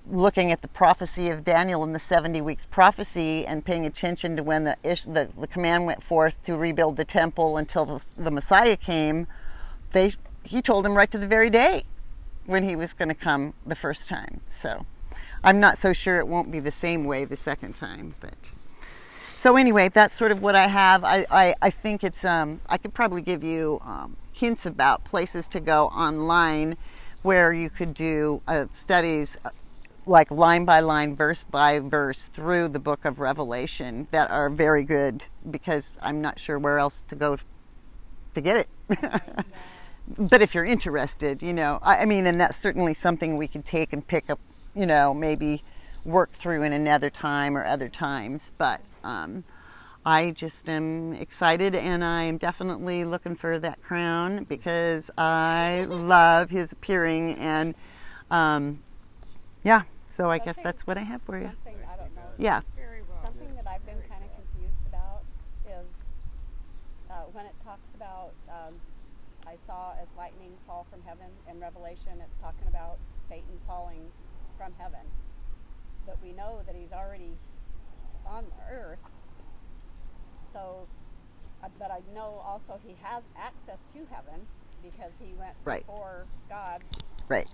looking 0.10 0.52
at 0.52 0.62
the 0.62 0.68
prophecy 0.68 1.30
of 1.30 1.44
Daniel 1.44 1.84
in 1.84 1.94
the 1.94 2.00
70 2.00 2.42
weeks 2.42 2.66
prophecy 2.66 3.46
and 3.46 3.64
paying 3.64 3.86
attention 3.86 4.36
to 4.38 4.44
when 4.44 4.64
the, 4.64 4.78
the, 4.84 5.30
the 5.38 5.48
command 5.48 5.86
went 5.86 6.04
forth 6.04 6.42
to 6.44 6.58
rebuild 6.58 6.98
the 6.98 7.06
temple 7.06 7.58
until 7.58 7.86
the, 7.86 8.06
the 8.18 8.32
Messiah 8.32 8.78
came, 8.78 9.28
they, 9.92 10.14
he 10.44 10.62
told 10.62 10.86
them 10.86 10.96
right 10.96 11.12
to 11.12 11.18
the 11.18 11.28
very 11.28 11.50
day 11.50 11.84
when 12.46 12.68
he 12.68 12.76
was 12.76 12.94
going 12.94 13.10
to 13.10 13.16
come 13.16 13.54
the 13.66 13.76
first 13.76 14.08
time. 14.08 14.42
So 14.62 14.86
I'm 15.44 15.60
not 15.60 15.78
so 15.78 15.94
sure 15.94 16.20
it 16.20 16.28
won't 16.28 16.52
be 16.52 16.60
the 16.60 16.72
same 16.72 17.06
way 17.06 17.26
the 17.26 17.38
second 17.38 17.76
time. 17.76 18.16
But 18.20 18.36
so 19.38 19.56
anyway, 19.56 19.90
that's 19.90 20.16
sort 20.16 20.32
of 20.32 20.42
what 20.42 20.56
I 20.56 20.68
have. 20.68 21.04
I, 21.04 21.26
I, 21.30 21.56
I 21.62 21.70
think 21.70 22.04
it's 22.04 22.26
um, 22.26 22.62
I 22.68 22.78
could 22.78 22.94
probably 22.94 23.22
give 23.22 23.44
you 23.44 23.82
um, 23.86 24.18
hints 24.34 24.66
about 24.66 25.04
places 25.04 25.48
to 25.50 25.60
go 25.60 25.88
online 25.88 26.78
where 27.22 27.52
you 27.52 27.70
could 27.70 27.94
do 27.94 28.42
uh, 28.48 28.66
studies 28.74 29.38
uh, 29.44 29.50
like 30.08 30.32
line 30.32 30.66
by 30.66 30.80
line, 30.80 31.16
verse 31.16 31.44
by 31.44 31.80
verse 31.80 32.30
through 32.34 32.70
the 32.70 32.80
book 32.80 33.06
of 33.06 33.20
Revelation 33.20 34.08
that 34.12 34.32
are 34.32 34.50
very 34.50 34.84
good 34.84 35.26
because 35.50 35.92
I'm 36.02 36.22
not 36.22 36.40
sure 36.40 36.58
where 36.58 36.80
else 36.80 37.04
to 37.10 37.16
go 37.16 37.38
to 38.34 38.42
get 38.42 38.58
it. 38.58 39.00
but 40.18 40.42
if 40.42 40.56
you're 40.56 40.66
interested, 40.66 41.42
you 41.42 41.54
know, 41.54 41.80
I, 41.82 41.98
I, 41.98 42.06
mean, 42.06 42.26
and 42.26 42.40
that's 42.40 42.58
certainly 42.58 42.94
something 42.94 43.36
we 43.36 43.48
could 43.48 43.66
take 43.66 43.92
and 43.92 44.06
pick 44.06 44.30
up, 44.30 44.40
you 44.78 44.86
know, 44.86 45.14
maybe 45.14 45.64
work 46.06 46.32
through 46.32 46.64
in 46.64 46.72
another 46.72 47.10
time 47.10 47.58
or 47.58 47.66
other 47.66 47.90
times. 47.90 48.52
But 48.58 48.82
um, 49.04 49.44
I 50.06 50.32
just 50.32 50.70
am 50.70 51.14
excited 51.14 51.76
and 51.76 52.04
I'm 52.04 52.38
definitely 52.38 53.04
looking 53.04 53.36
for 53.36 53.60
that 53.60 53.82
crown 53.82 54.44
because 54.44 55.10
I 55.18 55.86
love 55.90 56.50
his 56.50 56.72
appearing. 56.72 57.36
And 57.36 57.74
um, 58.30 58.84
yeah, 59.64 59.82
so 60.08 60.30
I 60.30 60.38
guess 60.38 60.58
that's 60.64 60.86
what 60.86 60.98
I 60.98 61.04
have 61.04 61.22
for 61.24 61.40
you. 61.40 61.52
Yeah. 62.38 62.62
Something 63.24 63.56
that 63.56 63.68
I've 63.68 63.86
been 63.86 64.00
kind 64.08 64.24
of 64.24 64.30
confused 64.36 64.88
about 64.88 65.24
is 65.66 65.88
uh, 67.10 67.26
when 67.34 67.46
it 67.46 67.56
talks 67.66 67.90
about. 67.96 68.32
Um, 68.48 68.76
I 69.48 69.56
saw 69.66 69.94
as 70.02 70.08
lightning 70.18 70.52
fall 70.68 70.86
from 70.92 71.00
heaven. 71.08 71.32
In 71.50 71.60
Revelation, 71.62 72.20
it's 72.20 72.36
talking 72.42 72.68
about 72.68 72.98
Satan 73.30 73.60
falling 73.66 74.04
from 74.58 74.74
heaven. 74.78 75.00
But 76.06 76.18
we 76.24 76.32
know 76.32 76.62
that 76.66 76.76
he's 76.76 76.92
already 76.92 77.34
on 78.26 78.46
the 78.46 78.74
earth. 78.74 79.00
So, 80.54 80.88
uh, 81.64 81.68
but 81.80 81.92
I 81.92 82.00
know 82.14 82.42
also 82.46 82.80
he 82.86 82.96
has 83.02 83.24
access 83.38 83.80
to 83.94 84.00
heaven 84.14 84.48
because 84.82 85.12
he 85.20 85.34
went 85.34 85.54
right. 85.66 85.86
before 85.86 86.26
God. 86.50 86.84
Right. 87.30 87.48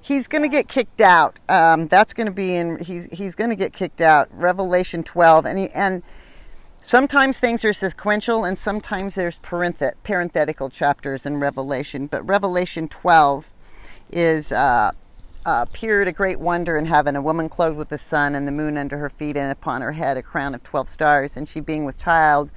He's 0.00 0.26
going 0.26 0.42
to 0.42 0.48
get 0.48 0.66
kicked 0.66 1.00
out. 1.00 1.38
Um, 1.48 1.86
that's 1.86 2.12
going 2.12 2.26
to 2.26 2.32
be 2.32 2.56
in. 2.56 2.82
He's 2.82 3.06
he's 3.12 3.36
going 3.36 3.50
to 3.50 3.56
get 3.56 3.72
kicked 3.72 4.00
out. 4.00 4.28
Revelation 4.32 5.04
12, 5.04 5.46
and 5.46 5.58
he 5.58 5.68
and 5.70 6.02
Sometimes 6.82 7.38
things 7.38 7.64
are 7.64 7.72
sequential 7.72 8.44
and 8.44 8.56
sometimes 8.56 9.14
there's 9.14 9.38
parenthetical 9.38 10.70
chapters 10.70 11.26
in 11.26 11.38
Revelation, 11.38 12.06
but 12.06 12.26
Revelation 12.26 12.88
12 12.88 13.52
is 14.10 14.50
uh, 14.50 14.92
uh, 15.46 15.64
appeared 15.68 16.08
a 16.08 16.12
great 16.12 16.38
wonder 16.38 16.76
in 16.76 16.86
heaven, 16.86 17.16
a 17.16 17.22
woman 17.22 17.48
clothed 17.48 17.76
with 17.76 17.88
the 17.88 17.98
sun 17.98 18.34
and 18.34 18.46
the 18.46 18.52
moon 18.52 18.76
under 18.76 18.98
her 18.98 19.08
feet, 19.08 19.36
and 19.36 19.50
upon 19.50 19.82
her 19.82 19.92
head 19.92 20.16
a 20.16 20.22
crown 20.22 20.54
of 20.54 20.62
12 20.62 20.88
stars. 20.88 21.36
And 21.36 21.48
she, 21.48 21.60
being 21.60 21.84
with 21.84 21.98
child, 21.98 22.50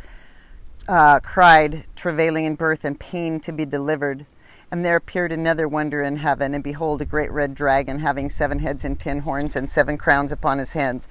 uh, 0.87 1.19
cried, 1.19 1.85
travailing 1.95 2.45
in 2.45 2.55
birth 2.55 2.83
and 2.83 2.99
pain 2.99 3.39
to 3.41 3.51
be 3.51 3.65
delivered. 3.65 4.25
And 4.71 4.83
there 4.83 4.95
appeared 4.95 5.31
another 5.31 5.67
wonder 5.67 6.01
in 6.01 6.17
heaven, 6.17 6.53
and 6.53 6.63
behold, 6.63 7.01
a 7.01 7.05
great 7.05 7.31
red 7.31 7.53
dragon, 7.55 7.99
having 7.99 8.29
seven 8.29 8.59
heads 8.59 8.83
and 8.83 8.99
ten 8.99 9.19
horns, 9.19 9.55
and 9.55 9.69
seven 9.69 9.97
crowns 9.97 10.31
upon 10.31 10.57
his 10.57 10.73
heads 10.73 11.07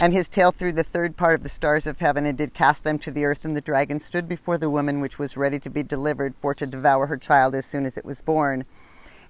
and 0.00 0.12
his 0.12 0.28
tail 0.28 0.50
threw 0.50 0.72
the 0.72 0.82
third 0.82 1.16
part 1.16 1.34
of 1.34 1.42
the 1.42 1.48
stars 1.48 1.86
of 1.86 2.00
heaven 2.00 2.26
and 2.26 2.36
did 2.36 2.52
cast 2.52 2.82
them 2.82 2.98
to 2.98 3.10
the 3.10 3.24
earth. 3.24 3.44
And 3.44 3.56
the 3.56 3.60
dragon 3.60 4.00
stood 4.00 4.28
before 4.28 4.58
the 4.58 4.70
woman 4.70 5.00
which 5.00 5.18
was 5.18 5.36
ready 5.36 5.60
to 5.60 5.70
be 5.70 5.82
delivered 5.82 6.34
for 6.40 6.54
to 6.54 6.66
devour 6.66 7.06
her 7.06 7.16
child 7.16 7.54
as 7.54 7.64
soon 7.64 7.86
as 7.86 7.96
it 7.96 8.04
was 8.04 8.20
born. 8.20 8.64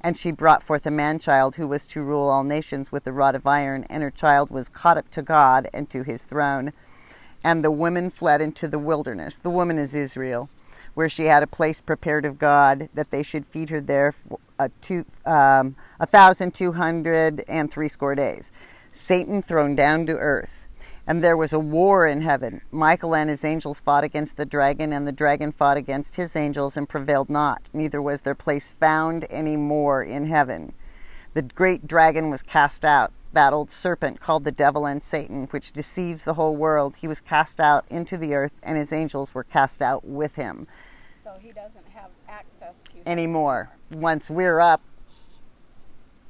And 0.04 0.18
she 0.18 0.32
brought 0.32 0.62
forth 0.62 0.84
a 0.84 0.90
man 0.90 1.18
child 1.18 1.56
who 1.56 1.66
was 1.66 1.86
to 1.86 2.04
rule 2.04 2.28
all 2.28 2.44
nations 2.44 2.92
with 2.92 3.06
a 3.06 3.12
rod 3.12 3.34
of 3.34 3.46
iron, 3.46 3.86
and 3.88 4.02
her 4.02 4.10
child 4.10 4.50
was 4.50 4.68
caught 4.68 4.98
up 4.98 5.10
to 5.12 5.22
God 5.22 5.70
and 5.72 5.88
to 5.88 6.02
his 6.02 6.24
throne. 6.24 6.74
And 7.42 7.64
the 7.64 7.70
women 7.70 8.10
fled 8.10 8.42
into 8.42 8.68
the 8.68 8.78
wilderness. 8.78 9.38
The 9.38 9.48
woman 9.48 9.78
is 9.78 9.94
Israel, 9.94 10.50
where 10.92 11.08
she 11.08 11.24
had 11.24 11.42
a 11.42 11.46
place 11.46 11.80
prepared 11.80 12.26
of 12.26 12.38
God 12.38 12.90
that 12.92 13.10
they 13.10 13.22
should 13.22 13.46
feed 13.46 13.70
her 13.70 13.80
there 13.80 14.12
for 14.12 14.38
a, 14.58 14.68
two, 14.82 15.06
um, 15.24 15.74
a 15.98 16.06
thousand 16.06 16.52
two 16.52 16.72
hundred 16.72 17.42
and 17.48 17.70
threescore 17.70 18.14
days. 18.14 18.52
Satan 18.92 19.40
thrown 19.40 19.74
down 19.74 20.04
to 20.04 20.18
earth. 20.18 20.63
And 21.06 21.22
there 21.22 21.36
was 21.36 21.52
a 21.52 21.58
war 21.58 22.06
in 22.06 22.22
heaven. 22.22 22.62
Michael 22.72 23.14
and 23.14 23.28
his 23.28 23.44
angels 23.44 23.80
fought 23.80 24.04
against 24.04 24.36
the 24.36 24.46
dragon, 24.46 24.92
and 24.92 25.06
the 25.06 25.12
dragon 25.12 25.52
fought 25.52 25.76
against 25.76 26.16
his 26.16 26.34
angels 26.34 26.76
and 26.76 26.88
prevailed 26.88 27.28
not. 27.28 27.68
Neither 27.74 28.00
was 28.00 28.22
their 28.22 28.34
place 28.34 28.70
found 28.70 29.26
any 29.28 29.56
more 29.56 30.02
in 30.02 30.26
heaven. 30.26 30.72
The 31.34 31.42
great 31.42 31.86
dragon 31.86 32.30
was 32.30 32.42
cast 32.42 32.84
out, 32.84 33.12
that 33.32 33.52
old 33.52 33.70
serpent 33.70 34.20
called 34.20 34.44
the 34.44 34.52
devil 34.52 34.86
and 34.86 35.02
Satan, 35.02 35.46
which 35.50 35.72
deceives 35.72 36.22
the 36.22 36.34
whole 36.34 36.56
world. 36.56 36.96
He 36.96 37.08
was 37.08 37.20
cast 37.20 37.60
out 37.60 37.84
into 37.90 38.16
the 38.16 38.34
earth, 38.34 38.52
and 38.62 38.78
his 38.78 38.92
angels 38.92 39.34
were 39.34 39.44
cast 39.44 39.82
out 39.82 40.06
with 40.06 40.36
him. 40.36 40.66
So 41.22 41.36
he 41.40 41.48
doesn't 41.48 41.88
have 41.92 42.10
access 42.28 42.74
to 42.84 42.92
them 42.92 43.02
Anymore. 43.04 43.70
Once 43.90 44.30
we're 44.30 44.60
up, 44.60 44.80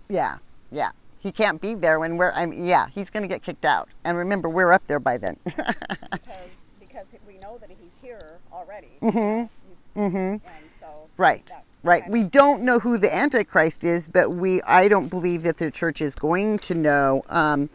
yeah, 0.09 0.39
yeah. 0.71 0.91
He 1.25 1.33
can't 1.33 1.59
be 1.59 1.73
there 1.73 1.99
when 1.99 2.19
we're, 2.19 2.33
I 2.33 2.45
mean, 2.45 2.67
yeah, 2.67 2.89
he's 2.95 3.09
going 3.09 3.23
to 3.23 3.29
get 3.29 3.43
kicked 3.43 3.65
out. 3.65 3.89
And 4.05 4.19
remember, 4.19 4.47
we're 4.51 4.73
up 4.73 4.87
there 4.87 5.01
by 5.01 5.17
then. 5.17 5.39
because 5.47 6.51
because 6.79 7.07
we 7.27 7.39
know 7.39 7.57
that 7.63 7.71
he's 7.71 7.89
here 8.03 8.41
already. 8.53 8.91
Mhm. 9.01 9.49
He's, 9.95 10.11
hmm 10.13 10.37
so 10.81 11.09
Right. 11.17 11.51
Right. 11.83 12.07
We 12.11 12.25
don't 12.25 12.63
know 12.63 12.79
who 12.79 12.99
the 12.99 13.15
Antichrist 13.15 13.85
is, 13.85 14.07
but 14.07 14.33
we 14.33 14.61
I 14.63 14.87
don't 14.87 15.09
believe 15.09 15.45
that 15.45 15.57
the 15.57 15.71
church 15.71 16.03
is 16.03 16.15
going 16.15 16.59
to 16.59 16.75
know. 16.75 17.25
Um, 17.31 17.71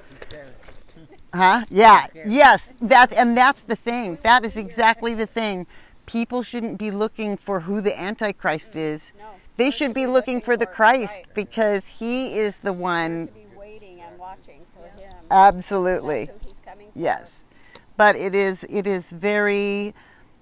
huh? 1.34 1.66
Yeah. 1.72 2.06
Yes. 2.28 2.74
That 2.80 3.12
and 3.14 3.36
that's 3.36 3.64
the 3.64 3.76
thing. 3.76 4.20
That 4.22 4.46
is 4.46 4.58
exactly 4.58 5.16
the 5.16 5.26
thing. 5.26 5.66
People 6.06 6.44
shouldn't 6.44 6.78
be 6.78 6.92
looking 6.92 7.36
for 7.36 7.62
who 7.62 7.82
the 7.82 8.00
Antichrist 8.00 8.76
is. 8.76 9.12
No. 9.18 9.26
They 9.60 9.72
should 9.72 9.94
be 9.94 10.08
looking 10.08 10.40
for 10.40 10.56
the 10.56 10.66
Christ 10.66 11.24
because 11.34 11.86
he 11.86 12.38
is 12.40 12.58
the 12.58 12.72
one. 12.72 13.28
waiting 13.58 14.00
and 14.00 14.18
watching 14.18 14.62
for 14.74 14.88
him. 14.98 15.14
Absolutely. 15.30 16.28
That's 16.28 16.42
who 16.42 16.48
he's 16.48 16.60
coming 16.64 16.88
for. 16.94 17.00
Yes, 17.00 17.46
but 17.98 18.16
it 18.16 18.34
is 18.34 18.66
it 18.70 18.88
is 18.88 19.10
very, 19.10 19.94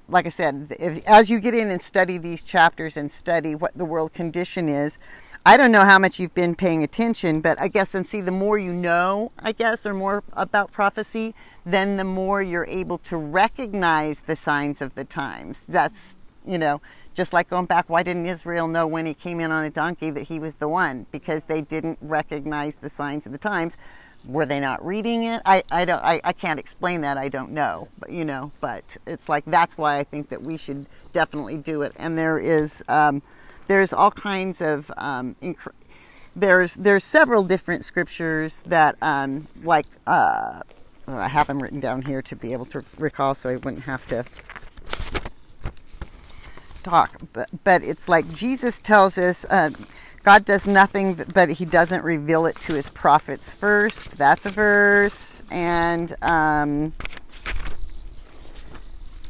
like 0.07 0.27
I 0.27 0.29
said, 0.29 0.75
if, 0.79 1.03
as 1.07 1.31
you 1.31 1.39
get 1.39 1.55
in 1.55 1.71
and 1.71 1.81
study 1.81 2.19
these 2.19 2.43
chapters 2.43 2.95
and 2.95 3.11
study 3.11 3.55
what 3.55 3.75
the 3.75 3.85
world 3.85 4.13
condition 4.13 4.69
is. 4.69 4.99
I 5.47 5.57
don't 5.57 5.71
know 5.71 5.85
how 5.85 5.97
much 5.97 6.19
you've 6.19 6.35
been 6.35 6.53
paying 6.53 6.83
attention, 6.83 7.41
but 7.41 7.59
I 7.59 7.69
guess 7.69 7.95
and 7.95 8.05
see 8.05 8.21
the 8.21 8.31
more 8.31 8.59
you 8.59 8.73
know, 8.73 9.31
I 9.39 9.51
guess, 9.51 9.85
or 9.85 9.95
more 9.95 10.23
about 10.33 10.71
prophecy, 10.71 11.33
then 11.65 11.97
the 11.97 12.03
more 12.03 12.43
you're 12.43 12.67
able 12.67 12.99
to 12.99 13.17
recognize 13.17 14.21
the 14.21 14.35
signs 14.35 14.79
of 14.79 14.93
the 14.93 15.05
times. 15.05 15.65
That's 15.65 16.17
you 16.47 16.57
know, 16.57 16.81
just 17.13 17.33
like 17.33 17.49
going 17.49 17.65
back, 17.65 17.89
why 17.89 18.03
didn't 18.03 18.25
Israel 18.25 18.67
know 18.67 18.87
when 18.87 19.05
he 19.05 19.13
came 19.13 19.39
in 19.39 19.51
on 19.51 19.63
a 19.63 19.69
donkey 19.69 20.09
that 20.11 20.23
he 20.23 20.39
was 20.39 20.55
the 20.55 20.67
one? 20.67 21.05
Because 21.11 21.43
they 21.45 21.61
didn't 21.61 21.97
recognize 22.01 22.75
the 22.77 22.89
signs 22.89 23.25
of 23.25 23.31
the 23.31 23.37
times. 23.37 23.77
Were 24.25 24.45
they 24.45 24.59
not 24.59 24.85
reading 24.85 25.23
it? 25.23 25.41
I, 25.45 25.63
I 25.71 25.85
don't 25.85 26.03
I, 26.03 26.19
I 26.23 26.33
can't 26.33 26.59
explain 26.59 27.01
that. 27.01 27.17
I 27.17 27.29
don't 27.29 27.51
know. 27.51 27.87
But 27.99 28.11
you 28.11 28.25
know, 28.25 28.51
but 28.59 28.97
it's 29.05 29.29
like 29.29 29.45
that's 29.45 29.77
why 29.77 29.97
I 29.97 30.03
think 30.03 30.29
that 30.29 30.41
we 30.41 30.57
should 30.57 30.85
definitely 31.13 31.57
do 31.57 31.81
it. 31.81 31.93
And 31.97 32.17
there 32.17 32.37
is 32.37 32.83
um, 32.87 33.21
there's 33.67 33.93
all 33.93 34.11
kinds 34.11 34.59
of 34.61 34.91
um, 34.97 35.35
inc- 35.41 35.71
there's 36.35 36.75
there's 36.75 37.03
several 37.03 37.43
different 37.43 37.83
scriptures 37.83 38.63
that 38.65 38.95
um, 39.01 39.47
like 39.63 39.87
uh, 40.05 40.61
I 41.07 41.27
have 41.27 41.47
them 41.47 41.59
written 41.59 41.79
down 41.79 42.01
here 42.01 42.21
to 42.21 42.35
be 42.35 42.53
able 42.53 42.65
to 42.67 42.83
recall, 42.97 43.33
so 43.33 43.49
I 43.49 43.55
wouldn't 43.55 43.83
have 43.83 44.05
to 44.07 44.25
talk. 46.87 47.21
But 47.33 47.49
but 47.63 47.83
it's 47.83 48.07
like 48.07 48.31
Jesus 48.33 48.79
tells 48.79 49.17
us. 49.17 49.45
Uh, 49.49 49.71
God 50.23 50.43
does 50.43 50.67
nothing, 50.67 51.13
but 51.33 51.49
He 51.51 51.63
doesn't 51.63 52.03
reveal 52.03 52.47
it 52.47 52.57
to 52.61 52.73
His 52.73 52.89
prophets 52.89 53.53
first. 53.53 54.17
That's 54.17 54.45
a 54.45 54.49
verse, 54.49 55.41
and 55.49 56.13
um, 56.21 56.91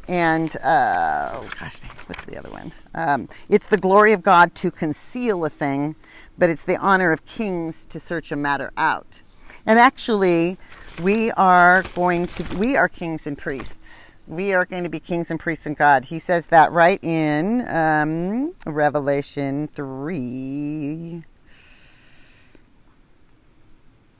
and 0.07 0.57
uh, 0.57 1.31
oh 1.33 1.47
gosh, 1.59 1.81
what's 2.07 2.25
the 2.25 2.37
other 2.37 2.49
one? 2.49 2.73
Um, 2.95 3.29
it's 3.47 3.67
the 3.67 3.77
glory 3.77 4.13
of 4.13 4.23
God 4.23 4.55
to 4.55 4.71
conceal 4.71 5.45
a 5.45 5.51
thing, 5.51 5.95
but 6.37 6.49
it's 6.49 6.63
the 6.63 6.77
honor 6.77 7.11
of 7.11 7.25
kings 7.25 7.85
to 7.89 7.99
search 7.99 8.31
a 8.31 8.35
matter 8.35 8.71
out. 8.75 9.21
And 9.67 9.77
actually, 9.77 10.57
we 11.03 11.31
are 11.33 11.83
going 11.93 12.25
to 12.27 12.57
we 12.57 12.75
are 12.75 12.89
kings 12.89 13.27
and 13.27 13.37
priests 13.37 14.05
we 14.27 14.53
are 14.53 14.65
going 14.65 14.83
to 14.83 14.89
be 14.89 14.99
kings 14.99 15.31
and 15.31 15.39
priests 15.39 15.65
in 15.65 15.73
God. 15.73 16.05
He 16.05 16.19
says 16.19 16.47
that 16.47 16.71
right 16.71 17.01
in 17.03 17.67
um, 17.67 18.53
Revelation 18.65 19.69
3. 19.69 21.23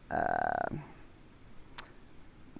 Uh, 0.10 0.76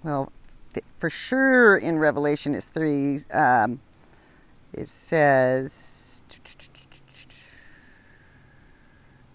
well, 0.02 0.30
th- 0.74 0.84
for 0.98 1.08
sure 1.08 1.78
in 1.78 1.98
Revelation 1.98 2.54
is 2.54 2.66
3. 2.66 3.20
Um, 3.32 3.80
it 4.74 4.88
says 4.88 6.22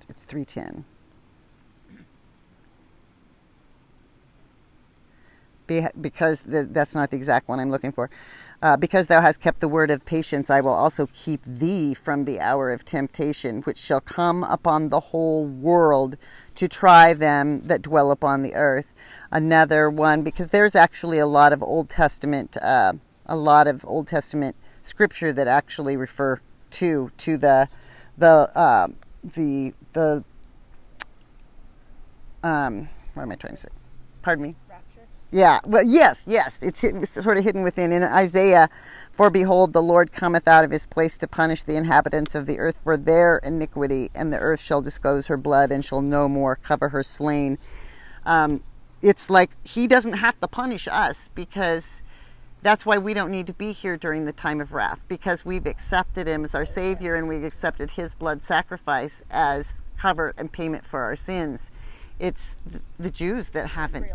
it's 0.08 0.24
310. 0.24 0.86
Be- 5.68 5.88
because 6.00 6.42
the, 6.42 6.64
that's 6.64 6.96
not 6.96 7.12
the 7.12 7.18
exact 7.18 7.48
one 7.48 7.60
I'm 7.60 7.70
looking 7.70 7.92
for. 7.92 8.10
Uh, 8.62 8.78
because 8.78 9.08
thou 9.08 9.20
hast 9.20 9.42
kept 9.42 9.60
the 9.60 9.68
word 9.68 9.92
of 9.92 10.06
patience, 10.06 10.50
I 10.50 10.62
will 10.62 10.72
also 10.74 11.10
keep 11.14 11.42
thee 11.46 11.94
from 11.94 12.24
the 12.24 12.40
hour 12.40 12.72
of 12.72 12.86
temptation, 12.86 13.62
which 13.64 13.78
shall 13.78 14.00
come 14.00 14.46
upon 14.46 14.88
the 14.88 15.02
whole 15.02 15.46
world 15.46 16.16
to 16.56 16.70
try 16.70 17.14
them 17.14 17.68
that 17.68 17.82
dwell 17.82 18.10
upon 18.10 18.42
the 18.42 18.56
earth. 18.56 18.94
Another 19.32 19.90
one, 19.90 20.22
because 20.22 20.48
there's 20.48 20.76
actually 20.76 21.18
a 21.18 21.28
lot 21.28 21.52
of 21.52 21.62
Old 21.62 21.90
Testament, 21.90 22.56
uh, 22.62 22.94
a 23.26 23.36
lot 23.36 23.68
of 23.68 23.84
Old 23.86 24.08
Testament 24.08 24.56
scripture 24.82 25.34
that 25.34 25.48
actually 25.48 25.98
refer 25.98 26.40
to 26.72 27.12
to 27.18 27.38
the 27.38 27.68
the 28.18 28.50
uh, 28.56 28.88
the 29.24 29.74
the 29.94 30.24
um, 32.44 32.90
what 33.14 33.24
am 33.24 33.32
I 33.32 33.36
trying 33.36 33.56
to 33.56 33.62
say? 33.62 33.70
Pardon 34.22 34.44
me. 34.44 34.56
Yeah, 35.34 35.62
well, 35.66 35.84
yes, 35.84 36.22
yes. 36.28 36.60
It's, 36.62 36.84
it's 36.84 37.24
sort 37.24 37.40
of 37.40 37.44
hidden 37.44 37.64
within. 37.64 37.92
In 37.92 38.04
Isaiah, 38.04 38.70
for 39.12 39.32
behold, 39.32 39.74
the 39.74 39.82
Lord 39.82 40.12
cometh 40.12 40.48
out 40.48 40.64
of 40.64 40.70
his 40.70 40.86
place 40.86 41.18
to 41.18 41.28
punish 41.28 41.64
the 41.64 41.76
inhabitants 41.76 42.36
of 42.36 42.46
the 42.46 42.60
earth 42.60 42.80
for 42.84 42.98
their 42.98 43.38
iniquity, 43.38 44.12
and 44.14 44.32
the 44.32 44.38
earth 44.38 44.62
shall 44.62 44.80
disclose 44.80 45.26
her 45.28 45.38
blood 45.38 45.72
and 45.72 45.84
shall 45.84 46.04
no 46.04 46.30
more 46.30 46.56
cover 46.56 46.90
her 46.90 47.02
slain. 47.02 47.58
Um, 48.28 48.62
it's 49.02 49.28
like 49.28 49.50
he 49.64 49.88
doesn't 49.88 50.14
have 50.14 50.40
to 50.40 50.48
punish 50.48 50.88
us 50.88 51.32
because 51.34 52.04
that's 52.62 52.86
why 52.86 53.00
we 53.00 53.16
don't 53.16 53.32
need 53.32 53.48
to 53.48 53.54
be 53.54 53.72
here 53.72 53.98
during 53.98 54.26
the 54.26 54.34
time 54.34 54.62
of 54.62 54.72
wrath 54.72 55.00
because 55.08 55.44
we've 55.44 55.66
accepted 55.66 56.28
him 56.28 56.46
as 56.46 56.54
our 56.54 56.66
savior 56.66 57.16
and 57.16 57.28
we've 57.28 57.44
accepted 57.44 57.92
his 57.92 58.14
blood 58.14 58.44
sacrifice 58.44 59.24
as 59.32 59.70
cover 59.98 60.36
and 60.38 60.52
payment 60.52 60.86
for 60.86 61.02
our 61.02 61.16
sins. 61.16 61.72
It's 62.20 62.56
the 63.00 63.10
Jews 63.10 63.50
that 63.50 63.70
haven't. 63.70 64.06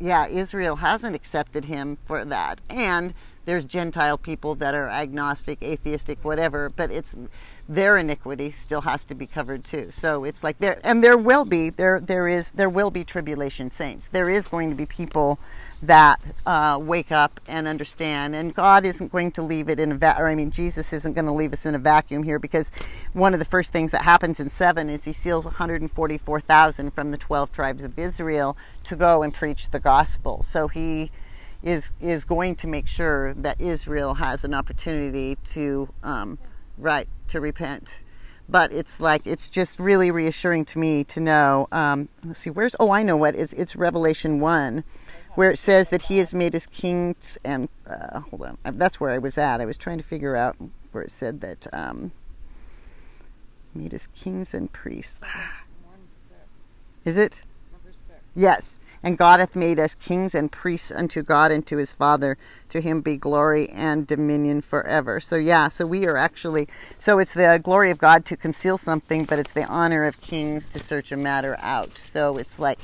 Yeah, 0.00 0.26
Israel 0.26 0.76
hasn't 0.76 1.14
accepted 1.14 1.66
him 1.66 1.98
for 2.06 2.24
that. 2.24 2.60
And 2.68 3.14
there's 3.44 3.64
Gentile 3.64 4.18
people 4.18 4.54
that 4.56 4.74
are 4.74 4.88
agnostic, 4.88 5.62
atheistic, 5.62 6.18
whatever, 6.24 6.70
but 6.70 6.90
it's 6.90 7.14
their 7.68 7.96
iniquity 7.96 8.50
still 8.50 8.82
has 8.82 9.04
to 9.04 9.14
be 9.14 9.26
covered 9.26 9.64
too. 9.64 9.90
So 9.90 10.24
it's 10.24 10.44
like 10.44 10.58
there 10.58 10.80
and 10.84 11.02
there 11.02 11.16
will 11.16 11.44
be 11.44 11.70
there 11.70 11.98
there 11.98 12.28
is 12.28 12.50
there 12.50 12.68
will 12.68 12.90
be 12.90 13.04
tribulation 13.04 13.70
saints. 13.70 14.08
There 14.08 14.28
is 14.28 14.48
going 14.48 14.70
to 14.70 14.76
be 14.76 14.86
people 14.86 15.38
that 15.82 16.20
uh, 16.46 16.78
wake 16.80 17.12
up 17.12 17.40
and 17.46 17.68
understand, 17.68 18.34
and 18.34 18.54
God 18.54 18.86
isn't 18.86 19.12
going 19.12 19.32
to 19.32 19.42
leave 19.42 19.68
it 19.68 19.78
in 19.78 19.92
a 19.92 19.94
va- 19.94 20.16
or 20.18 20.28
I 20.28 20.34
mean 20.34 20.50
Jesus 20.50 20.92
isn't 20.92 21.14
going 21.14 21.26
to 21.26 21.32
leave 21.32 21.52
us 21.52 21.64
in 21.66 21.74
a 21.74 21.78
vacuum 21.78 22.22
here 22.22 22.38
because 22.38 22.70
one 23.12 23.32
of 23.32 23.38
the 23.38 23.46
first 23.46 23.72
things 23.72 23.90
that 23.92 24.02
happens 24.02 24.40
in 24.40 24.48
seven 24.48 24.90
is 24.90 25.04
He 25.04 25.12
seals 25.12 25.44
144,000 25.44 26.90
from 26.92 27.10
the 27.10 27.18
12 27.18 27.52
tribes 27.52 27.84
of 27.84 27.98
Israel 27.98 28.56
to 28.84 28.96
go 28.96 29.22
and 29.22 29.32
preach 29.32 29.70
the 29.70 29.80
gospel. 29.80 30.42
So 30.42 30.68
He 30.68 31.10
is 31.64 31.90
is 32.00 32.24
going 32.24 32.54
to 32.56 32.66
make 32.68 32.86
sure 32.86 33.34
that 33.34 33.60
Israel 33.60 34.14
has 34.14 34.44
an 34.44 34.54
opportunity 34.54 35.36
to 35.52 35.88
um, 36.02 36.38
right 36.78 37.08
to 37.28 37.40
repent. 37.40 37.98
But 38.48 38.70
it's 38.72 39.00
like 39.00 39.26
it's 39.26 39.48
just 39.48 39.80
really 39.80 40.10
reassuring 40.10 40.66
to 40.66 40.78
me 40.78 41.02
to 41.04 41.20
know. 41.20 41.66
Um, 41.72 42.08
let's 42.22 42.40
see, 42.40 42.50
where's 42.50 42.76
oh 42.78 42.90
I 42.90 43.02
know 43.02 43.16
what 43.16 43.34
is 43.34 43.52
it's 43.54 43.74
Revelation 43.74 44.38
one, 44.38 44.84
where 45.34 45.50
it 45.50 45.58
says 45.58 45.88
that 45.88 46.02
He 46.02 46.18
has 46.18 46.34
made 46.34 46.54
us 46.54 46.66
kings 46.66 47.38
and 47.44 47.68
uh, 47.86 48.20
hold 48.20 48.42
on 48.42 48.58
that's 48.74 49.00
where 49.00 49.10
I 49.10 49.18
was 49.18 49.38
at. 49.38 49.60
I 49.60 49.64
was 49.64 49.78
trying 49.78 49.98
to 49.98 50.04
figure 50.04 50.36
out 50.36 50.56
where 50.92 51.02
it 51.02 51.10
said 51.10 51.40
that. 51.40 51.66
Um, 51.72 52.12
made 53.74 53.92
us 53.92 54.06
kings 54.14 54.54
and 54.54 54.72
priests. 54.72 55.20
Is 57.04 57.16
it? 57.16 57.42
Yes. 58.34 58.78
And 59.04 59.18
God 59.18 59.38
hath 59.38 59.54
made 59.54 59.78
us 59.78 59.94
kings 59.94 60.34
and 60.34 60.50
priests 60.50 60.90
unto 60.90 61.22
God 61.22 61.52
and 61.52 61.64
to 61.66 61.76
his 61.76 61.92
Father. 61.92 62.38
To 62.70 62.80
him 62.80 63.02
be 63.02 63.18
glory 63.18 63.68
and 63.68 64.06
dominion 64.06 64.62
forever. 64.62 65.20
So, 65.20 65.36
yeah, 65.36 65.68
so 65.68 65.86
we 65.86 66.06
are 66.06 66.16
actually, 66.16 66.68
so 66.98 67.18
it's 67.18 67.34
the 67.34 67.60
glory 67.62 67.90
of 67.90 67.98
God 67.98 68.24
to 68.24 68.36
conceal 68.36 68.78
something, 68.78 69.26
but 69.26 69.38
it's 69.38 69.52
the 69.52 69.66
honor 69.66 70.04
of 70.04 70.20
kings 70.22 70.66
to 70.68 70.78
search 70.78 71.12
a 71.12 71.18
matter 71.18 71.56
out. 71.60 71.98
So 71.98 72.38
it's 72.38 72.58
like, 72.58 72.80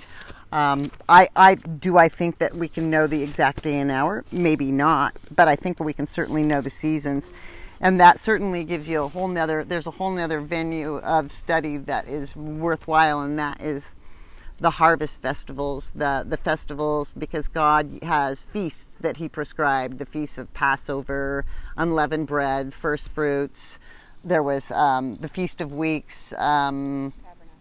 um, 0.53 0.93
I, 1.09 1.29
I 1.35 1.55
do 1.55 1.97
I 1.97 2.09
think 2.09 2.39
that 2.39 2.55
we 2.55 2.69
can 2.69 2.91
know 2.91 3.07
the 3.07 3.23
exact 3.23 3.63
day 3.63 3.79
and 3.79 3.91
hour? 3.91 4.25
Maybe 4.31 4.71
not, 4.71 5.17
but 5.35 5.49
I 5.49 5.57
think 5.57 5.81
we 5.81 5.95
can 5.95 6.07
certainly 6.07 6.43
know 6.43 6.61
the 6.61 6.71
seasons. 6.71 7.31
And 7.81 7.99
that 7.99 8.21
certainly 8.21 8.63
gives 8.65 8.89
you 8.89 9.05
a 9.05 9.09
whole 9.09 9.29
nother, 9.29 9.65
there's 9.65 9.87
a 9.87 9.93
whole 9.93 10.11
nother 10.11 10.41
venue 10.41 10.99
of 10.99 11.33
study 11.33 11.79
that 11.79 12.09
is 12.09 12.37
worthwhile, 12.37 13.23
and 13.23 13.39
that 13.39 13.61
is 13.63 13.95
the 14.61 14.71
harvest 14.71 15.23
festivals, 15.23 15.91
the, 15.95 16.25
the 16.29 16.37
festivals, 16.37 17.15
because 17.17 17.49
God 17.49 17.99
has 18.03 18.43
feasts 18.43 18.97
that 19.01 19.17
He 19.17 19.29
prescribed 19.29 19.99
the 19.99 20.07
feasts 20.07 20.37
of 20.37 20.53
Passover, 20.53 21.45
unleavened 21.77 22.27
bread, 22.27 22.75
first 22.75 23.09
fruits. 23.09 23.79
There 24.23 24.43
was 24.43 24.71
um, 24.71 25.17
the 25.17 25.29
Feast 25.29 25.63
of 25.63 25.73
Weeks. 25.73 26.35
Um, 26.35 27.15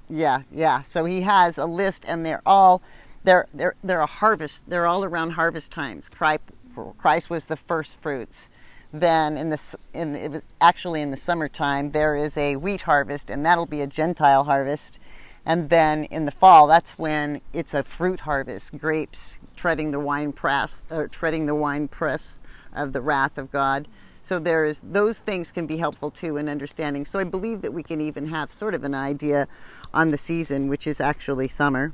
yeah, 0.10 0.41
yeah. 0.52 0.84
So 0.84 1.06
He 1.06 1.22
has 1.22 1.58
a 1.58 1.66
list, 1.66 2.04
and 2.06 2.26
they're 2.26 2.41
all 2.45 2.82
they're 3.24 3.47
they're 3.54 3.76
they're 3.84 4.02
a 4.02 4.06
harvest. 4.06 4.70
They're 4.70 4.88
all 4.88 5.04
around 5.06 5.32
harvest 5.32 5.72
times. 5.72 6.10
Christ 6.10 7.30
was 7.30 7.45
the 7.45 7.56
first 7.56 8.02
fruits. 8.02 8.50
Then 8.91 9.38
in 9.38 9.52
the 9.52 9.62
in 9.93 10.16
it 10.16 10.32
was 10.32 10.41
actually 10.60 11.02
in 11.02 11.12
the 11.12 11.18
summertime 11.18 11.91
there 11.91 12.16
is 12.16 12.36
a 12.36 12.58
wheat 12.58 12.82
harvest, 12.82 13.30
and 13.30 13.45
that'll 13.45 13.66
be 13.66 13.82
a 13.82 13.88
Gentile 13.88 14.45
harvest 14.45 15.00
and 15.45 15.69
then 15.69 16.03
in 16.05 16.25
the 16.25 16.31
fall, 16.31 16.67
that's 16.67 16.93
when 16.93 17.41
it's 17.53 17.73
a 17.73 17.83
fruit 17.83 18.21
harvest, 18.21 18.77
grapes 18.77 19.37
treading 19.55 19.91
the 19.91 19.99
wine 19.99 20.31
press, 20.31 20.81
or 20.89 21.07
treading 21.07 21.45
the 21.45 21.55
wine 21.55 21.87
press 21.87 22.39
of 22.73 22.93
the 22.93 23.01
wrath 23.01 23.37
of 23.37 23.51
God. 23.51 23.87
So 24.21 24.37
there's 24.37 24.79
those 24.83 25.19
things 25.19 25.51
can 25.51 25.65
be 25.65 25.77
helpful 25.77 26.11
too 26.11 26.37
in 26.37 26.47
understanding. 26.47 27.05
So 27.05 27.19
I 27.19 27.23
believe 27.23 27.61
that 27.61 27.73
we 27.73 27.83
can 27.83 27.99
even 27.99 28.27
have 28.27 28.51
sort 28.51 28.75
of 28.75 28.83
an 28.83 28.93
idea 28.93 29.47
on 29.93 30.11
the 30.11 30.17
season, 30.17 30.67
which 30.67 30.85
is 30.85 31.01
actually 31.01 31.47
summer. 31.47 31.93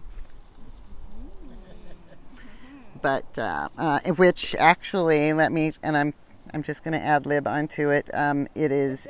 But 3.01 3.37
uh, 3.37 3.69
uh, 3.77 3.99
which 4.17 4.55
actually, 4.55 5.31
let 5.31 5.51
me, 5.51 5.73
and 5.83 5.95
I'm 5.95 6.13
I'm 6.53 6.63
just 6.63 6.83
going 6.83 6.93
to 6.93 7.05
ad 7.05 7.25
lib 7.25 7.47
onto 7.47 7.89
it. 7.89 8.09
Um, 8.13 8.47
it 8.55 8.71
is. 8.71 9.07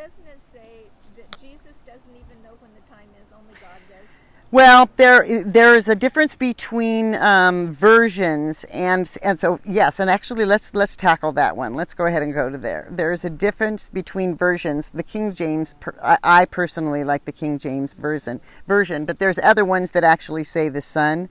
Well, 4.56 4.90
there 4.96 5.44
there 5.44 5.76
is 5.76 5.90
a 5.90 5.96
difference 5.96 6.34
between 6.34 7.16
um, 7.16 7.70
versions, 7.72 8.64
and 8.72 9.14
and 9.22 9.38
so 9.38 9.60
yes, 9.66 10.00
and 10.00 10.10
actually 10.10 10.46
let's 10.46 10.74
let's 10.74 10.96
tackle 10.96 11.34
that 11.34 11.58
one. 11.58 11.76
Let's 11.76 11.94
go 11.94 12.06
ahead 12.06 12.22
and 12.22 12.34
go 12.34 12.50
to 12.50 12.58
there. 12.58 12.88
There 12.90 13.12
is 13.12 13.26
a 13.26 13.30
difference 13.30 13.90
between 13.90 14.34
versions. 14.34 14.92
The 14.94 15.04
King 15.04 15.34
James, 15.34 15.76
I, 16.02 16.18
I 16.24 16.46
personally 16.46 17.04
like 17.04 17.26
the 17.26 17.34
King 17.34 17.60
James 17.60 17.92
version 17.92 18.40
version, 18.66 19.04
but 19.04 19.20
there's 19.20 19.38
other 19.40 19.66
ones 19.66 19.92
that 19.92 20.06
actually 20.06 20.46
say 20.46 20.70
the 20.70 20.82
Son. 20.82 21.28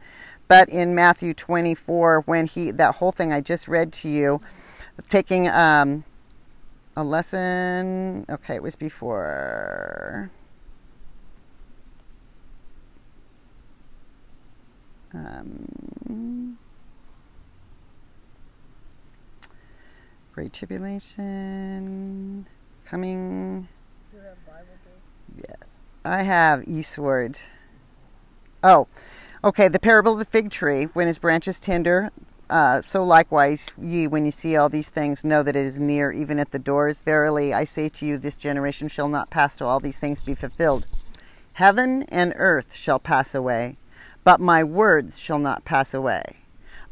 But 0.47 0.68
in 0.68 0.95
Matthew 0.95 1.33
24, 1.33 2.25
when 2.27 2.47
he 2.47 2.72
that 2.72 2.97
whole 2.97 3.11
thing 3.11 3.33
I 3.33 3.41
just 3.41 3.68
read 3.68 3.91
to 3.95 4.09
you, 4.11 4.43
taking 5.09 5.49
um, 5.49 6.05
a 6.95 7.03
lesson. 7.03 8.27
Okay, 8.29 8.57
it 8.57 8.62
was 8.62 8.77
before. 8.77 10.31
Um, 15.15 16.59
Great 20.33 20.53
Tribulation 20.53 22.47
coming. 22.85 23.69
Yes, 25.37 25.57
I 26.05 26.23
have 26.23 26.62
eSword. 26.62 27.39
Oh, 28.62 28.89
okay. 29.45 29.69
The 29.69 29.79
parable 29.79 30.15
of 30.15 30.19
the 30.19 30.25
fig 30.25 30.51
tree. 30.51 30.85
When 30.93 31.07
his 31.07 31.19
branches 31.19 31.61
tender, 31.61 32.11
uh, 32.51 32.81
so 32.81 33.05
likewise, 33.05 33.71
ye, 33.81 34.07
when 34.07 34.27
you 34.27 34.33
see 34.33 34.57
all 34.57 34.69
these 34.69 34.89
things, 34.89 35.25
know 35.25 35.43
that 35.43 35.57
it 35.57 35.65
is 35.65 35.79
near, 35.79 36.11
even 36.11 36.39
at 36.39 36.51
the 36.51 36.59
doors. 36.59 37.01
Verily, 37.01 37.55
I 37.55 37.65
say 37.65 37.89
to 37.91 38.07
you, 38.07 38.19
this 38.19 38.37
generation 38.37 38.89
shall 38.89 39.09
not 39.09 39.31
pass 39.31 39.57
till 39.57 39.69
all 39.69 39.81
these 39.81 39.99
things 39.99 40.21
be 40.21 40.35
fulfilled. 40.35 40.87
Heaven 41.55 42.03
and 42.05 42.33
earth 42.37 42.75
shall 42.75 42.99
pass 42.99 43.35
away, 43.35 43.77
but 44.25 44.41
my 44.41 44.64
words 44.64 45.18
shall 45.18 45.39
not 45.39 45.64
pass 45.64 45.95
away. 45.95 46.39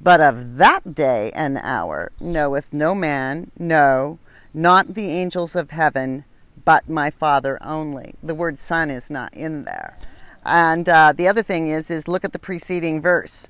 But 0.01 0.20
of 0.20 0.57
that 0.59 0.95
day 0.95 1.30
and 1.35 1.59
hour 1.59 2.12
knoweth 2.20 2.72
no 2.72 2.95
man, 2.95 3.51
no, 3.59 4.18
not 4.53 4.95
the 4.95 5.11
angels 5.11 5.57
of 5.57 5.70
heaven, 5.70 6.24
but 6.64 6.89
my 6.89 7.11
Father 7.11 7.59
only. 7.62 8.14
The 8.22 8.35
word 8.35 8.59
Son 8.59 8.91
is 8.91 9.11
not 9.11 9.33
in 9.35 9.64
there. 9.64 9.97
And 10.45 10.89
uh, 10.89 11.12
the 11.16 11.28
other 11.28 11.43
thing 11.43 11.68
is, 11.68 11.91
is 11.91 12.09
look 12.09 12.24
at 12.24 12.33
the 12.33 12.39
preceding 12.39 13.01
verse. 13.01 13.49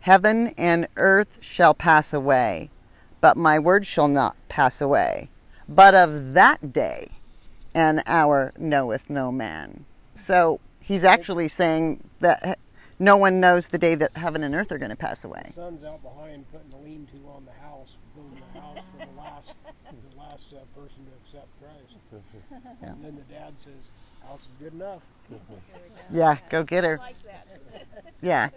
Heaven 0.00 0.54
and 0.56 0.88
earth 0.96 1.38
shall 1.40 1.74
pass 1.74 2.14
away, 2.14 2.70
but 3.20 3.36
my 3.36 3.58
word 3.58 3.84
shall 3.84 4.08
not 4.08 4.36
pass 4.48 4.80
away. 4.80 5.28
But 5.68 5.94
of 5.94 6.32
that 6.34 6.72
day 6.72 7.10
and 7.74 8.02
hour 8.06 8.52
knoweth 8.58 9.10
no 9.10 9.30
man. 9.30 9.84
So 10.14 10.60
he's 10.80 11.04
actually 11.04 11.48
saying 11.48 12.02
that 12.20 12.58
no 13.00 13.16
one 13.16 13.40
knows 13.40 13.68
the 13.68 13.78
day 13.78 13.94
that 13.94 14.14
heaven 14.14 14.44
and 14.44 14.54
earth 14.54 14.70
are 14.70 14.78
going 14.78 14.90
to 14.90 14.96
pass 14.96 15.24
away. 15.24 15.42
The 15.46 15.52
son's 15.52 15.84
out 15.84 16.02
behind 16.02 16.44
putting 16.52 16.68
the 16.68 16.76
lean-to 16.76 17.16
on 17.34 17.46
the 17.46 17.66
house, 17.66 17.96
building 18.14 18.42
the 18.52 18.60
house 18.60 18.78
for 18.92 19.06
the 19.06 19.20
last, 19.20 19.52
the 19.86 20.18
last 20.18 20.46
uh, 20.52 20.78
person 20.78 21.06
to 21.06 21.12
accept 21.24 21.48
Christ. 21.60 21.96
Yeah. 22.82 22.90
And 22.90 23.04
then 23.04 23.16
the 23.16 23.34
dad 23.34 23.54
says, 23.64 23.72
"House 24.26 24.40
is 24.40 24.48
good 24.58 24.74
enough." 24.74 25.02
yeah, 26.12 26.36
go 26.50 26.62
get 26.62 26.84
her. 26.84 26.98
Like 26.98 27.16
yeah. 28.20 28.50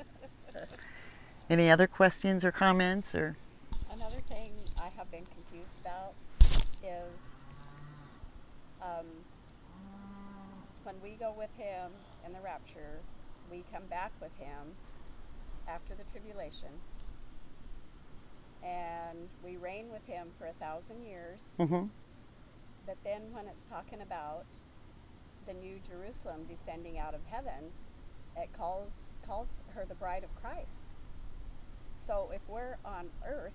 Any 1.49 1.69
other 1.69 1.87
questions 1.87 2.43
or 2.43 2.51
comments 2.51 3.13
or? 3.15 3.37
Another 3.91 4.21
thing 4.27 4.51
I 4.77 4.89
have 4.97 5.09
been 5.11 5.25
confused 5.25 5.77
about 5.81 6.13
is 6.83 7.41
um, 8.81 9.05
when 10.83 10.95
we 11.03 11.11
go 11.11 11.33
with 11.37 11.51
him 11.57 11.91
in 12.25 12.33
the 12.33 12.39
rapture 12.41 12.99
we 13.53 13.63
come 13.71 13.85
back 13.87 14.11
with 14.19 14.35
him 14.39 14.73
after 15.67 15.93
the 15.93 16.03
tribulation 16.11 16.73
and 18.63 19.29
we 19.45 19.57
reign 19.57 19.91
with 19.91 20.05
him 20.07 20.29
for 20.39 20.47
a 20.47 20.53
thousand 20.53 21.03
years. 21.03 21.39
Mm-hmm. 21.59 21.85
But 22.87 22.97
then 23.03 23.21
when 23.31 23.45
it's 23.45 23.65
talking 23.69 24.01
about 24.01 24.45
the 25.45 25.53
new 25.53 25.75
Jerusalem 25.87 26.45
descending 26.49 26.97
out 26.97 27.13
of 27.13 27.21
heaven, 27.29 27.71
it 28.35 28.49
calls 28.57 29.07
calls 29.27 29.47
her 29.75 29.85
the 29.87 29.95
bride 29.95 30.23
of 30.23 30.33
Christ. 30.41 30.81
So 32.05 32.29
if 32.33 32.41
we're 32.47 32.77
on 32.83 33.09
earth, 33.27 33.53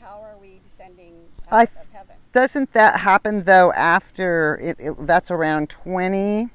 how 0.00 0.20
are 0.22 0.36
we 0.40 0.60
descending 0.70 1.14
out 1.50 1.58
th- 1.58 1.70
of 1.80 1.92
heaven? 1.92 2.16
Doesn't 2.32 2.72
that 2.72 3.00
happen 3.00 3.42
though 3.42 3.72
after 3.72 4.58
it, 4.62 4.76
it 4.78 5.06
that's 5.06 5.30
around 5.30 5.68
20 5.68 6.50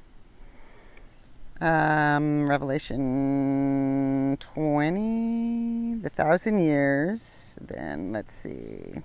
um, 1.64 2.49
Revelation 2.49 4.38
20, 4.39 5.95
the 5.95 6.09
thousand 6.09 6.59
years. 6.59 7.57
Then 7.61 8.11
let's 8.11 8.36
see. 8.36 8.95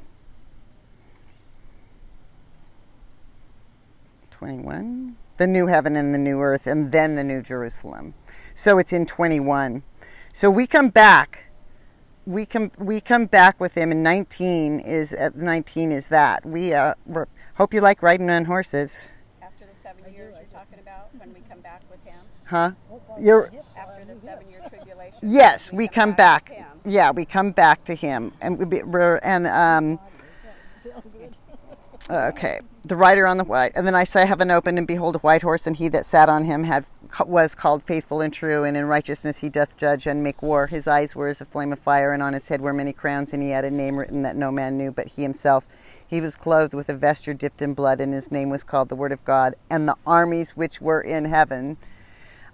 21, 4.32 5.16
the 5.36 5.46
new 5.46 5.66
heaven 5.68 5.96
and 5.96 6.12
the 6.12 6.18
new 6.18 6.40
earth, 6.40 6.66
and 6.66 6.90
then 6.92 7.14
the 7.16 7.24
new 7.24 7.42
Jerusalem. 7.42 8.14
So 8.54 8.78
it's 8.78 8.92
in 8.92 9.06
21. 9.06 9.82
So 10.32 10.50
we 10.50 10.66
come 10.66 10.88
back. 10.88 11.46
We 12.26 12.44
come 12.44 12.70
we 12.76 13.00
come 13.00 13.26
back 13.26 13.58
with 13.58 13.74
him, 13.74 13.90
and 13.90 14.02
19 14.02 14.80
is 14.80 15.12
uh, 15.12 15.30
19 15.34 15.92
is 15.92 16.08
that 16.08 16.44
we 16.44 16.74
uh, 16.74 16.94
hope 17.54 17.72
you 17.72 17.80
like 17.80 18.02
riding 18.02 18.28
on 18.30 18.44
horses. 18.44 19.08
After 19.40 19.64
the 19.64 19.80
seven 19.82 20.12
years 20.12 20.34
you're 20.36 20.60
talking 20.60 20.78
about, 20.78 21.08
when 21.16 21.32
we 21.32 21.40
come 21.48 21.60
back 21.60 21.82
with 21.90 22.04
him. 22.04 22.20
Huh? 22.48 22.72
You're 23.20 23.52
after 23.76 24.04
the 24.06 24.18
seven 24.20 24.48
year 24.48 24.60
tribulation. 24.68 25.18
Yes, 25.22 25.70
we, 25.70 25.78
we 25.78 25.88
come, 25.88 26.10
come, 26.10 26.16
back. 26.16 26.48
back 26.48 26.68
yeah, 26.86 27.10
we 27.10 27.24
come 27.26 27.50
back 27.50 27.84
to 27.84 27.94
him, 27.94 28.32
and 28.40 28.58
we 28.58 28.80
and 29.22 29.46
um. 29.46 29.98
Okay, 32.10 32.60
the 32.86 32.96
rider 32.96 33.26
on 33.26 33.36
the 33.36 33.44
white, 33.44 33.72
and 33.74 33.86
then 33.86 33.94
I 33.94 34.04
say, 34.04 34.24
"Heaven 34.24 34.50
opened, 34.50 34.78
and 34.78 34.86
behold, 34.86 35.16
a 35.16 35.18
white 35.18 35.42
horse, 35.42 35.66
and 35.66 35.76
he 35.76 35.88
that 35.88 36.06
sat 36.06 36.30
on 36.30 36.44
him 36.44 36.64
had 36.64 36.86
was 37.26 37.54
called 37.54 37.82
faithful 37.82 38.22
and 38.22 38.32
true, 38.32 38.64
and 38.64 38.78
in 38.78 38.86
righteousness 38.86 39.38
he 39.38 39.50
doth 39.50 39.76
judge 39.76 40.06
and 40.06 40.22
make 40.22 40.42
war. 40.42 40.68
His 40.68 40.88
eyes 40.88 41.14
were 41.14 41.28
as 41.28 41.42
a 41.42 41.44
flame 41.44 41.72
of 41.72 41.78
fire, 41.78 42.14
and 42.14 42.22
on 42.22 42.32
his 42.32 42.48
head 42.48 42.62
were 42.62 42.72
many 42.72 42.94
crowns, 42.94 43.34
and 43.34 43.42
he 43.42 43.50
had 43.50 43.66
a 43.66 43.70
name 43.70 43.98
written 43.98 44.22
that 44.22 44.36
no 44.36 44.50
man 44.50 44.78
knew 44.78 44.90
but 44.90 45.08
he 45.08 45.22
himself." 45.22 45.66
He 46.06 46.22
was 46.22 46.36
clothed 46.36 46.72
with 46.72 46.88
a 46.88 46.94
vesture 46.94 47.34
dipped 47.34 47.60
in 47.60 47.74
blood, 47.74 48.00
and 48.00 48.14
his 48.14 48.32
name 48.32 48.48
was 48.48 48.64
called 48.64 48.88
the 48.88 48.96
Word 48.96 49.12
of 49.12 49.22
God. 49.26 49.54
And 49.68 49.86
the 49.86 49.96
armies 50.06 50.56
which 50.56 50.80
were 50.80 51.02
in 51.02 51.26
heaven 51.26 51.76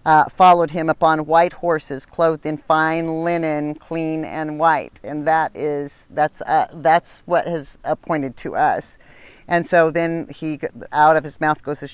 uh, 0.05 0.29
followed 0.29 0.73
him 0.73 0.89
upon 0.91 1.27
white 1.27 1.55
horses, 1.55 2.05
clothed 2.05 2.45
in 2.45 2.57
fine 2.57 3.25
linen, 3.25 3.75
clean 3.75 4.25
and 4.25 4.59
white. 4.59 5.01
And 5.03 5.27
that 5.27 5.55
is 5.55 6.09
that's 6.11 6.43
uh, 6.43 6.69
that's 6.73 7.23
what 7.27 7.47
has 7.47 7.79
appointed 7.85 8.37
to 8.39 8.57
us. 8.57 8.99
And 9.47 9.67
so 9.67 9.91
then 9.91 10.29
he, 10.35 10.59
out 10.91 11.17
of 11.17 11.25
his 11.25 11.39
mouth 11.39 11.63
goes 11.63 11.83
a 11.83 11.89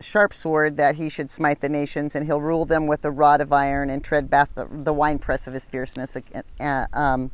sharp, 0.00 0.32
sword 0.32 0.76
that 0.78 0.94
he 0.94 1.10
should 1.10 1.28
smite 1.28 1.60
the 1.60 1.68
nations, 1.68 2.14
and 2.14 2.24
he'll 2.24 2.40
rule 2.40 2.64
them 2.64 2.86
with 2.86 3.04
a 3.04 3.10
rod 3.10 3.42
of 3.42 3.52
iron 3.52 3.90
and 3.90 4.02
tread 4.02 4.30
back 4.30 4.54
the, 4.54 4.66
the 4.70 4.92
winepress 4.92 5.46
of 5.46 5.52
his 5.52 5.66
fierceness 5.66 6.16
uh, 6.58 6.86
um, 6.94 7.30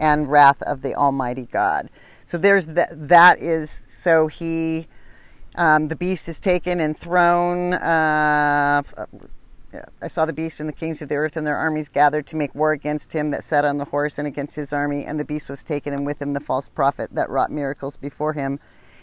and 0.00 0.28
wrath 0.28 0.60
of 0.62 0.82
the 0.82 0.96
Almighty 0.96 1.46
God. 1.46 1.90
So 2.24 2.38
there's 2.38 2.66
that. 2.66 3.08
That 3.08 3.38
is 3.38 3.84
so 3.88 4.26
he, 4.26 4.88
um, 5.54 5.88
the 5.88 5.96
beast 5.96 6.28
is 6.28 6.40
taken 6.40 6.80
and 6.80 6.98
thrown. 6.98 7.74
Uh, 7.74 8.82
I 10.02 10.08
saw 10.08 10.24
the 10.24 10.32
beast 10.32 10.60
and 10.60 10.68
the 10.68 10.74
kings 10.74 11.02
of 11.02 11.08
the 11.08 11.16
earth 11.16 11.36
and 11.36 11.46
their 11.46 11.56
armies 11.56 11.88
gathered 11.88 12.26
to 12.28 12.36
make 12.36 12.54
war 12.54 12.72
against 12.72 13.12
him 13.12 13.30
that 13.30 13.44
sat 13.44 13.64
on 13.64 13.78
the 13.78 13.86
horse 13.86 14.18
and 14.18 14.26
against 14.26 14.56
his 14.56 14.72
army. 14.72 15.04
And 15.04 15.18
the 15.18 15.24
beast 15.24 15.48
was 15.48 15.64
taken, 15.64 15.92
and 15.92 16.06
with 16.06 16.20
him 16.20 16.32
the 16.32 16.40
false 16.40 16.68
prophet 16.68 17.10
that 17.12 17.30
wrought 17.30 17.50
miracles 17.50 17.96
before 17.96 18.32
him 18.32 18.60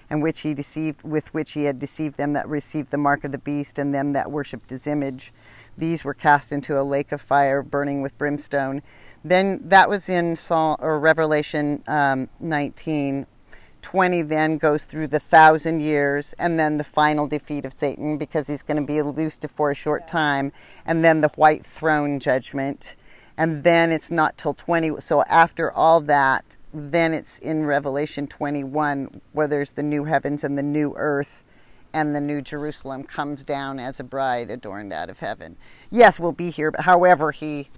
and 0.09 0.21
which 0.21 0.41
he 0.41 0.53
deceived 0.53 1.01
with 1.03 1.34
which 1.34 1.53
he 1.53 1.65
had 1.65 1.80
deceived 1.80 2.17
them 2.17 2.34
that 2.34 2.47
received 2.47 2.91
the 2.91 2.97
mark 2.97 3.23
of 3.23 3.32
the 3.32 3.38
beast 3.38 3.80
and 3.80 3.93
them 3.93 4.13
that 4.13 4.32
worshipped 4.32 4.69
his 4.69 4.88
image 4.88 5.34
these 5.78 6.03
were 6.03 6.13
cast 6.13 6.51
into 6.51 6.80
a 6.80 6.84
lake 6.84 7.11
of 7.11 7.21
fire 7.21 7.61
burning 7.61 8.01
with 8.01 8.17
brimstone 8.17 8.82
then 9.23 9.59
that 9.63 9.89
was 9.89 10.07
in 10.07 10.38
or 10.51 10.99
revelation 10.99 11.84
um, 11.88 12.30
19 12.39 13.26
20 13.86 14.23
then 14.23 14.57
goes 14.57 14.83
through 14.83 15.07
the 15.07 15.19
thousand 15.19 15.79
years 15.79 16.33
and 16.39 16.59
then 16.59 16.79
the 16.79 16.83
final 16.83 17.27
defeat 17.27 17.65
of 17.65 17.71
satan 17.71 18.17
because 18.17 18.47
he's 18.47 18.63
going 18.63 18.81
to 18.81 18.86
be 18.86 18.99
loosed 18.99 19.45
for 19.53 19.69
a 19.69 19.75
short 19.75 20.07
time 20.07 20.51
and 20.88 21.05
then 21.05 21.21
the 21.21 21.27
white 21.36 21.63
throne 21.63 22.19
judgment 22.19 22.95
and 23.38 23.63
then 23.63 23.91
it's 23.91 24.09
not 24.09 24.36
till 24.39 24.55
20 24.55 24.99
so 24.99 25.21
after 25.29 25.71
all 25.71 26.01
that 26.01 26.57
then 26.73 27.13
it's 27.13 27.38
in 27.39 27.63
Revelation 27.65 28.25
21 28.25 29.21
where 29.33 29.47
there's 29.47 29.71
the 29.71 29.83
new 29.83 30.05
heavens 30.05 30.43
and 30.43 30.57
the 30.57 30.63
new 30.63 30.95
earth 30.97 31.43
and 31.93 32.15
the 32.15 32.19
new 32.19 32.41
Jerusalem 32.41 33.03
comes 33.03 33.43
down 33.43 33.77
as 33.77 33.99
a 33.99 34.03
bride 34.03 34.49
adorned 34.49 34.91
out 34.91 35.11
of 35.11 35.19
heaven. 35.19 35.57
Yes, 35.91 36.19
we'll 36.19 36.33
be 36.33 36.49
here, 36.49 36.71
but 36.71 36.81
however, 36.81 37.31
he. 37.31 37.69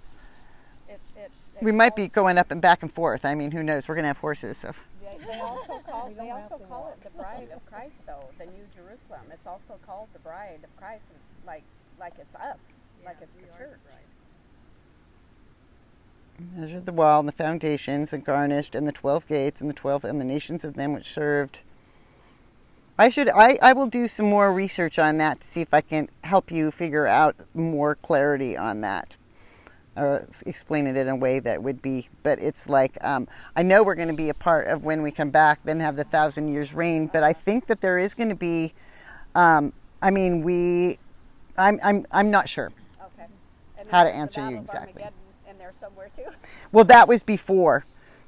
It, 0.90 1.00
it, 1.16 1.20
it 1.20 1.32
we 1.62 1.72
might 1.72 1.96
be 1.96 2.08
going 2.08 2.40
up 2.40 2.50
and 2.50 2.60
back 2.60 2.82
and 2.82 2.92
forth. 2.92 3.24
I 3.26 3.36
mean, 3.36 3.52
who 3.52 3.62
knows? 3.62 3.88
We're 3.88 3.94
going 3.94 4.06
to 4.06 4.08
have 4.08 4.18
horses, 4.18 4.58
so. 4.58 4.74
They, 5.18 5.26
they 5.34 5.40
also 5.40 5.80
call 5.86 6.12
they 6.18 6.32
also 6.32 6.58
call 6.70 6.94
it 6.94 7.04
the 7.04 7.10
bride 7.18 7.50
of 7.54 7.66
Christ, 7.72 7.96
though 8.06 8.30
the 8.38 8.46
New 8.46 8.66
Jerusalem. 8.76 9.32
It's 9.32 9.48
also 9.48 9.80
called 9.86 10.08
the 10.14 10.20
bride 10.20 10.60
of 10.64 10.76
Christ, 10.78 11.04
like 11.46 11.64
like 12.00 12.14
it's 12.20 12.36
us, 12.36 12.58
like 13.06 13.18
it's 13.22 13.36
the 13.36 13.58
church. 13.58 13.80
measured 16.56 16.86
the 16.86 16.92
wall 16.92 17.20
and 17.20 17.28
the 17.28 17.34
foundations 17.34 18.14
and 18.14 18.24
garnished 18.24 18.76
and 18.76 18.88
the 18.88 18.92
12 18.92 19.28
gates 19.28 19.60
and 19.62 19.70
the 19.70 19.74
12 19.74 20.06
and 20.06 20.22
the 20.22 20.26
nations 20.26 20.64
of 20.64 20.76
them 20.76 20.94
which 20.94 21.12
served 21.12 21.62
i 23.00 23.10
should 23.10 23.28
i, 23.30 23.58
I 23.60 23.74
will 23.74 23.88
do 23.88 24.08
some 24.08 24.28
more 24.28 24.54
research 24.54 25.00
on 25.00 25.18
that 25.18 25.42
to 25.42 25.48
see 25.48 25.62
if 25.62 25.74
i 25.74 25.82
can 25.82 26.10
help 26.24 26.52
you 26.52 26.70
figure 26.70 27.08
out 27.08 27.36
more 27.56 27.96
clarity 27.96 28.56
on 28.56 28.82
that 28.82 29.18
or 29.98 30.28
explain 30.46 30.88
it 30.88 30.96
in 30.96 31.08
a 31.08 31.16
way 31.16 31.40
that 31.40 31.62
would 31.62 31.82
be 31.82 32.08
but 32.24 32.40
it's 32.40 32.70
like 32.70 32.98
um, 33.02 33.28
i 33.56 33.64
know 33.64 33.84
we're 33.84 33.96
going 33.96 34.08
to 34.08 34.14
be 34.14 34.30
a 34.30 34.34
part 34.34 34.68
of 34.68 34.86
when 34.86 35.02
we 35.02 35.12
come 35.12 35.30
back 35.30 35.60
then 35.66 35.80
have 35.80 35.96
the 35.96 36.04
thousand 36.06 36.48
years 36.48 36.74
reign 36.74 37.08
but 37.08 37.24
i 37.24 37.34
think 37.34 37.68
that 37.68 37.82
there 37.82 37.98
is 37.98 38.14
going 38.14 38.30
to 38.30 38.36
be 38.36 38.74
um, 39.36 39.74
i 40.02 40.12
mean 40.12 40.42
we 40.42 40.98
i'm 41.58 41.80
i'm, 41.84 42.06
I'm 42.12 42.32
not 42.32 42.48
sure 42.48 42.72
Okay. 43.20 43.28
How 43.90 44.04
to 44.04 44.14
answer 44.14 44.48
you 44.50 44.58
exactly. 44.58 45.04
In 45.50 45.58
there 45.58 45.74
somewhere 45.80 46.10
too. 46.16 46.24
Well, 46.72 46.84
that 46.86 47.08
was 47.08 47.24
before. 47.24 47.86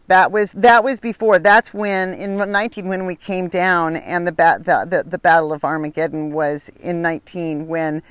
That 0.07 0.31
was 0.31 0.53
that 0.53 0.83
was 0.83 0.99
before. 0.99 1.39
That's 1.39 1.73
when 1.73 2.13
in 2.13 2.37
19 2.37 2.87
when 2.87 3.05
we 3.05 3.15
came 3.15 3.47
down 3.47 3.97
and 3.97 4.25
the 4.25 4.31
bat 4.31 4.65
the, 4.65 4.85
the, 4.89 5.03
the 5.07 5.17
battle 5.17 5.51
of 5.51 5.63
Armageddon 5.63 6.31
was 6.31 6.69
in 6.79 7.01
19 7.01 7.67
when 7.67 8.01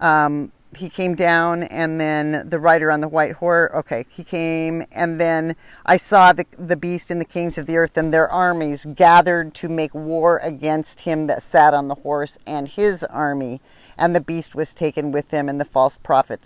um, 0.00 0.52
he 0.76 0.88
came 0.88 1.14
down 1.14 1.64
and 1.64 2.00
then 2.00 2.48
the 2.48 2.60
rider 2.60 2.90
on 2.92 3.00
the 3.00 3.08
white 3.08 3.32
horse. 3.32 3.70
Okay, 3.74 4.06
he 4.08 4.22
came 4.22 4.84
and 4.92 5.20
then 5.20 5.56
I 5.84 5.96
saw 5.96 6.32
the 6.32 6.46
the 6.56 6.76
beast 6.76 7.10
and 7.10 7.20
the 7.20 7.24
kings 7.26 7.58
of 7.58 7.66
the 7.66 7.76
earth 7.76 7.96
and 7.96 8.14
their 8.14 8.28
armies 8.28 8.86
gathered 8.94 9.54
to 9.54 9.68
make 9.68 9.94
war 9.94 10.38
against 10.38 11.00
him 11.00 11.26
that 11.26 11.42
sat 11.42 11.74
on 11.74 11.88
the 11.88 11.96
horse 11.96 12.38
and 12.46 12.68
his 12.68 13.02
army, 13.04 13.60
and 13.98 14.14
the 14.14 14.20
beast 14.20 14.54
was 14.54 14.72
taken 14.72 15.10
with 15.12 15.30
him 15.30 15.48
and 15.48 15.60
the 15.60 15.64
false 15.64 15.98
prophet. 15.98 16.40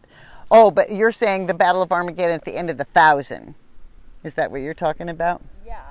Oh, 0.50 0.70
but 0.70 0.92
you're 0.92 1.12
saying 1.12 1.46
the 1.46 1.54
Battle 1.54 1.82
of 1.82 1.92
Armageddon 1.92 2.34
at 2.34 2.44
the 2.44 2.56
end 2.56 2.70
of 2.70 2.78
the 2.78 2.84
thousand. 2.84 3.54
Is 4.22 4.34
that 4.34 4.50
what 4.50 4.58
you're 4.62 4.74
talking 4.74 5.08
about? 5.08 5.42
Yeah. 5.66 5.82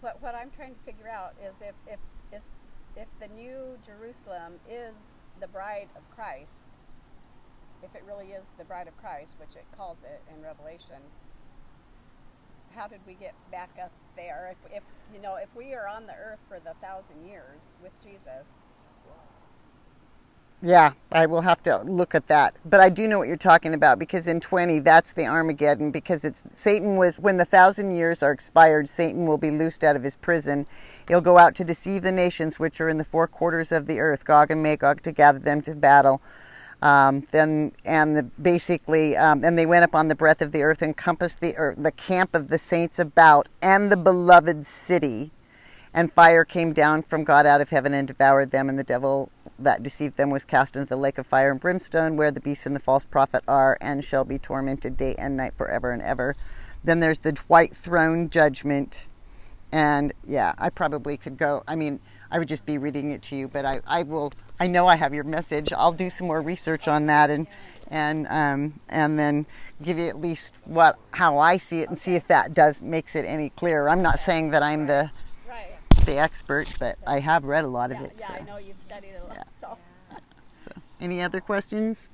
What 0.00 0.20
what 0.20 0.34
I'm 0.34 0.50
trying 0.50 0.74
to 0.74 0.80
figure 0.84 1.08
out 1.08 1.34
is 1.42 1.54
if 1.60 1.74
if 1.86 1.98
if, 2.32 2.42
if 2.96 3.08
the 3.18 3.34
new 3.34 3.78
Jerusalem 3.86 4.54
is 4.70 4.94
the 5.40 5.48
bride 5.48 5.88
of 5.96 6.02
Christ, 6.14 6.67
if 7.82 7.94
it 7.94 8.02
really 8.06 8.32
is 8.32 8.44
the 8.58 8.64
bride 8.64 8.88
of 8.88 8.96
Christ, 8.98 9.36
which 9.38 9.56
it 9.56 9.64
calls 9.76 9.98
it 10.04 10.22
in 10.34 10.42
Revelation, 10.42 11.02
how 12.74 12.86
did 12.88 13.00
we 13.06 13.14
get 13.14 13.34
back 13.50 13.70
up 13.82 13.92
there? 14.16 14.52
If, 14.52 14.76
if 14.76 14.82
you 15.14 15.20
know, 15.20 15.36
if 15.36 15.48
we 15.56 15.74
are 15.74 15.88
on 15.88 16.06
the 16.06 16.14
earth 16.14 16.40
for 16.48 16.58
the 16.60 16.74
thousand 16.80 17.26
years 17.26 17.60
with 17.82 17.92
Jesus, 18.02 18.46
Yeah, 20.60 20.94
I 21.12 21.26
will 21.26 21.42
have 21.42 21.62
to 21.64 21.82
look 21.84 22.16
at 22.16 22.26
that. 22.26 22.54
But 22.64 22.80
I 22.80 22.88
do 22.88 23.06
know 23.06 23.20
what 23.20 23.28
you're 23.28 23.36
talking 23.36 23.74
about 23.74 23.98
because 24.00 24.26
in 24.26 24.40
20, 24.40 24.80
that's 24.80 25.12
the 25.12 25.24
Armageddon 25.24 25.92
because 25.92 26.24
it's 26.24 26.42
Satan 26.54 26.96
was 26.96 27.16
when 27.18 27.36
the 27.36 27.44
thousand 27.44 27.92
years 27.92 28.24
are 28.24 28.32
expired, 28.32 28.88
Satan 28.88 29.26
will 29.26 29.38
be 29.38 29.52
loosed 29.52 29.84
out 29.84 29.94
of 29.94 30.02
his 30.02 30.16
prison. 30.16 30.66
He'll 31.06 31.20
go 31.20 31.38
out 31.38 31.54
to 31.56 31.64
deceive 31.64 32.02
the 32.02 32.10
nations 32.10 32.58
which 32.58 32.80
are 32.80 32.88
in 32.88 32.98
the 32.98 33.04
four 33.04 33.28
quarters 33.28 33.70
of 33.70 33.86
the 33.86 34.00
earth, 34.00 34.24
Gog 34.24 34.50
and 34.50 34.60
Magog, 34.60 35.02
to 35.02 35.12
gather 35.12 35.38
them 35.38 35.62
to 35.62 35.76
battle. 35.76 36.20
Um, 36.80 37.26
then 37.32 37.72
and 37.84 38.16
the, 38.16 38.22
basically, 38.22 39.16
um, 39.16 39.44
and 39.44 39.58
they 39.58 39.66
went 39.66 39.82
up 39.82 39.94
on 39.94 40.08
the 40.08 40.14
breadth 40.14 40.40
of 40.40 40.52
the 40.52 40.62
earth, 40.62 40.80
encompassed 40.80 41.40
the 41.40 41.56
earth, 41.56 41.76
the 41.80 41.90
camp 41.90 42.34
of 42.34 42.48
the 42.48 42.58
saints 42.58 42.98
about, 42.98 43.48
and 43.60 43.90
the 43.90 43.96
beloved 43.96 44.64
city. 44.64 45.32
And 45.92 46.12
fire 46.12 46.44
came 46.44 46.72
down 46.72 47.02
from 47.02 47.24
God 47.24 47.46
out 47.46 47.60
of 47.60 47.70
heaven 47.70 47.94
and 47.94 48.06
devoured 48.06 48.52
them, 48.52 48.68
and 48.68 48.78
the 48.78 48.84
devil 48.84 49.30
that 49.58 49.82
deceived 49.82 50.16
them 50.16 50.30
was 50.30 50.44
cast 50.44 50.76
into 50.76 50.88
the 50.88 50.96
lake 50.96 51.18
of 51.18 51.26
fire 51.26 51.50
and 51.50 51.60
brimstone, 51.60 52.16
where 52.16 52.30
the 52.30 52.40
beast 52.40 52.66
and 52.66 52.76
the 52.76 52.80
false 52.80 53.04
prophet 53.04 53.42
are, 53.48 53.76
and 53.80 54.04
shall 54.04 54.24
be 54.24 54.38
tormented 54.38 54.96
day 54.96 55.16
and 55.18 55.36
night 55.36 55.54
forever 55.56 55.90
and 55.90 56.02
ever. 56.02 56.36
Then 56.84 57.00
there's 57.00 57.20
the 57.20 57.36
white 57.48 57.74
throne 57.74 58.30
judgment. 58.30 59.08
And 59.72 60.14
yeah, 60.24 60.54
I 60.58 60.70
probably 60.70 61.16
could 61.16 61.36
go. 61.36 61.64
I 61.66 61.74
mean, 61.74 61.98
I 62.30 62.38
would 62.38 62.48
just 62.48 62.64
be 62.64 62.78
reading 62.78 63.10
it 63.10 63.22
to 63.24 63.36
you, 63.36 63.48
but 63.48 63.64
I, 63.64 63.80
I 63.86 64.04
will. 64.04 64.32
I 64.60 64.66
know 64.66 64.86
I 64.86 64.96
have 64.96 65.14
your 65.14 65.24
message. 65.24 65.72
I'll 65.72 65.92
do 65.92 66.10
some 66.10 66.26
more 66.26 66.40
research 66.40 66.88
on 66.88 67.06
that 67.06 67.30
and 67.30 67.46
and 67.90 68.26
um, 68.28 68.80
and 68.88 69.18
then 69.18 69.46
give 69.82 69.98
you 69.98 70.08
at 70.08 70.20
least 70.20 70.52
what 70.64 70.98
how 71.12 71.38
I 71.38 71.56
see 71.56 71.80
it 71.80 71.88
and 71.88 71.98
see 71.98 72.14
if 72.14 72.26
that 72.28 72.54
does 72.54 72.82
makes 72.82 73.14
it 73.14 73.24
any 73.24 73.50
clearer. 73.50 73.88
I'm 73.88 74.02
not 74.02 74.18
saying 74.18 74.50
that 74.50 74.62
I'm 74.62 74.86
the 74.86 75.10
the 76.04 76.18
expert, 76.18 76.72
but 76.78 76.96
I 77.06 77.20
have 77.20 77.44
read 77.44 77.64
a 77.64 77.68
lot 77.68 77.92
of 77.92 78.00
it. 78.00 78.12
yeah. 78.18 78.28
so. 78.28 78.34
I 78.34 78.40
know 78.40 78.56
you've 78.56 78.82
studied 78.82 79.08
it 79.08 79.22
a 79.22 79.28
lot. 79.28 79.36
Yeah. 79.36 79.44
So 79.60 79.78
So, 80.64 80.72
any 81.00 81.22
other 81.22 81.40
questions? 81.40 82.08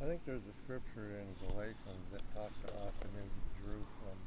I 0.00 0.06
think 0.06 0.20
there's 0.26 0.42
a 0.42 0.56
scripture 0.64 1.20
in 1.20 1.48
Galatians 1.48 2.04
that 2.12 2.22
talks 2.34 2.58
about 2.64 2.92
the 3.00 3.08
New 3.16 3.28
Jerusalem 3.60 4.18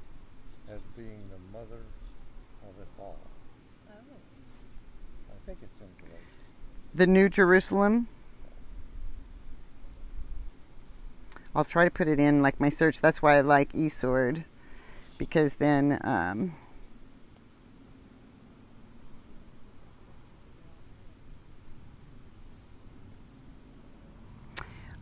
as 0.69 0.81
being 0.95 1.21
the 1.29 1.41
mother 1.57 1.81
of 2.63 2.73
it 2.81 2.87
all. 2.99 3.17
I 3.89 5.35
think 5.45 5.59
it's 5.61 5.81
in 5.81 5.87
Galatians. 5.97 6.37
The 6.97 7.05
New 7.05 7.29
Jerusalem. 7.29 8.07
I'll 11.55 11.63
try 11.63 11.85
to 11.85 11.91
put 11.91 12.07
it 12.07 12.19
in 12.19 12.41
like 12.41 12.59
my 12.59 12.69
search. 12.69 13.01
That's 13.01 13.21
why 13.21 13.37
I 13.37 13.41
like 13.41 13.71
eSword, 13.73 14.45
because 15.19 15.53
then 15.55 15.99
um, 16.03 16.55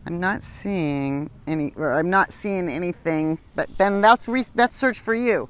I'm 0.04 0.20
not 0.20 0.42
seeing 0.42 1.30
any, 1.46 1.72
or 1.76 1.98
I'm 1.98 2.10
not 2.10 2.30
seeing 2.30 2.68
anything. 2.68 3.38
But 3.54 3.70
then 3.78 4.02
that's 4.02 4.28
re- 4.28 4.44
that's 4.54 4.76
search 4.76 5.00
for 5.00 5.14
you. 5.14 5.48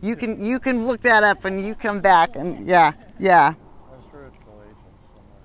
You 0.00 0.14
can 0.14 0.40
you 0.44 0.60
can 0.60 0.86
look 0.86 1.02
that 1.02 1.24
up 1.24 1.42
when 1.42 1.58
you 1.64 1.74
come 1.74 1.98
back, 1.98 2.36
and 2.36 2.68
yeah, 2.68 2.92
yeah. 3.18 3.48
I'm 3.48 4.10
sure 4.10 4.26
it's 4.26 4.38
Galatians 4.44 4.78
somewhere. 5.14 5.42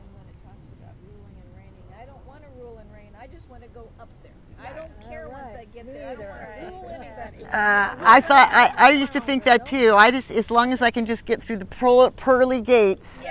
And 0.00 0.08
when 0.16 0.24
it 0.28 0.36
talks 0.44 0.68
about 0.80 0.94
ruling 1.04 1.36
and 1.36 1.48
reigning, 1.56 1.84
I 2.00 2.04
don't 2.04 2.26
want 2.26 2.42
to 2.42 2.48
rule 2.60 2.78
and 2.78 2.92
reign. 2.92 3.12
I 3.20 3.26
just 3.26 3.48
want 3.48 3.62
to 3.62 3.68
go 3.70 3.88
up 4.00 4.08
there. 4.22 4.32
I 4.62 4.72
don't 4.74 4.92
care 5.08 5.28
once 5.28 5.56
I 5.56 5.64
get 5.66 5.86
there. 5.86 6.08
I 6.10 6.14
don't 6.14 6.28
want 6.28 6.40
to 6.40 6.66
rule 6.66 6.88
anybody. 6.90 7.39
Uh, 7.52 7.96
I 8.00 8.20
thought 8.20 8.48
I, 8.52 8.72
I 8.76 8.90
used 8.92 9.12
to 9.14 9.20
think 9.20 9.42
that 9.44 9.66
too. 9.66 9.94
I 9.96 10.12
just 10.12 10.30
as 10.30 10.52
long 10.52 10.72
as 10.72 10.80
I 10.80 10.92
can 10.92 11.04
just 11.04 11.26
get 11.26 11.42
through 11.42 11.56
the 11.56 11.64
pearl, 11.64 12.08
pearly 12.10 12.60
gates, 12.60 13.24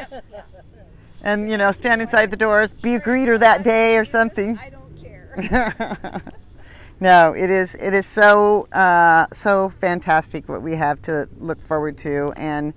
and 1.22 1.50
you 1.50 1.56
know 1.56 1.72
stand 1.72 2.02
inside 2.02 2.30
the 2.30 2.36
doors, 2.36 2.74
be 2.74 2.96
a 2.96 3.00
greeter 3.00 3.40
that 3.40 3.64
day 3.64 3.98
or 3.98 4.04
something. 4.04 4.58
I 4.58 4.70
don't 4.72 5.02
care. 5.02 6.22
no, 7.00 7.32
it 7.32 7.50
is 7.50 7.76
it 7.76 7.94
is 7.94 8.06
so 8.06 8.68
uh, 8.74 9.28
so 9.32 9.70
fantastic 9.70 10.50
what 10.50 10.62
we 10.62 10.76
have 10.76 11.02
to 11.04 11.30
look 11.38 11.62
forward 11.62 11.98
to, 12.00 12.34
and 12.36 12.74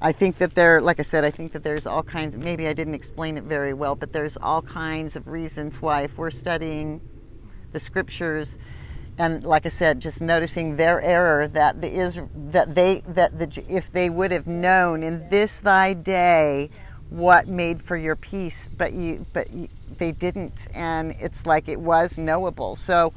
I 0.00 0.12
think 0.12 0.38
that 0.38 0.54
there, 0.54 0.80
like 0.80 0.98
I 0.98 1.02
said, 1.02 1.24
I 1.24 1.30
think 1.30 1.52
that 1.52 1.62
there's 1.62 1.86
all 1.86 2.02
kinds. 2.02 2.38
Maybe 2.38 2.68
I 2.68 2.72
didn't 2.72 2.94
explain 2.94 3.36
it 3.36 3.44
very 3.44 3.74
well, 3.74 3.96
but 3.96 4.14
there's 4.14 4.38
all 4.38 4.62
kinds 4.62 5.14
of 5.14 5.28
reasons 5.28 5.82
why 5.82 6.02
if 6.02 6.16
we're 6.16 6.30
studying 6.30 7.02
the 7.72 7.80
scriptures 7.80 8.56
and 9.20 9.44
like 9.44 9.66
I 9.66 9.68
said, 9.68 10.00
just 10.00 10.20
noticing 10.20 10.76
their 10.76 11.00
error 11.00 11.46
that 11.48 11.80
the 11.80 11.92
is 11.92 12.18
that 12.34 12.74
they 12.74 13.02
that 13.08 13.38
the 13.38 13.64
if 13.68 13.92
they 13.92 14.08
would 14.08 14.32
have 14.32 14.46
known 14.46 15.02
in 15.02 15.28
this 15.28 15.58
thy 15.58 15.92
day 15.92 16.70
what 17.10 17.48
made 17.48 17.82
for 17.82 17.96
your 17.96 18.16
peace, 18.16 18.68
but 18.76 18.92
you 18.92 19.26
but 19.32 19.50
you, 19.52 19.68
they 19.98 20.12
didn't, 20.12 20.68
and 20.74 21.14
it's 21.20 21.44
like 21.44 21.68
it 21.68 21.80
was 21.80 22.16
knowable. 22.16 22.76
So 22.76 23.12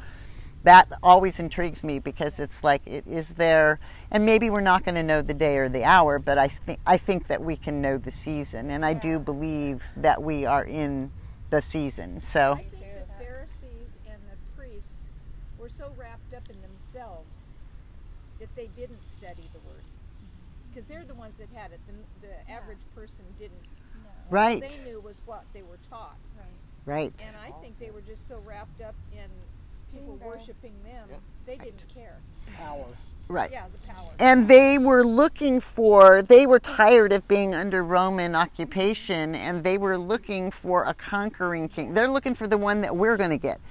that 0.64 0.92
always 1.02 1.40
intrigues 1.40 1.84
me 1.84 2.00
because 2.00 2.40
it's 2.40 2.64
like 2.64 2.82
it 2.86 3.06
is 3.08 3.30
there, 3.30 3.80
and 4.12 4.26
maybe 4.26 4.50
we're 4.50 4.62
not 4.62 4.84
going 4.84 4.96
to 4.96 5.04
know 5.04 5.22
the 5.22 5.34
day 5.34 5.58
or 5.58 5.70
the 5.70 5.84
hour, 5.84 6.20
but 6.20 6.38
I 6.38 6.48
think 6.48 6.80
I 6.86 6.98
think 6.98 7.28
that 7.28 7.42
we 7.42 7.56
can 7.56 7.82
know 7.82 7.98
the 7.98 8.12
season, 8.12 8.72
and 8.72 8.86
I 8.86 8.94
do 8.94 9.20
believe 9.20 9.84
that 9.98 10.22
we 10.22 10.46
are 10.46 10.64
in 10.64 11.12
the 11.50 11.62
season. 11.62 12.20
So. 12.20 12.54
I 12.54 12.56
think 12.56 12.72
the 12.72 13.24
Pharisees 13.24 13.98
and 14.10 14.20
the 14.32 14.38
priests 14.58 14.92
were 15.60 15.70
so 15.70 15.94
wrapped 15.96 16.34
up 16.34 16.50
in 16.50 16.60
themselves 16.62 17.30
that 18.40 18.43
they 18.56 18.70
didn't 18.76 19.02
study 19.18 19.50
the 19.54 19.60
word. 19.68 19.84
Because 20.70 20.88
they're 20.88 21.06
the 21.06 21.14
ones 21.14 21.36
that 21.38 21.48
had 21.54 21.72
it. 21.72 21.80
The, 21.88 22.28
the 22.28 22.52
average 22.52 22.80
person 22.96 23.26
didn't. 23.40 23.54
Right. 24.30 24.64
All 24.64 24.70
they 24.70 24.90
knew 24.90 25.00
was 25.00 25.16
what 25.26 25.44
they 25.54 25.62
were 25.62 25.78
taught. 25.90 26.16
Right. 26.86 27.14
And 27.26 27.36
I 27.38 27.52
think 27.62 27.80
they 27.80 27.92
were 27.92 28.02
just 28.02 28.28
so 28.28 28.42
wrapped 28.46 28.82
up 28.82 28.96
in 29.14 29.30
people 29.94 30.18
worshiping 30.24 30.74
them, 30.84 31.08
they 31.46 31.58
didn't 31.58 31.88
care. 31.94 32.18
Power. 32.58 32.86
Right. 33.30 33.52
Yeah, 33.52 33.66
the 33.72 33.88
power. 33.88 34.10
And 34.20 34.48
they 34.48 34.78
were 34.78 35.06
looking 35.06 35.62
for, 35.62 36.22
they 36.22 36.46
were 36.46 36.60
tired 36.60 37.14
of 37.14 37.28
being 37.28 37.56
under 37.56 37.84
Roman 37.84 38.36
occupation 38.36 39.34
and 39.34 39.64
they 39.64 39.78
were 39.78 39.98
looking 39.98 40.52
for 40.52 40.84
a 40.84 40.94
conquering 40.94 41.70
king. 41.70 41.94
They're 41.94 42.10
looking 42.10 42.36
for 42.36 42.48
the 42.48 42.58
one 42.58 42.82
that 42.82 42.96
we're 42.96 43.18
going 43.18 43.30
to 43.30 43.38
get. 43.38 43.62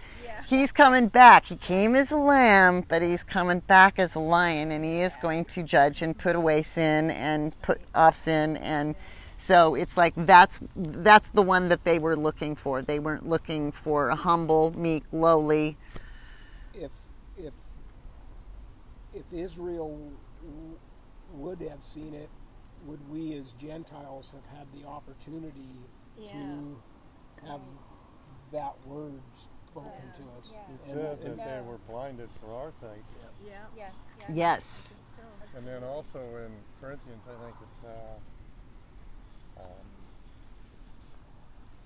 Yeah. 0.52 0.58
He's 0.58 0.72
coming 0.72 1.08
back. 1.08 1.46
He 1.46 1.56
came 1.56 1.96
as 1.96 2.12
a 2.12 2.16
lamb, 2.16 2.84
but 2.86 3.02
he's 3.02 3.24
coming 3.24 3.60
back 3.60 3.98
as 3.98 4.14
a 4.14 4.20
lion 4.20 4.70
and 4.70 4.84
he 4.84 5.00
is 5.00 5.14
going 5.20 5.46
to 5.46 5.62
judge 5.62 6.02
and 6.02 6.16
put 6.16 6.36
away 6.36 6.62
sin 6.62 7.10
and 7.10 7.60
put 7.62 7.80
off 7.94 8.16
sin 8.16 8.56
and 8.58 8.94
so 9.38 9.74
it's 9.74 9.96
like 9.96 10.12
that's 10.16 10.60
that's 10.76 11.30
the 11.30 11.42
one 11.42 11.68
that 11.68 11.82
they 11.82 11.98
were 11.98 12.16
looking 12.16 12.54
for. 12.54 12.80
They 12.80 13.00
weren't 13.00 13.28
looking 13.28 13.72
for 13.72 14.10
a 14.10 14.14
humble, 14.14 14.70
meek, 14.78 15.02
lowly. 15.10 15.76
If 16.72 16.92
if 17.36 17.52
if 19.12 19.24
Israel 19.32 20.12
would 21.32 21.60
have 21.62 21.82
seen 21.82 22.14
it, 22.14 22.28
would 22.86 23.00
we 23.10 23.34
as 23.34 23.46
Gentiles 23.60 24.30
have 24.32 24.58
had 24.58 24.68
the 24.80 24.86
opportunity 24.86 25.74
to 26.18 26.76
have 27.44 27.60
that 28.52 28.74
word 28.86 29.22
spoken 29.72 30.12
to 30.12 30.22
us? 30.36 30.46
It 30.52 30.56
And- 30.68 31.00
says 31.00 31.18
and- 31.24 31.38
that 31.38 31.44
they 31.48 31.60
were 31.66 31.78
blinded 31.88 32.28
for 32.40 32.52
our 32.54 32.72
sake. 32.80 33.04
Yeah. 33.44 33.66
Yes. 33.76 33.94
Yes. 34.28 34.94
So 35.16 35.22
And 35.58 35.66
then 35.66 35.82
also 35.84 36.20
in 36.36 36.52
Corinthians, 36.80 37.22
I 37.28 37.44
think 37.44 37.56
it's, 37.60 37.84
uh, 37.84 39.60
um, 39.60 39.88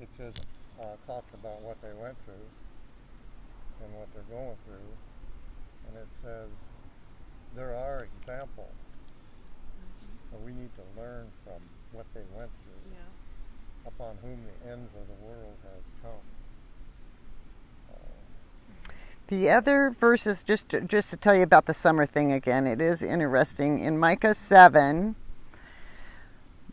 it 0.01 0.09
says, 0.17 0.35
uh, 0.81 0.97
talks 1.07 1.33
about 1.35 1.61
what 1.63 1.81
they 1.83 1.93
went 1.95 2.17
through 2.25 2.47
and 3.83 3.95
what 3.95 4.13
they're 4.15 4.31
going 4.31 4.57
through. 4.67 4.93
And 5.89 5.97
it 5.97 6.09
says, 6.23 6.51
there 7.55 7.75
are 7.75 8.05
examples. 8.05 8.75
So 10.31 10.39
we 10.39 10.53
need 10.53 10.71
to 10.77 11.01
learn 11.01 11.31
from 11.45 11.63
what 11.93 12.07
they 12.13 12.25
went 12.37 12.51
through, 12.63 12.93
yeah. 12.93 13.87
upon 13.87 14.17
whom 14.19 14.45
the 14.45 14.71
ends 14.71 14.91
of 14.95 15.07
the 15.07 15.25
world 15.25 15.57
have 15.63 15.85
come. 16.03 16.27
The 19.29 19.51
other 19.51 19.91
verses, 19.91 20.45
just 20.45 20.69
to, 20.69 20.81
just 20.81 21.11
to 21.11 21.17
tell 21.17 21.35
you 21.35 21.43
about 21.43 21.67
the 21.67 21.75
summer 21.75 22.07
thing 22.07 22.33
again, 22.33 22.65
it 22.65 22.81
is 22.81 23.03
interesting. 23.03 23.81
In 23.81 23.99
Micah 23.99 24.35
7, 24.35 25.17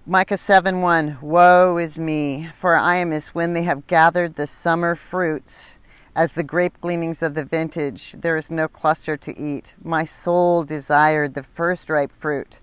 Micah 0.06 0.38
7 0.38 0.82
1, 0.82 1.18
Woe 1.20 1.78
is 1.78 1.97
me, 1.97 2.51
for 2.54 2.76
I 2.76 2.97
am 2.97 3.12
as 3.12 3.30
when 3.30 3.54
they 3.54 3.64
have 3.64 3.88
gathered 3.88 4.36
the 4.36 4.45
summer 4.45 4.93
fruits, 4.93 5.80
as 6.16 6.34
the 6.34 6.43
grape 6.43 6.80
gleanings 6.80 7.24
of 7.24 7.34
the 7.34 7.43
vintage. 7.43 8.12
There 8.12 8.38
is 8.38 8.51
no 8.51 8.68
cluster 8.68 9.18
to 9.18 9.36
eat. 9.36 9.74
My 9.84 10.04
soul 10.04 10.64
desired 10.64 11.34
the 11.34 11.41
first 11.41 11.89
ripe 11.89 12.12
fruit. 12.12 12.62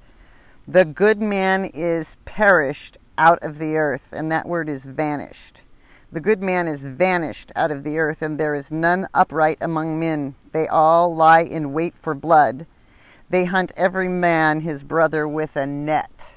The 0.69 0.85
good 0.85 1.21
man 1.21 1.65
is 1.65 2.17
perished 2.25 2.97
out 3.19 3.41
of 3.43 3.59
the 3.59 3.77
earth, 3.77 4.13
and 4.13 4.31
that 4.31 4.47
word 4.47 4.69
is 4.69 4.87
vanished. 4.87 5.63
The 6.13 6.21
good 6.21 6.43
man 6.43 6.67
is 6.67 6.85
vanished 6.85 7.53
out 7.55 7.71
of 7.71 7.85
the 7.85 7.99
earth, 7.99 8.21
and 8.21 8.39
there 8.39 8.55
is 8.57 8.73
none 8.73 9.07
upright 9.15 9.59
among 9.61 10.01
men. 10.01 10.35
They 10.51 10.67
all 10.67 11.15
lie 11.15 11.43
in 11.43 11.73
wait 11.73 11.97
for 11.97 12.15
blood. 12.15 12.67
They 13.29 13.45
hunt 13.45 13.71
every 13.77 14.09
man 14.09 14.61
his 14.61 14.83
brother 14.83 15.29
with 15.29 15.55
a 15.55 15.67
net. 15.67 16.35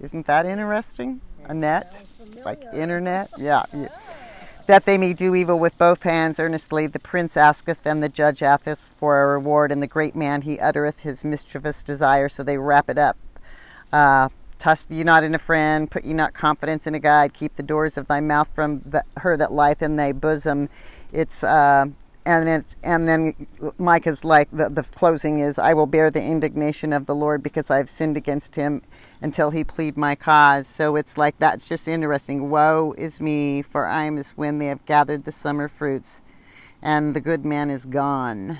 Isn't 0.00 0.28
that 0.28 0.46
interesting? 0.46 1.20
A 1.46 1.54
net? 1.54 2.06
Like 2.44 2.62
internet? 2.72 3.30
Yeah. 3.36 3.64
yeah. 3.74 3.88
That 4.68 4.84
they 4.84 4.96
may 4.96 5.14
do 5.14 5.34
evil 5.34 5.58
with 5.58 5.76
both 5.78 6.04
hands 6.04 6.38
earnestly. 6.38 6.86
The 6.86 7.00
prince 7.00 7.36
asketh, 7.36 7.84
and 7.84 8.00
the 8.00 8.08
judge 8.08 8.40
asketh 8.40 8.92
for 8.96 9.20
a 9.20 9.26
reward, 9.26 9.72
and 9.72 9.82
the 9.82 9.88
great 9.88 10.14
man 10.14 10.42
he 10.42 10.60
uttereth 10.60 11.00
his 11.00 11.24
mischievous 11.24 11.82
desire. 11.82 12.28
So 12.28 12.44
they 12.44 12.58
wrap 12.58 12.88
it 12.88 12.98
up. 12.98 13.16
Uh, 13.92 14.28
Trust 14.58 14.90
ye 14.90 15.04
not 15.04 15.22
in 15.22 15.34
a 15.34 15.38
friend, 15.38 15.90
put 15.90 16.04
ye 16.04 16.12
not 16.12 16.34
confidence 16.34 16.86
in 16.86 16.94
a 16.94 16.98
guide, 16.98 17.32
keep 17.32 17.56
the 17.56 17.62
doors 17.62 17.96
of 17.96 18.08
thy 18.08 18.20
mouth 18.20 18.48
from 18.54 18.78
the, 18.80 19.04
her 19.18 19.36
that 19.36 19.52
lieth 19.52 19.82
in 19.82 19.96
thy 19.96 20.12
bosom. 20.12 20.68
It's 21.12 21.44
uh, 21.44 21.86
and 22.26 22.48
it's 22.48 22.76
and 22.82 23.08
then 23.08 23.46
Micah's 23.78 24.24
like 24.24 24.48
the, 24.52 24.68
the 24.68 24.82
closing 24.82 25.40
is 25.40 25.58
I 25.58 25.72
will 25.74 25.86
bear 25.86 26.10
the 26.10 26.22
indignation 26.22 26.92
of 26.92 27.06
the 27.06 27.14
Lord 27.14 27.42
because 27.42 27.70
I 27.70 27.78
have 27.78 27.88
sinned 27.88 28.16
against 28.16 28.56
him 28.56 28.82
until 29.22 29.50
he 29.50 29.64
plead 29.64 29.96
my 29.96 30.14
cause. 30.14 30.66
So 30.66 30.96
it's 30.96 31.16
like 31.16 31.36
that's 31.38 31.68
just 31.68 31.88
interesting. 31.88 32.50
Woe 32.50 32.94
is 32.98 33.20
me, 33.20 33.62
for 33.62 33.86
I 33.86 34.04
am 34.04 34.18
as 34.18 34.32
when 34.32 34.58
they 34.58 34.66
have 34.66 34.84
gathered 34.84 35.24
the 35.24 35.32
summer 35.32 35.68
fruits, 35.68 36.22
and 36.82 37.14
the 37.14 37.20
good 37.20 37.44
man 37.44 37.70
is 37.70 37.86
gone. 37.86 38.58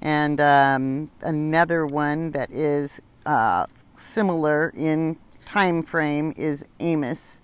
And 0.00 0.40
um, 0.40 1.10
another 1.22 1.86
one 1.86 2.30
that 2.30 2.50
is 2.50 3.02
uh, 3.26 3.66
similar 4.00 4.72
in 4.76 5.16
time 5.44 5.82
frame 5.82 6.32
is 6.36 6.64
Amos. 6.80 7.40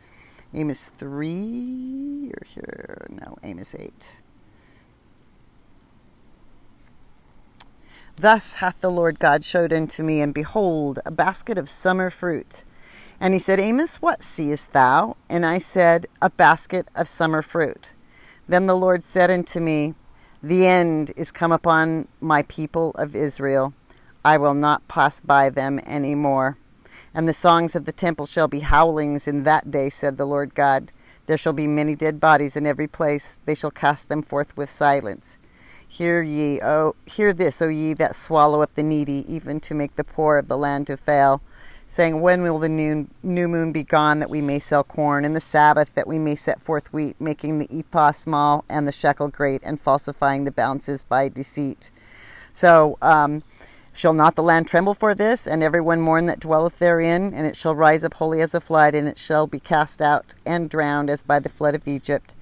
Amos 0.54 0.86
3 0.86 2.30
or 2.32 2.46
here, 2.46 3.06
no, 3.10 3.36
Amos 3.42 3.74
8. 3.74 4.16
Thus 8.18 8.54
hath 8.54 8.80
the 8.80 8.90
Lord 8.90 9.18
God 9.18 9.44
showed 9.44 9.72
unto 9.72 10.02
me, 10.02 10.22
and 10.22 10.32
behold, 10.32 11.00
a 11.04 11.10
basket 11.10 11.58
of 11.58 11.68
summer 11.68 12.08
fruit. 12.08 12.64
And 13.20 13.34
he 13.34 13.40
said, 13.40 13.60
Amos, 13.60 13.96
what 13.96 14.22
seest 14.22 14.72
thou? 14.72 15.16
And 15.28 15.44
I 15.44 15.58
said, 15.58 16.06
A 16.22 16.30
basket 16.30 16.88
of 16.94 17.08
summer 17.08 17.42
fruit. 17.42 17.92
Then 18.48 18.66
the 18.66 18.76
Lord 18.76 19.02
said 19.02 19.30
unto 19.30 19.60
me, 19.60 19.94
The 20.42 20.66
end 20.66 21.12
is 21.16 21.30
come 21.30 21.52
upon 21.52 22.08
my 22.20 22.42
people 22.44 22.92
of 22.94 23.14
Israel. 23.14 23.74
I 24.26 24.38
will 24.38 24.54
not 24.54 24.88
pass 24.88 25.20
by 25.20 25.50
them 25.50 25.78
any 25.86 26.16
more. 26.16 26.58
And 27.14 27.28
the 27.28 27.32
songs 27.32 27.76
of 27.76 27.84
the 27.84 27.92
temple 27.92 28.26
shall 28.26 28.48
be 28.48 28.58
howlings 28.58 29.28
in 29.28 29.44
that 29.44 29.70
day, 29.70 29.88
said 29.88 30.18
the 30.18 30.26
Lord 30.26 30.52
God. 30.52 30.90
There 31.26 31.38
shall 31.38 31.52
be 31.52 31.68
many 31.68 31.94
dead 31.94 32.18
bodies 32.18 32.56
in 32.56 32.66
every 32.66 32.88
place. 32.88 33.38
They 33.44 33.54
shall 33.54 33.70
cast 33.70 34.08
them 34.08 34.24
forth 34.24 34.56
with 34.56 34.68
silence. 34.68 35.38
Hear 35.86 36.22
ye, 36.22 36.60
O 36.60 36.96
hear 37.06 37.32
this, 37.32 37.62
O 37.62 37.68
ye 37.68 37.94
that 37.94 38.16
swallow 38.16 38.62
up 38.62 38.74
the 38.74 38.82
needy, 38.82 39.24
even 39.32 39.60
to 39.60 39.76
make 39.76 39.94
the 39.94 40.02
poor 40.02 40.38
of 40.38 40.48
the 40.48 40.58
land 40.58 40.88
to 40.88 40.96
fail, 40.96 41.40
saying, 41.86 42.20
When 42.20 42.42
will 42.42 42.58
the 42.58 42.68
new, 42.68 43.06
new 43.22 43.46
moon 43.46 43.70
be 43.70 43.84
gone, 43.84 44.18
that 44.18 44.28
we 44.28 44.42
may 44.42 44.58
sell 44.58 44.82
corn, 44.82 45.24
and 45.24 45.36
the 45.36 45.40
Sabbath, 45.40 45.94
that 45.94 46.08
we 46.08 46.18
may 46.18 46.34
set 46.34 46.60
forth 46.60 46.92
wheat, 46.92 47.14
making 47.20 47.60
the 47.60 47.68
ephah 47.70 48.10
small 48.10 48.64
and 48.68 48.88
the 48.88 48.92
shekel 48.92 49.28
great, 49.28 49.62
and 49.62 49.80
falsifying 49.80 50.42
the 50.42 50.50
balances 50.50 51.04
by 51.04 51.28
deceit? 51.28 51.92
So, 52.52 52.96
um, 53.02 53.44
Shall 53.96 54.12
not 54.12 54.34
the 54.34 54.42
land 54.42 54.68
tremble 54.68 54.92
for 54.92 55.14
this, 55.14 55.46
and 55.46 55.62
every 55.62 55.80
one 55.80 56.02
mourn 56.02 56.26
that 56.26 56.38
dwelleth 56.38 56.78
therein? 56.78 57.32
And 57.32 57.46
it 57.46 57.56
shall 57.56 57.74
rise 57.74 58.04
up 58.04 58.12
wholly 58.12 58.42
as 58.42 58.54
a 58.54 58.60
flood, 58.60 58.94
and 58.94 59.08
it 59.08 59.18
shall 59.18 59.46
be 59.46 59.58
cast 59.58 60.02
out 60.02 60.34
and 60.44 60.68
drowned 60.68 61.08
as 61.08 61.22
by 61.22 61.38
the 61.38 61.48
flood 61.48 61.74
of 61.74 61.88
Egypt. 61.88 62.34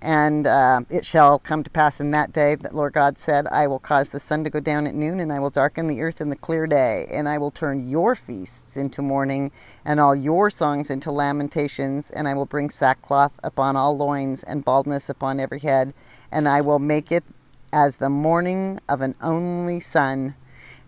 And 0.00 0.46
uh, 0.46 0.82
it 0.88 1.04
shall 1.04 1.40
come 1.40 1.64
to 1.64 1.70
pass 1.70 1.98
in 2.00 2.12
that 2.12 2.32
day 2.32 2.54
that 2.54 2.76
Lord 2.76 2.92
God 2.92 3.18
said, 3.18 3.48
I 3.48 3.66
will 3.66 3.80
cause 3.80 4.10
the 4.10 4.20
sun 4.20 4.44
to 4.44 4.50
go 4.50 4.60
down 4.60 4.86
at 4.86 4.94
noon, 4.94 5.18
and 5.18 5.32
I 5.32 5.40
will 5.40 5.50
darken 5.50 5.88
the 5.88 6.02
earth 6.02 6.20
in 6.20 6.28
the 6.28 6.36
clear 6.36 6.68
day, 6.68 7.08
and 7.10 7.28
I 7.28 7.36
will 7.36 7.50
turn 7.50 7.88
your 7.88 8.14
feasts 8.14 8.76
into 8.76 9.02
mourning, 9.02 9.50
and 9.84 9.98
all 9.98 10.14
your 10.14 10.50
songs 10.50 10.88
into 10.88 11.10
lamentations, 11.10 12.12
and 12.12 12.28
I 12.28 12.34
will 12.34 12.46
bring 12.46 12.70
sackcloth 12.70 13.32
upon 13.42 13.74
all 13.74 13.96
loins, 13.96 14.44
and 14.44 14.64
baldness 14.64 15.08
upon 15.08 15.40
every 15.40 15.58
head, 15.58 15.94
and 16.30 16.48
I 16.48 16.60
will 16.60 16.78
make 16.78 17.10
it 17.10 17.24
as 17.72 17.96
the 17.96 18.08
mourning 18.08 18.78
of 18.88 19.00
an 19.00 19.16
only 19.20 19.80
son, 19.80 20.36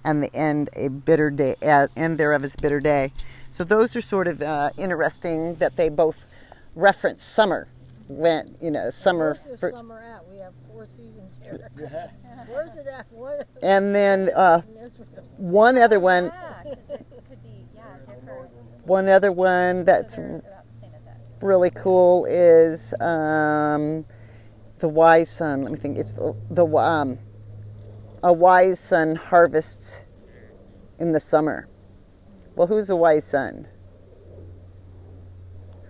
and 0.05 0.22
the 0.22 0.34
end 0.34 0.70
a 0.76 0.88
bitter 0.88 1.30
day, 1.30 1.57
uh, 1.62 1.88
end 1.96 2.18
thereof 2.18 2.44
is 2.44 2.55
bitter 2.57 2.80
day. 2.80 3.12
So 3.50 3.64
those 3.64 3.96
are 3.96 4.00
sort 4.00 4.26
of 4.28 4.42
uh, 4.42 4.70
interesting 4.76 5.57
that 5.57 5.76
they 5.76 5.88
both 5.88 6.26
reference 6.74 7.22
summer 7.22 7.68
when 8.09 8.57
you 8.61 8.70
know 8.70 8.90
summer 8.90 9.38
Where's 9.46 9.61
for, 9.61 9.70
summer 9.72 10.00
at? 10.00 10.28
We 10.28 10.38
have 10.38 10.52
four 10.70 10.84
seasons 10.86 11.38
here. 11.42 11.70
yeah. 11.80 12.09
Where's 12.48 12.74
it 12.76 12.86
at? 12.86 13.07
What? 13.11 13.46
and 13.62 13.94
then 13.94 14.30
uh, 14.34 14.61
one 15.38 15.78
other 15.78 15.98
one 16.00 16.24
Yeah, 16.26 16.62
'cause 16.62 16.72
it 17.00 17.07
could 17.28 17.42
be 17.42 17.66
yeah 17.74 17.82
different. 18.00 18.50
one 18.84 19.09
other 19.09 19.32
one 19.32 19.84
that's 19.84 20.16
They're 20.16 20.36
about 20.38 20.64
the 20.74 20.80
same 20.80 20.90
as 21.00 21.07
us. 21.07 21.32
really 21.40 21.70
cool 21.70 22.26
is 22.26 22.92
um, 23.00 24.05
the 24.80 24.88
wise 24.88 25.30
son 25.30 25.62
let 25.62 25.72
me 25.72 25.78
think 25.78 25.96
it's 25.96 26.12
the, 26.12 26.34
the 26.50 26.66
um, 26.76 27.18
a 28.24 28.32
wise 28.32 28.80
son 28.80 29.16
harvests 29.16 30.06
in 30.98 31.12
the 31.12 31.20
summer. 31.20 31.68
Well 32.56 32.66
who's 32.66 32.88
a 32.88 32.96
wise 32.96 33.24
son? 33.24 33.68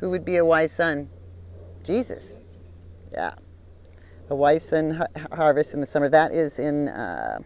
Who 0.01 0.11
would 0.11 0.25
be 0.25 0.37
a 0.37 0.45
wise 0.45 0.73
son? 0.73 1.11
Jesus. 1.85 2.25
Yeah. 3.13 3.35
A 4.29 4.35
wise 4.35 4.69
son 4.69 4.91
ha- 4.91 5.07
harvest 5.33 5.75
in 5.75 5.81
the 5.81 5.87
summer. 5.87 6.09
That 6.09 6.33
is 6.33 6.59
in 6.59 6.89
uh, 6.89 7.39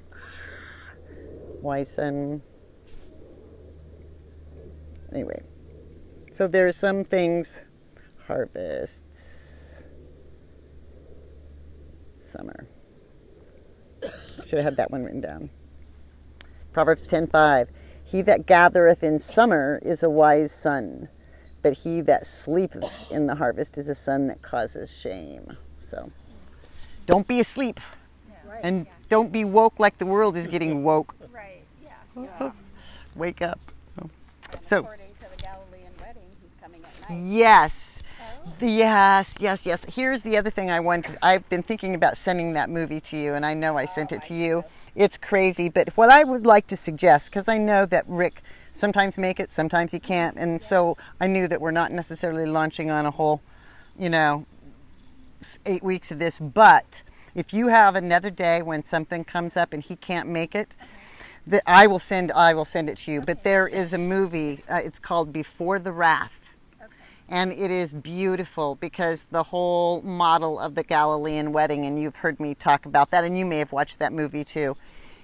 wise 1.61 1.93
son. 1.93 2.41
Anyway. 5.13 5.43
So 6.33 6.49
there 6.49 6.67
are 6.67 6.73
some 6.73 7.05
things. 7.05 7.67
Harvests. 8.27 9.85
Summer 12.23 12.69
should 14.47 14.57
have 14.59 14.65
had 14.65 14.77
that 14.77 14.91
one 14.91 15.03
written 15.05 15.21
down 15.21 15.51
proverbs 16.73 17.07
10:5 17.07 17.69
he 18.05 18.23
that 18.23 18.47
gathereth 18.47 19.03
in 19.03 19.19
summer 19.19 19.79
is 19.83 20.03
a 20.03 20.11
wise 20.11 20.53
son 20.53 21.09
but 21.63 21.73
he 21.79 22.01
that 22.01 22.27
sleepeth 22.27 22.91
in 23.11 23.27
the 23.27 23.35
harvest 23.37 23.77
is 23.77 23.89
a 23.89 23.95
son 23.95 24.27
that 24.27 24.41
causes 24.43 24.91
shame 24.91 25.57
so 25.81 26.11
don't 27.07 27.27
be 27.27 27.41
asleep 27.41 27.81
Right. 28.47 28.61
and 28.63 28.87
don't 29.09 29.31
be 29.33 29.45
woke 29.45 29.79
like 29.79 29.99
the 29.99 30.07
world 30.07 30.37
is 30.37 30.47
getting 30.49 30.83
woke 30.85 31.15
Right. 31.33 31.63
Yeah. 32.17 32.53
wake 33.17 33.43
up 33.43 33.59
And 33.99 34.11
So- 34.63 34.79
according 34.79 35.07
to 35.21 35.37
the 35.37 35.43
Galilean 35.43 35.93
wedding, 36.01 36.23
he's 36.41 36.51
coming 36.63 36.83
at 36.85 37.11
night. 37.11 37.21
Yes. 37.23 37.88
Yes, 38.61 39.35
yes, 39.39 39.65
yes. 39.65 39.85
Here's 39.89 40.23
the 40.23 40.37
other 40.37 40.51
thing 40.51 40.71
I 40.71 40.81
wanted. 40.81 41.19
I've 41.23 41.49
been 41.49 41.63
thinking 41.63 41.95
about 41.95 42.17
sending 42.17 42.53
that 42.55 42.71
movie 42.71 43.01
to 43.01 43.17
you, 43.17 43.35
and 43.35 43.45
I 43.47 43.55
know 43.55 43.77
I 43.77 43.85
sent 43.85 44.13
it 44.13 44.23
to 44.25 44.35
you. 44.35 44.65
It's 44.95 45.17
crazy, 45.17 45.69
but 45.69 45.97
what 45.97 46.11
I 46.11 46.25
would 46.25 46.47
like 46.47 46.67
to 46.69 46.77
suggest, 46.77 47.27
because 47.27 47.49
I 47.49 47.59
know 47.59 47.87
that 47.87 48.05
Rick 48.09 48.43
sometimes 48.75 49.19
make 49.19 49.41
it, 49.41 49.51
sometimes 49.51 49.93
he 49.93 49.99
can't, 49.99 50.37
and 50.37 50.63
so 50.63 50.97
I 51.21 51.27
knew 51.27 51.49
that 51.49 51.61
we're 51.61 51.71
not 51.71 51.93
necessarily 51.93 52.47
launching 52.47 52.91
on 52.91 53.07
a 53.07 53.11
whole, 53.11 53.41
you 53.99 54.11
know, 54.11 54.47
eight 55.67 55.83
weeks 55.83 56.11
of 56.11 56.19
this. 56.19 56.39
But 56.39 57.03
if 57.35 57.53
you 57.53 57.69
have 57.69 57.97
another 57.97 58.31
day 58.31 58.63
when 58.63 58.83
something 58.83 59.25
comes 59.25 59.57
up 59.57 59.73
and 59.73 59.83
he 59.83 59.97
can't 59.97 60.29
make 60.29 60.55
it, 60.55 60.75
that 61.47 61.63
I 61.67 61.87
will 61.87 61.99
send. 61.99 62.31
I 62.33 62.55
will 62.55 62.65
send 62.65 62.91
it 62.91 62.99
to 62.99 63.13
you. 63.13 63.21
But 63.21 63.43
there 63.43 63.67
is 63.67 63.93
a 63.93 63.99
movie. 63.99 64.63
Uh, 64.69 64.77
it's 64.77 64.99
called 64.99 65.33
Before 65.33 65.79
the 65.79 65.93
Wrath 65.93 66.38
and 67.29 67.53
it 67.53 67.71
is 67.71 67.93
beautiful 67.93 68.75
because 68.77 69.25
the 69.31 69.43
whole 69.45 70.01
model 70.03 70.59
of 70.59 70.75
the 70.75 70.83
Galilean 70.83 71.53
wedding, 71.53 71.85
and 71.85 72.01
you've 72.01 72.17
heard 72.17 72.41
me 72.41 72.55
talk 72.55 72.87
about 72.87 73.11
that, 73.11 73.25
and 73.25 73.39
you 73.39 73.45
may 73.45 73.59
have 73.59 73.73
watched 73.73 73.99
that 73.99 74.13
movie 74.13 74.45
too. 74.45 74.77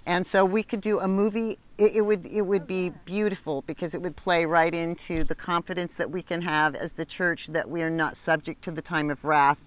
And 0.07 0.27
so 0.27 0.45
we 0.45 0.63
could 0.63 0.83
do 0.83 1.01
a 1.01 1.09
movie. 1.09 1.59
It, 1.79 1.97
it 1.97 2.01
would 2.03 2.27
it 2.27 2.43
would 2.43 2.67
be 2.67 2.91
beautiful 2.91 3.63
because 3.63 3.95
it 3.95 4.03
would 4.03 4.17
play 4.17 4.45
right 4.45 4.75
into 4.75 5.25
the 5.25 5.35
confidence 5.35 5.95
that 5.95 6.11
we 6.11 6.23
can 6.23 6.43
have 6.43 6.75
as 6.75 6.93
the 6.93 7.07
church 7.07 7.47
that 7.49 7.71
we 7.71 7.83
are 7.83 7.91
not 7.91 8.17
subject 8.17 8.63
to 8.65 8.71
the 8.71 8.83
time 8.83 9.11
of 9.11 9.25
wrath. 9.25 9.59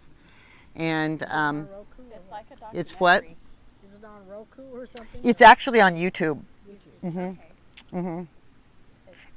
And 0.76 1.24
um, 1.24 1.68
It's 2.12 2.32
like 2.32 2.46
it's 2.72 2.94
what? 2.94 3.24
Is 3.24 3.96
it 3.96 4.06
on 4.06 4.28
Roku 4.30 4.62
or 4.72 4.86
something? 4.86 5.22
It's 5.24 5.42
actually 5.42 5.82
on 5.82 5.96
YouTube. 5.96 6.40
YouTube. 6.70 8.28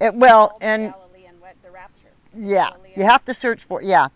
It, 0.01 0.15
well, 0.15 0.49
Called 0.49 0.61
the 0.61 0.67
and 0.67 0.83
Galilean 0.83 0.91
wed- 0.91 0.91
the 0.91 1.09
rapture. 1.09 1.10
Yeah, 2.37 2.71
you 2.97 3.05
have 3.05 3.25
to 3.27 3.35
search 3.35 3.63
for 3.63 3.83
yeah. 3.83 4.09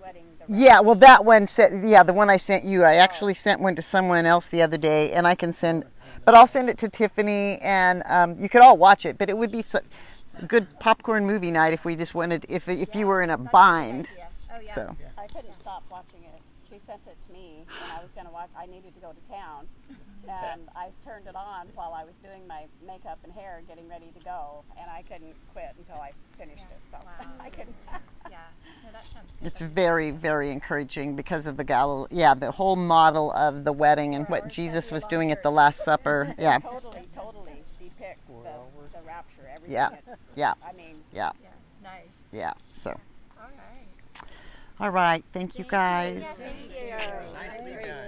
wedding. 0.00 0.24
The 0.38 0.52
rapture. 0.52 0.64
Yeah, 0.64 0.80
well, 0.80 0.94
that 0.96 1.24
one 1.24 1.46
said, 1.46 1.88
yeah, 1.88 2.02
the 2.02 2.12
one 2.12 2.30
I 2.30 2.36
sent 2.36 2.64
you. 2.64 2.84
I 2.84 2.94
actually 2.94 3.34
sent 3.34 3.60
one 3.60 3.76
to 3.76 3.82
someone 3.82 4.26
else 4.26 4.46
the 4.46 4.62
other 4.62 4.78
day, 4.78 5.12
and 5.12 5.26
I 5.26 5.34
can 5.34 5.52
send, 5.52 5.84
but 6.24 6.34
I'll 6.34 6.46
send 6.46 6.68
it 6.70 6.78
to 6.78 6.88
Tiffany, 6.88 7.58
and 7.58 8.02
um, 8.06 8.38
you 8.38 8.48
could 8.48 8.62
all 8.62 8.76
watch 8.76 9.04
it. 9.06 9.18
But 9.18 9.30
it 9.30 9.36
would 9.36 9.52
be 9.52 9.62
so, 9.62 9.80
good 10.46 10.66
popcorn 10.78 11.26
movie 11.26 11.50
night 11.50 11.72
if 11.72 11.84
we 11.84 11.96
just 11.96 12.14
wanted, 12.14 12.46
if 12.48 12.68
if 12.68 12.94
you 12.94 13.06
were 13.06 13.22
in 13.22 13.30
a 13.30 13.38
bind. 13.38 14.10
Oh 14.52 14.60
yeah. 14.60 14.74
So 14.74 14.96
I 15.16 15.26
couldn't 15.26 15.58
stop 15.60 15.84
watching 15.90 16.22
it. 16.24 16.40
She 16.70 16.78
sent 16.86 17.00
it 17.06 17.16
to 17.26 17.32
me, 17.32 17.64
and 17.82 17.92
I 17.92 18.02
was 18.02 18.10
going 18.12 18.26
to 18.26 18.32
watch. 18.32 18.48
I 18.56 18.66
needed 18.66 18.94
to 18.94 19.00
go 19.00 19.12
to 19.12 19.30
town, 19.30 19.66
and 20.30 20.62
I 20.76 20.88
turned 21.04 21.26
it 21.26 21.34
on 21.36 21.68
while 21.74 21.92
I 21.92 22.04
was 22.04 22.14
doing 22.22 22.46
my 22.46 22.64
makeup 22.86 23.18
and 23.24 23.32
hair, 23.32 23.62
getting 23.68 23.88
ready 23.88 24.12
to 24.18 24.24
go, 24.24 24.64
and 24.80 24.90
I 24.90 25.02
couldn't 25.02 25.34
quit 25.52 25.74
until 25.78 25.96
I 26.00 26.12
finished 26.38 26.64
it. 26.70 26.80
So 26.90 26.98
Wow. 27.04 27.30
I 27.40 27.50
couldn't. 27.50 27.74
Yeah. 28.30 28.38
No, 28.84 28.92
that 28.92 29.04
sounds 29.12 29.30
good. 29.40 29.46
it's 29.46 29.58
very, 29.60 30.10
very 30.10 30.50
encouraging 30.50 31.16
because 31.16 31.46
of 31.46 31.56
the 31.56 31.64
gal, 31.64 32.06
yeah, 32.10 32.34
the 32.34 32.50
whole 32.50 32.76
model 32.76 33.32
of 33.32 33.64
the 33.64 33.72
wedding 33.72 34.14
and 34.14 34.26
what 34.28 34.48
Jesus 34.48 34.90
was 34.90 35.04
doing 35.06 35.30
at 35.32 35.42
the 35.42 35.50
Last 35.50 35.84
Supper. 35.84 36.34
Yeah, 36.38 36.58
totally, 36.58 37.08
totally 37.14 37.62
depicts 37.82 38.26
the, 38.28 38.98
the 38.98 39.04
rapture. 39.06 39.42
Everything. 39.52 39.72
Yeah. 39.74 39.90
It, 39.92 40.04
yeah, 40.36 40.54
I 40.64 40.72
mean, 40.72 40.96
yeah, 41.12 41.30
Yeah. 41.42 41.48
Nice. 41.82 42.06
yeah. 42.32 42.52
So, 42.82 42.90
All 42.90 43.46
right. 43.46 44.30
all 44.80 44.90
right, 44.90 45.24
thank 45.32 45.58
you 45.58 45.64
guys. 45.64 46.20
Yeah, 46.20 46.32
thank 46.34 46.70
you. 46.70 48.07